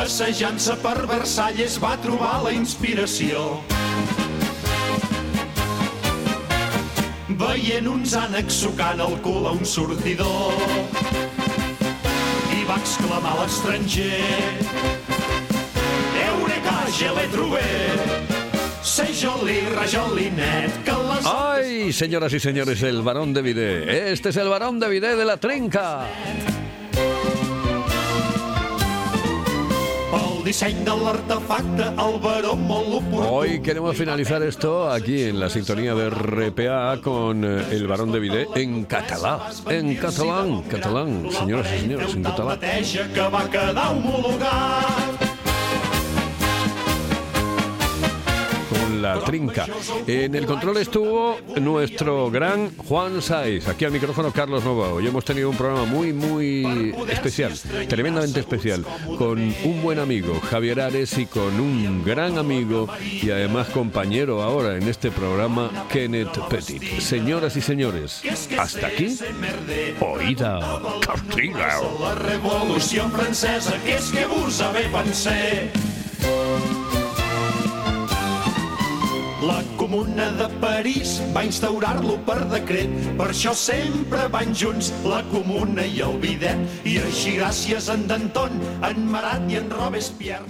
Passejant-se 0.03 0.74
per 0.82 1.05
Versalles 1.07 1.76
va 1.78 1.92
trobar 2.03 2.40
la 2.42 2.50
inspiració. 2.50 3.42
Veient 7.38 7.86
uns 7.86 8.16
ànecs 8.18 8.57
sucant 8.64 8.98
el 9.05 9.14
cul 9.22 9.46
a 9.46 9.53
un 9.55 9.62
sortidor 9.62 10.59
i 12.50 12.66
va 12.66 12.80
exclamar 12.80 13.36
l'estranger 13.44 14.18
Eureka, 16.24 16.74
je 16.98 17.12
l'he 17.20 17.28
trobat 17.36 18.42
Sé 18.82 19.07
joli, 19.14 19.61
rajolinet, 19.76 20.82
que 20.82 20.98
les... 21.12 21.30
Ay, 21.30 21.92
señoras 21.92 22.32
y 22.32 22.40
señores, 22.40 22.82
el 22.82 23.03
varón 23.03 23.32
de 23.32 23.42
Vidé. 23.42 24.11
Este 24.11 24.30
es 24.30 24.36
el 24.36 24.48
varón 24.48 24.80
de 24.80 24.88
Vidé 24.88 25.14
de 25.14 25.24
la 25.24 25.36
Trenca. 25.36 26.09
Disseny 30.53 30.84
de 30.84 30.92
l'artefacte, 30.92 31.86
el 32.05 32.18
baró 32.20 32.53
molt 32.61 32.98
oportú. 32.98 33.24
Hoy 33.24 33.61
queremos 33.62 33.96
finalizar 33.96 34.42
esto 34.42 34.90
aquí 34.90 35.22
en 35.22 35.40
la 35.40 35.48
sintonía 35.48 35.94
de 35.94 36.11
RPA 36.11 37.00
con 37.00 37.42
eh, 37.44 37.64
el 37.70 37.86
varón 37.86 38.12
de 38.12 38.20
Vidé 38.20 38.46
en 38.55 38.84
catalán. 38.84 39.40
En 39.70 39.96
catalán, 39.96 40.62
catalán, 40.68 41.28
señoras 41.32 41.72
y 41.74 41.80
señores, 41.80 42.14
en 42.14 42.22
catalán. 42.22 42.61
Neteja 42.61 43.09
que 43.14 43.20
va 43.32 43.48
quedar 43.48 43.96
homologat. 43.96 45.32
La 49.03 49.20
trinca. 49.20 49.66
En 50.07 50.34
el 50.34 50.46
control 50.46 50.76
estuvo 50.78 51.36
nuestro 51.61 52.30
gran 52.30 52.70
Juan 52.76 53.20
Saiz. 53.20 53.66
Aquí 53.68 53.84
al 53.84 53.90
micrófono 53.90 54.32
Carlos 54.32 54.64
Novo. 54.64 54.84
Hoy 54.84 55.07
hemos 55.09 55.24
tenido 55.24 55.50
un 55.50 55.57
programa 55.57 55.84
muy, 55.84 56.12
muy 56.12 56.94
especial, 57.11 57.53
tremendamente 57.88 58.40
especial, 58.40 58.84
con 59.18 59.40
un 59.40 59.82
buen 59.82 59.98
amigo, 59.98 60.40
Javier 60.40 60.80
Ares, 60.80 61.18
y 61.18 61.26
con 61.26 61.59
un 61.61 62.05
gran 62.05 62.38
amigo 62.38 62.88
y 63.00 63.30
además 63.30 63.68
compañero 63.68 64.42
ahora 64.42 64.76
en 64.76 64.88
este 64.88 65.11
programa, 65.11 65.86
Kenneth 65.90 66.38
Petit. 66.48 66.82
Señoras 67.00 67.57
y 67.57 67.61
señores, 67.61 68.22
hasta 68.59 68.86
aquí, 68.86 69.18
Oída 70.00 70.61
Cocina. 71.05 71.68
La 72.00 72.14
revolució 72.14 73.09
francesa, 73.11 73.74
que 73.84 73.94
és 73.94 74.11
que 74.11 74.26
vos 74.26 74.62
pensé. 74.92 75.70
La 79.43 79.59
Comuna 79.76 80.28
de 80.38 80.47
París 80.62 81.16
va 81.34 81.43
instaurar-lo 81.43 82.14
per 82.28 82.38
decret, 82.53 82.93
per 83.18 83.26
això 83.32 83.51
sempre 83.59 84.28
van 84.30 84.55
junts 84.55 84.93
la 85.03 85.18
Comuna 85.32 85.82
i 85.82 85.99
el 86.07 86.14
Bidet, 86.22 86.62
i 86.86 87.01
així 87.03 87.34
gràcies 87.40 87.90
a 87.90 87.99
en 87.99 88.07
Danton, 88.07 88.55
en 88.86 89.07
Marat 89.11 89.51
i 89.51 89.59
en 89.59 89.70
Robespierre 89.74 90.47